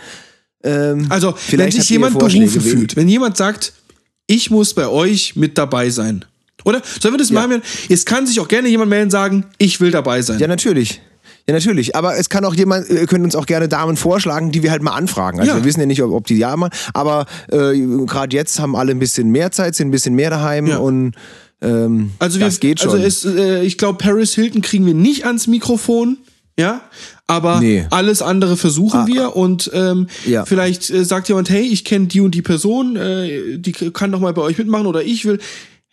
[0.64, 3.72] Ähm, Also, wenn sich jemand berufen fühlt, wenn jemand sagt,
[4.26, 6.24] ich muss bei euch mit dabei sein.
[6.64, 6.80] Oder?
[7.00, 7.46] Sollen wir das Ja.
[7.46, 7.60] mal?
[7.88, 10.38] Es kann sich auch gerne jemand melden und sagen, ich will dabei sein.
[10.38, 11.00] Ja, natürlich.
[11.48, 11.96] Ja, natürlich.
[11.96, 14.80] Aber es kann auch jemand, ihr könnt uns auch gerne Damen vorschlagen, die wir halt
[14.82, 15.40] mal anfragen.
[15.40, 15.56] Also Ja.
[15.58, 16.70] wir wissen ja nicht, ob, ob die ja machen.
[16.94, 20.68] Aber äh, gerade jetzt haben alle ein bisschen mehr Zeit, sind ein bisschen mehr daheim
[20.68, 20.76] Ja.
[20.76, 21.14] und
[21.60, 22.90] ähm, Also, wir, das geht schon.
[22.92, 26.18] also es, äh, ich glaube, Paris Hilton kriegen wir nicht ans Mikrofon,
[26.58, 26.82] ja,
[27.26, 27.86] aber Nee.
[27.90, 30.44] alles andere versuchen Ah, wir und ähm, Ja.
[30.44, 34.20] vielleicht äh, sagt jemand, hey, ich kenne die und die Person, äh, die kann doch
[34.20, 35.38] mal bei euch mitmachen oder ich will.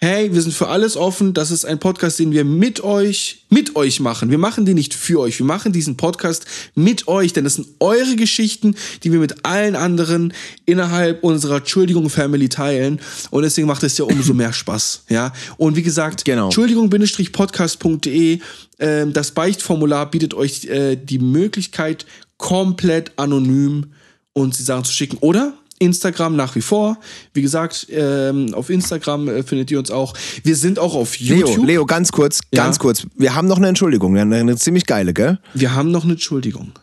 [0.01, 1.33] Hey, wir sind für alles offen.
[1.33, 4.31] Das ist ein Podcast, den wir mit euch, mit euch machen.
[4.31, 5.39] Wir machen den nicht für euch.
[5.39, 9.75] Wir machen diesen Podcast mit euch, denn das sind eure Geschichten, die wir mit allen
[9.75, 10.33] anderen
[10.65, 13.01] innerhalb unserer Entschuldigung Family teilen.
[13.29, 15.03] Und deswegen macht es ja umso mehr Spaß.
[15.09, 15.33] Ja.
[15.57, 16.45] Und wie gesagt, Genau.
[16.45, 18.39] Entschuldigung-podcast.de,
[18.79, 22.05] ähm, das Beichtformular bietet euch äh, die Möglichkeit,
[22.37, 23.87] komplett anonym
[24.31, 25.17] uns die Sachen zu schicken.
[25.19, 26.97] Oder Instagram nach wie vor.
[27.33, 30.13] Wie gesagt, ähm, auf Instagram äh, findet ihr uns auch.
[30.43, 31.57] Wir sind auch auf YouTube.
[31.57, 32.63] Leo, Leo, ganz kurz, Ja.
[32.63, 33.07] ganz kurz.
[33.15, 35.39] Wir haben noch eine Entschuldigung, eine, eine ziemlich geile, gell?
[35.53, 36.73] Wir haben noch eine Entschuldigung.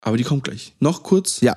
[0.00, 0.72] Aber die kommt gleich.
[0.80, 1.40] Noch kurz.
[1.40, 1.56] Ja.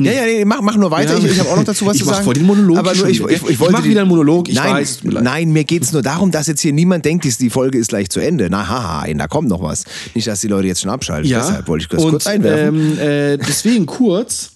[0.00, 1.12] Ja, ja, nee, mach, mach nur weiter.
[1.12, 1.18] Ja.
[1.24, 2.24] Ich, ich habe auch noch dazu was Ich zu sagen.
[2.24, 3.36] voll den Monolog Aber nur, ich, ich, gell?
[3.36, 5.04] ich, wollte Ich mach wieder einen Monolog, ich nein, weiß.
[5.04, 8.18] Nein, mir geht's nur darum, dass jetzt hier niemand denkt, die Folge ist gleich zu
[8.18, 8.48] Ende.
[8.50, 9.84] Na, haha, da kommt noch was.
[10.14, 11.30] Nicht, dass die Leute jetzt schon abschalten.
[11.30, 11.38] Ja.
[11.38, 12.98] Deshalb wollte ich das Und, kurz einwerfen.
[12.98, 14.50] Ähm, äh, deswegen kurz.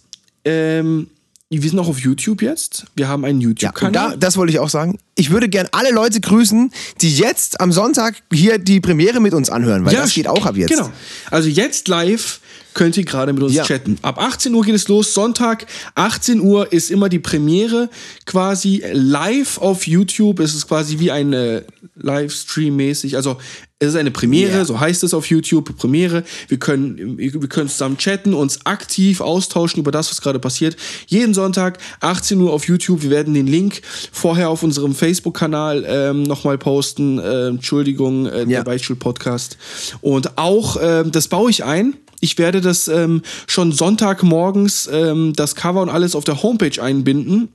[0.49, 1.09] Ähm,
[1.51, 2.85] wir sind auch auf YouTube jetzt.
[2.95, 3.93] Wir haben einen Ja, YouTube-Kanal.
[4.11, 4.99] da, das wollte ich auch sagen.
[5.15, 6.71] Ich würde gern alle Leute grüßen,
[7.01, 10.57] die jetzt am Sonntag hier die Premiere mit uns anhören, weil das geht auch ab
[10.59, 10.69] jetzt.
[10.71, 10.91] Genau.
[11.31, 12.41] Also jetzt live
[12.75, 13.65] könnt ihr gerade mit uns Ja.
[13.65, 13.97] chatten.
[14.03, 15.15] Ab 18 Uhr geht es los.
[15.15, 17.89] Sonntag, 18 Uhr ist immer die Premiere
[18.27, 20.41] quasi live auf YouTube.
[20.41, 21.63] Es ist quasi wie ein äh,
[21.97, 23.17] Livestream mäßig.
[23.17, 23.39] Also
[23.81, 24.65] es ist eine Premiere, Ja.
[24.65, 26.25] so heißt es auf YouTube, Premiere.
[26.49, 30.77] Wir können, wir können zusammen chatten, uns aktiv austauschen über das, was gerade passiert.
[31.07, 33.03] Jeden Sonntag, 18 Uhr auf YouTube.
[33.03, 37.21] Wir werden den Link vorher auf unserem Facebook-Kanal ähm, nochmal posten.
[37.21, 38.63] Äh, Entschuldigung, äh, der Ja.
[38.65, 39.57] Beispiel-Podcast.
[40.01, 41.95] Und auch, ähm, das baue ich ein.
[42.21, 47.51] Ich werde das ähm, schon Sonntagmorgens, ähm, das Cover und alles auf der Homepage einbinden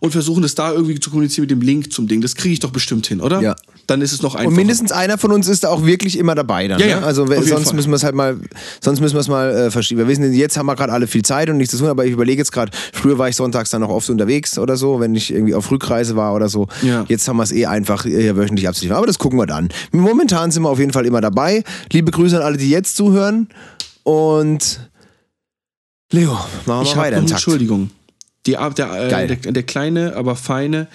[0.00, 2.20] und versuchen, das da irgendwie zu kommunizieren mit dem Link zum Ding.
[2.20, 3.40] Das kriege ich doch bestimmt hin, oder?
[3.40, 3.56] Ja.
[3.86, 4.48] Dann ist es noch einfacher.
[4.48, 6.80] Und mindestens einer von uns ist da auch wirklich immer dabei dann.
[6.80, 6.92] Ja, ne?
[6.92, 7.76] ja, Also wenn, jeden sonst Fall.
[7.76, 8.36] müssen wir es halt mal,
[8.80, 10.00] sonst müssen wir es mal äh, verschieben.
[10.00, 12.12] Wir wissen, jetzt haben wir gerade alle viel Zeit und nichts zu tun, aber ich
[12.12, 15.32] überlege jetzt gerade, früher war ich sonntags dann noch oft unterwegs oder so, wenn ich
[15.32, 16.68] irgendwie auf Rückreise war oder so.
[16.82, 17.04] Ja.
[17.08, 18.96] Jetzt haben wir es eh einfach äh, wöchentlich abzuliefern.
[18.96, 19.68] Aber das gucken wir dann.
[19.92, 21.62] Momentan sind wir auf jeden Fall immer dabei.
[21.92, 23.48] Liebe Grüße an alle, die jetzt zuhören.
[24.02, 24.80] Und
[26.10, 27.16] Leo, machen wir ich mal weiter.
[27.16, 27.90] Entschuldigung.
[28.46, 30.88] Die, der, der, der kleine, aber feine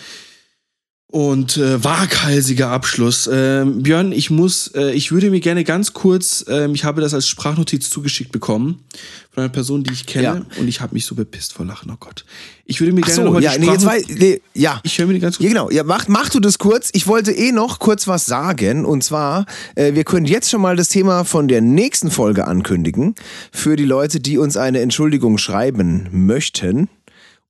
[1.12, 3.28] und äh, waghalsige Abschluss.
[3.32, 7.16] Ähm, Björn, ich muss, äh, ich würde mir gerne ganz kurz, ähm, ich habe das
[7.16, 8.84] als Sprachnotiz zugeschickt bekommen
[9.32, 10.42] von einer Person, die ich kenne Ja.
[10.60, 11.90] und ich habe mich so bepisst vor Lachen.
[11.92, 12.26] Oh Gott.
[12.66, 14.80] Ich würde mir Ach gerne so, nochmal ja, die nee, jetzt war, nee, ja.
[14.84, 15.72] ich höre mir die ganz Ja, genau.
[15.72, 16.90] Ja, mach, mach du das kurz.
[16.94, 18.86] Ich wollte eh noch kurz was sagen.
[18.86, 23.16] Und zwar, äh, wir können jetzt schon mal das Thema von der nächsten Folge ankündigen.
[23.52, 26.88] Für die Leute, die uns eine Entschuldigung schreiben möchten.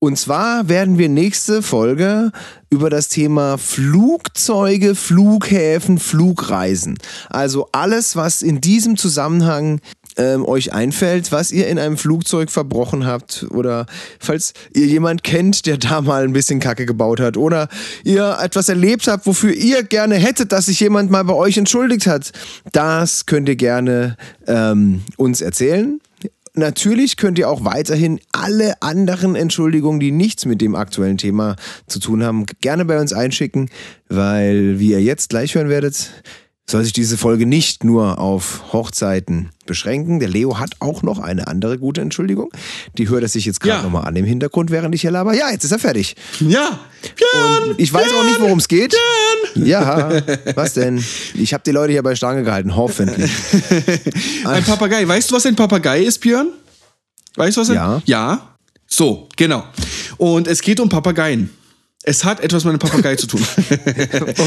[0.02, 2.32] Und zwar werden wir nächste Folge
[2.70, 6.97] über das Thema Flugzeuge, Flughäfen, Flugreisen.
[7.30, 9.82] Also alles, was in diesem Zusammenhang
[10.16, 13.88] ähm, euch einfällt, was ihr in einem Flugzeug verbrochen habt oder
[14.20, 17.68] falls ihr jemand kennt, der da mal ein bisschen Kacke gebaut hat oder
[18.06, 22.08] ihr etwas erlebt habt, wofür ihr gerne hättet, dass sich jemand mal bei euch entschuldigt
[22.08, 22.32] hat,
[22.72, 24.16] das könnt ihr gerne
[24.47, 26.00] ähm, uns erzählen.
[26.54, 31.56] Natürlich könnt ihr auch weiterhin alle anderen Entschuldigungen, die nichts mit dem aktuellen Thema
[31.88, 33.70] zu tun haben, gerne bei uns einschicken,
[34.08, 36.12] weil, wie ihr jetzt gleich hören werdet,
[36.70, 40.20] soll sich diese Folge nicht nur auf Hochzeiten beschränken.
[40.20, 42.51] Der Leo hat auch noch eine andere gute Entschuldigung.
[42.97, 43.84] Die hört er sich jetzt gerade Ja.
[43.84, 45.34] nochmal an im Hintergrund, während ich hier laber.
[45.34, 46.15] Ja, jetzt ist er fertig.
[46.39, 46.80] Ja,
[47.15, 47.70] Björn!
[47.72, 48.95] Und ich weiß auch nicht, worum es geht.
[49.55, 50.11] Ja,
[50.55, 51.03] was denn?
[51.34, 53.32] Ich habe die Leute hier bei Stange gehalten, hoffentlich.
[54.45, 55.07] Ein Papagei.
[55.07, 56.49] Weißt du, was ein Papagei ist, Björn?
[57.36, 58.01] Weißt du, was ein Ja.
[58.05, 58.55] Ja.
[58.88, 59.63] So, genau.
[60.17, 61.49] Und es geht um Papageien.
[62.04, 63.41] Es hat etwas mit einem Papagei zu tun.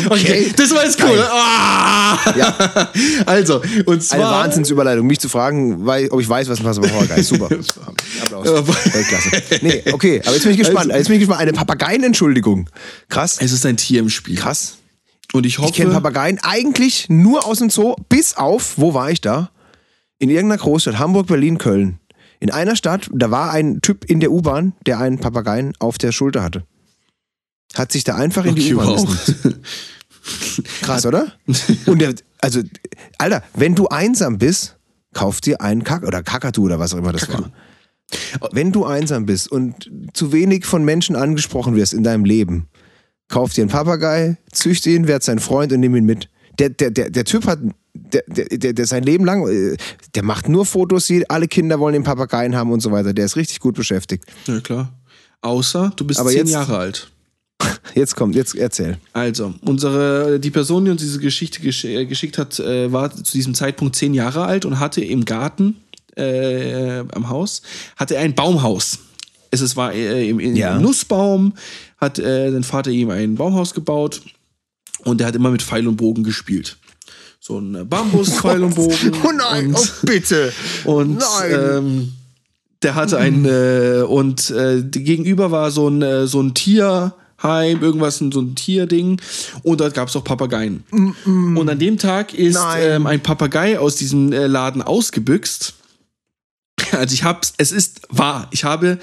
[0.08, 0.50] okay.
[0.56, 1.22] Das war jetzt cool.
[1.30, 2.16] Ah!
[2.34, 2.90] Ja.
[3.26, 4.44] Also, und Eine zwar.
[4.44, 7.28] Wahnsinnsüberleitung, mich zu fragen, weil, ob ich weiß, was ein Papagei ist.
[7.28, 7.46] Super.
[8.22, 8.46] Applaus.
[8.46, 9.42] Weltklasse.
[9.60, 10.90] Nee, okay, aber jetzt bin ich gespannt.
[10.90, 11.40] Also- Jetzt bin ich gespannt.
[11.42, 12.70] Eine Papageienentschuldigung.
[13.10, 13.36] Krass.
[13.38, 14.36] Es ist ein Tier im Spiel.
[14.36, 14.78] Krass.
[15.34, 15.68] Und ich hoffe.
[15.70, 19.50] Ich kenne Papageien eigentlich nur aus dem Zoo, bis auf, wo war ich da?
[20.18, 21.98] In irgendeiner Großstadt, Hamburg, Berlin, Köln.
[22.40, 26.12] In einer Stadt, da war ein Typ in der U-Bahn, der einen Papageien auf der
[26.12, 26.64] Schulter hatte.
[27.74, 29.06] Hat sich da einfach in die U-Bahn.
[30.82, 31.32] Krass, oder?
[31.86, 32.60] Und der, also,
[33.18, 34.76] Alter, wenn du einsam bist,
[35.14, 37.44] kauf dir einen Kack oder Kakadu oder was auch immer das Kakadu.
[38.40, 38.50] war.
[38.52, 42.68] Wenn du einsam bist und zu wenig von Menschen angesprochen wirst in deinem Leben,
[43.28, 46.28] kauf dir einen Papagei, züchte ihn, werd sein Freund und nimm ihn mit.
[46.58, 47.58] Der, der, der, der Typ hat,
[47.94, 49.76] der, der, der, sein Leben lang, äh,
[50.14, 53.14] der macht nur Fotos, alle Kinder wollen den Papageien haben und so weiter.
[53.14, 54.24] Der ist richtig gut beschäftigt.
[54.46, 54.92] Ja, klar.
[55.40, 57.10] Außer du bist Aber zehn jetzt- Jahre alt.
[57.94, 58.98] Jetzt kommt, jetzt erzähl.
[59.12, 63.32] Also, unsere, die Person, die uns diese Geschichte gesch äh, geschickt hat, äh, war zu
[63.32, 65.76] diesem Zeitpunkt zehn Jahre alt und hatte im Garten
[66.16, 67.62] äh, am Haus,
[67.96, 68.98] hatte ein Baumhaus.
[69.50, 70.78] Es ist, war äh, im, im Ja.
[70.78, 71.54] Nussbaum,
[71.98, 74.22] hat äh, sein Vater ihm ein Baumhaus gebaut
[75.04, 76.78] und er hat immer mit Pfeil und Bogen gespielt.
[77.38, 79.12] So ein äh, Bambus-Pfeil und Bogen.
[79.24, 80.52] Oh nein, und, oh bitte.
[80.84, 81.50] und Nein.
[81.52, 82.12] ähm,
[82.82, 86.54] der hatte ein äh, und äh, gegenüber war so ein äh, so ein
[87.42, 89.20] Tierheim, irgendwas so ein Tierding
[89.62, 90.84] und dort gab es auch Papageien.
[91.32, 95.74] Und an dem Tag ist ähm, ein Papagei aus diesem äh, Laden ausgebüxt.
[96.92, 98.48] Also ich hab's, es ist wahr.
[98.50, 98.98] Ich habe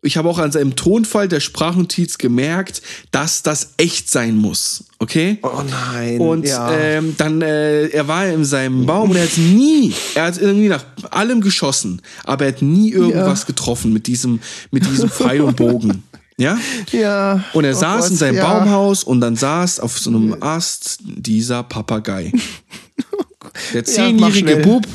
[0.00, 4.84] ich habe auch an seinem Tonfall der Sprachnotiz gemerkt, dass das echt sein muss.
[5.00, 5.38] Okay?
[5.42, 6.20] Oh nein.
[6.20, 6.70] Und ja.
[6.72, 10.68] ähm, dann, äh, er war in seinem Baum und er hat nie, er hat irgendwie
[10.68, 14.40] nach allem geschossen, aber er hat nie irgendwas getroffen mit diesem,
[14.70, 16.04] mit diesem Pfeil und Bogen.
[16.38, 16.58] Ja?
[16.90, 17.44] ja.
[17.52, 18.46] Und er Oh saß Gott, in seinem ja.
[18.46, 22.32] Baumhaus und dann saß auf so einem Ast dieser Papagei.
[23.74, 24.62] Der zehnjährige schnell.
[24.62, 24.86] Bub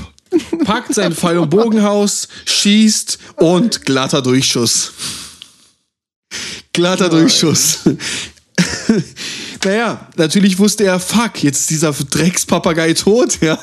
[0.66, 4.94] packt sein Pfeil- und Bogenhaus, schießt und glatter Durchschuss.
[6.74, 7.80] Glatter Durchschuss.
[9.64, 13.58] naja, natürlich wusste er, fuck, jetzt ist dieser Dreckspapagei tot, ja.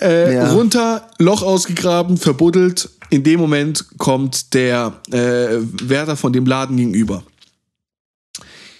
[0.00, 0.52] Äh, Ja.
[0.52, 2.90] Runter, Loch ausgegraben, verbuddelt.
[3.10, 7.22] In dem Moment kommt der äh, Wärter von dem Laden gegenüber.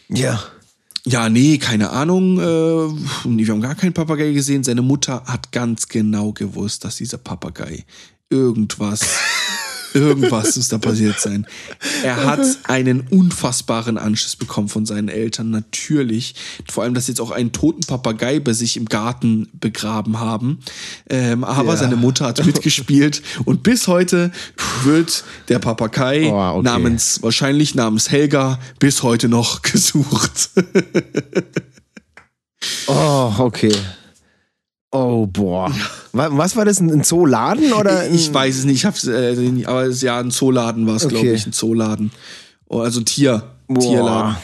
[0.08, 0.42] Ja.
[1.04, 2.38] Ja, nee, keine Ahnung.
[2.40, 4.64] Äh, wir haben gar keinen Papagei gesehen.
[4.64, 7.84] Seine Mutter hat ganz genau gewusst, dass dieser Papagei
[8.28, 9.00] irgendwas,
[9.96, 11.46] irgendwas muss da passiert sein.
[12.02, 16.34] Er hat einen unfassbaren Anschluss bekommen von seinen Eltern, natürlich.
[16.70, 20.60] Vor allem, dass sie jetzt auch einen toten Papagei bei sich im Garten begraben haben.
[21.08, 21.76] Ähm, aber Ja.
[21.78, 24.30] seine Mutter hat mitgespielt und bis heute
[24.84, 26.62] wird der Papagei Oh, okay.
[26.62, 30.50] namens, wahrscheinlich namens Helga, bis heute noch gesucht.
[32.86, 33.72] Oh, okay.
[34.96, 35.70] Oh, boah.
[36.12, 36.80] Wa- Was war das?
[36.80, 38.00] Ein Zooladen oder?
[38.00, 40.96] ein- Ich weiß es nicht, ich hab's, äh, nicht, aber es, ja, ein Zooladen war
[40.96, 41.34] es, glaube Okay.
[41.34, 42.10] ich, ein Zooladen.
[42.68, 43.80] Oh, Also ein Tier, Boah.
[43.80, 44.36] Tierladen.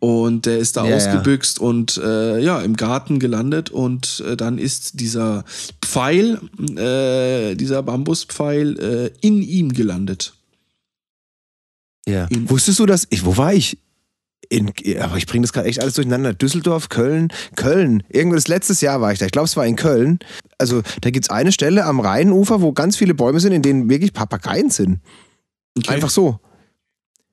[0.00, 4.56] Und der ist da Ja, ausgebüxt und äh, ja, im Garten gelandet und äh, dann
[4.56, 5.44] ist dieser
[5.84, 6.40] Pfeil,
[6.76, 10.32] äh, dieser Bambuspfeil äh, in ihm gelandet.
[12.08, 12.28] Ja.
[12.46, 13.06] Wusstest du das?
[13.10, 13.76] Ich, wo war ich?
[14.48, 16.34] In, aber ich bringe das gerade echt alles durcheinander.
[16.34, 18.02] Düsseldorf, Köln, Köln.
[18.08, 19.26] Irgendwas letztes Jahr war ich da.
[19.26, 20.18] Ich glaube, es war in Köln.
[20.58, 23.88] Also da gibt es eine Stelle am Rheinufer, wo ganz viele Bäume sind, in denen
[23.88, 25.00] wirklich Papageien sind.
[25.78, 25.94] Okay.
[25.94, 26.40] Einfach so.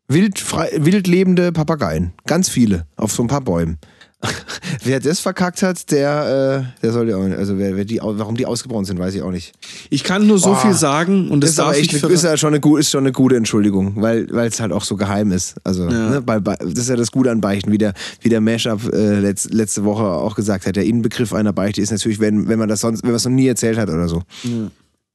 [0.07, 2.13] Wild, frei, wild lebende Papageien.
[2.25, 2.87] Ganz viele.
[2.95, 3.77] Auf so ein paar Bäumen.
[4.83, 7.37] wer das verkackt hat, der, äh, der soll ja auch nicht.
[7.37, 9.53] Also wer, wer die, warum die ausgebrochen sind, weiß ich auch nicht.
[9.89, 10.61] Ich kann nur so Boah.
[10.61, 13.03] viel sagen und das, ist darf echt ich eine, ist ja schon eine, ist schon
[13.03, 15.55] eine gute Entschuldigung, weil es halt auch so geheim ist.
[15.63, 16.09] Also Ja.
[16.09, 18.91] ne, bei, bei, das ist ja das Gute an Beichten, wie der, wie der Mashup
[18.91, 20.75] äh, letz, letzte Woche auch gesagt hat.
[20.75, 23.31] Der Inbegriff einer Beichte ist natürlich, wenn, wenn man das sonst, wenn man es noch
[23.31, 24.23] nie erzählt hat oder so.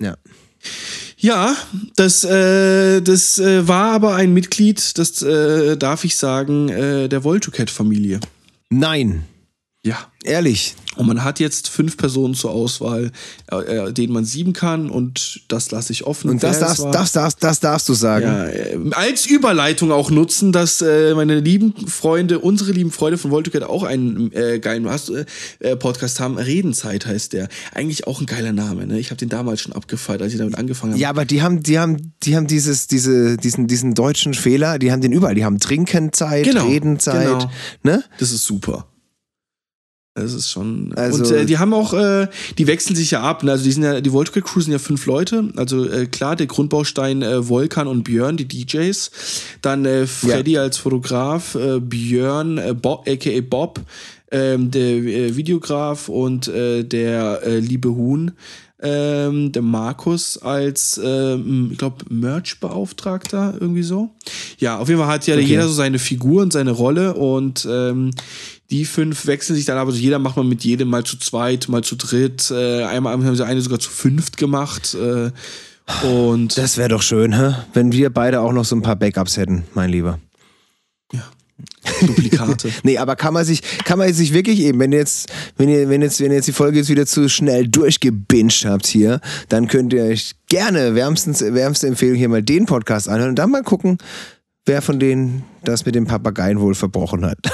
[0.01, 0.15] Ja.
[1.17, 1.57] Ja,
[1.97, 7.25] das, äh, das äh, war aber ein Mitglied, das äh, darf ich sagen, äh, der
[7.25, 8.21] Voltucat-Familie.
[8.73, 9.29] Nein,
[9.85, 9.97] Ja.
[10.23, 10.77] ehrlich.
[10.95, 13.11] Und man hat jetzt fünf Personen zur Auswahl,
[13.51, 16.31] äh, äh, denen man sieben kann und das lasse ich offen.
[16.31, 18.27] Und das darfst, das, darfst, das darfst du sagen.
[18.27, 23.33] Ja, äh, als Überleitung auch nutzen, dass äh, meine lieben Freunde, unsere lieben Freunde von
[23.33, 25.25] Voltucat auch einen äh, geilen äh,
[25.61, 26.39] äh, Podcast haben.
[26.39, 27.49] Redenzeit heißt der.
[27.75, 28.87] Eigentlich auch ein geiler Name.
[28.87, 29.01] Ne?
[29.01, 31.01] Ich habe den damals schon abgefeiert, als ich damit angefangen habe.
[31.01, 34.93] Ja, aber die haben, die haben, die haben dieses, diese, diesen, diesen deutschen Fehler, die
[34.93, 35.35] haben den überall.
[35.35, 37.51] Die haben Trinkenzeit, Genau, Redenzeit, genau.
[37.83, 38.05] ne?
[38.19, 38.87] Das ist super.
[40.15, 40.93] Das ist schon.
[40.95, 42.29] Also- und äh, die haben auch, äh,
[42.59, 43.43] die wechseln sich ja ab.
[43.43, 43.53] Ne?
[43.53, 45.49] Also die sind ja, die Voltcrat Crew sind ja fünf Leute.
[45.57, 49.11] Also äh, klar, der Grundbaustein äh, Volkan und Björn, die DJs.
[49.63, 53.81] Dann äh, Freddy als Fotograf, äh, Björn, äh, Bob, aka Bob,
[54.31, 58.33] ähm, der äh, Videograf und äh, der äh, liebe Huhn.
[58.85, 64.11] Ähm, der Markus als, ähm, ich glaube, Merch-Beauftragter, irgendwie so.
[64.59, 65.45] Ja, auf jeden Fall hat ja Okay.
[65.45, 68.11] jeder so seine Figur und seine Rolle und ähm,
[68.71, 71.69] die fünf wechseln sich dann aber, so jeder macht mal mit jedem mal zu zweit,
[71.69, 72.51] mal zu dritt.
[72.51, 74.95] Äh, einmal haben sie eine sogar zu fünft gemacht.
[74.95, 75.31] Äh,
[76.07, 77.55] und Das wäre doch schön, hä?
[77.75, 80.19] wenn wir beide auch noch so ein paar Backups hätten, mein Lieber.
[82.01, 82.71] Duplikate.
[82.83, 85.89] Nee, aber kann man sich, kann man sich wirklich eben, wenn ihr jetzt, wenn ihr,
[85.89, 89.69] wenn jetzt, wenn ihr jetzt die Folge jetzt wieder zu schnell durchgebinged habt hier, dann
[89.69, 93.63] könnt ihr euch gerne wärmstens, wärmste Empfehlung hier mal den Podcast anhören und dann mal
[93.63, 93.99] gucken,
[94.67, 97.39] wer von denen das mit dem Papageien wohl verbrochen hat.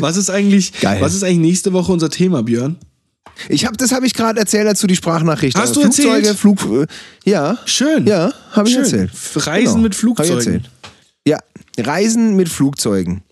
[0.00, 1.00] was ist eigentlich, Geil.
[1.00, 2.76] was ist eigentlich nächste Woche unser Thema, Björn?
[3.48, 5.56] Ich hab, das habe ich gerade erzählt dazu die Sprachnachricht.
[5.56, 6.38] Hast du Flugzeuge, erzählt?
[6.38, 6.86] Flug, äh,
[7.24, 8.06] ja, Schön.
[8.06, 9.10] ja, habe ich erzählt.
[9.34, 10.32] Reisen Genau, mit Flugzeugen.
[10.34, 10.70] hab ich erzählt.
[11.26, 11.38] Ja,
[11.78, 13.22] Reisen mit Flugzeugen.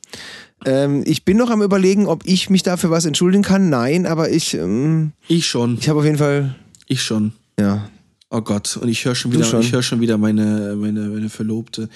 [0.64, 3.70] Ähm, ich bin noch am überlegen, ob ich mich dafür was entschuldigen kann.
[3.70, 5.78] Nein, aber ich, ähm, Ich schon.
[5.80, 6.54] ich habe auf jeden Fall,
[6.86, 7.32] Ich schon.
[7.58, 7.88] ja,
[8.32, 9.60] Oh Gott, und ich höre schon wieder, schon?
[9.60, 11.88] ich höre schon wieder meine, meine, meine Verlobte.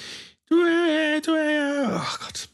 [0.51, 2.49] Du, äh, du, äh, ach Gott.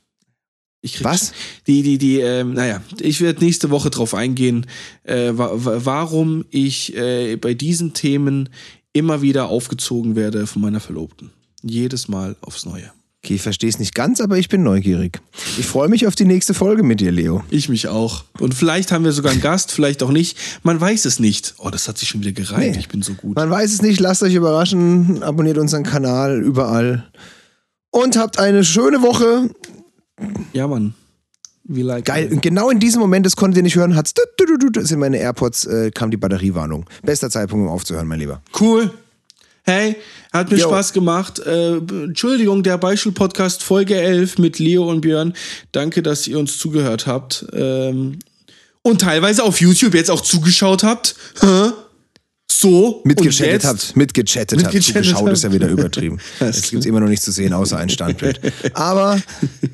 [0.82, 1.32] Ich krieg Was?
[1.66, 4.66] Die, die, die, ähm, naja, ich werde nächste Woche drauf eingehen,
[5.04, 8.48] äh, wa wa warum ich äh, bei diesen Themen
[8.92, 11.30] immer wieder aufgezogen werde von meiner Verlobten.
[11.62, 12.90] Jedes Mal aufs Neue.
[13.22, 15.20] Okay, ich verstehe es nicht ganz, aber ich bin neugierig.
[15.58, 17.44] Ich freue mich auf die nächste Folge mit dir, Leo.
[17.50, 18.24] Ich mich auch.
[18.38, 20.38] Und vielleicht haben wir sogar einen Gast, vielleicht auch nicht.
[20.62, 21.54] Man weiß es nicht.
[21.58, 22.72] Oh, das hat sich schon wieder gereimt.
[22.72, 22.78] Nee.
[22.78, 23.36] Ich bin so gut.
[23.36, 27.10] Man weiß es nicht, lasst euch überraschen, abonniert unseren Kanal überall
[27.90, 29.50] und habt eine schöne Woche.
[30.54, 30.94] Ja, Mann.
[31.64, 32.30] Wie like Geil.
[32.32, 34.14] Und genau in diesem Moment, das konntet ihr nicht hören, hat's
[34.80, 36.86] sind meine AirPods, äh, kam die Batteriewarnung.
[37.02, 38.40] Bester Zeitpunkt, um aufzuhören, mein Lieber.
[38.58, 38.90] Cool.
[39.64, 39.96] Hey,
[40.32, 40.68] hat mir Jo.
[40.68, 41.38] Spaß gemacht.
[41.40, 45.34] Äh, Entschuldigung, der Beispiel-Podcast Folge 11 mit Leo und Björn.
[45.72, 47.46] Danke, dass ihr uns zugehört habt.
[47.52, 48.18] Ähm,
[48.82, 51.14] und teilweise auf YouTube jetzt auch zugeschaut habt.
[51.40, 51.72] Hä?
[52.50, 53.00] So.
[53.04, 54.74] Mitgechattet habt, mitgechattet habt.
[54.74, 55.32] Mitgechattet Zugeschaut habt.
[55.32, 56.18] ist ja wieder übertrieben.
[56.40, 58.40] Das gibt's immer noch nicht zu sehen, außer ein Standbild.
[58.74, 59.20] Aber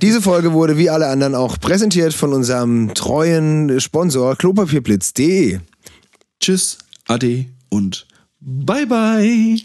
[0.02, 5.60] diese Folge wurde wie alle anderen auch präsentiert von unserem treuen Sponsor klopapierblitz.de.
[6.38, 8.06] Tschüss, Ade und
[8.40, 9.56] bye bye.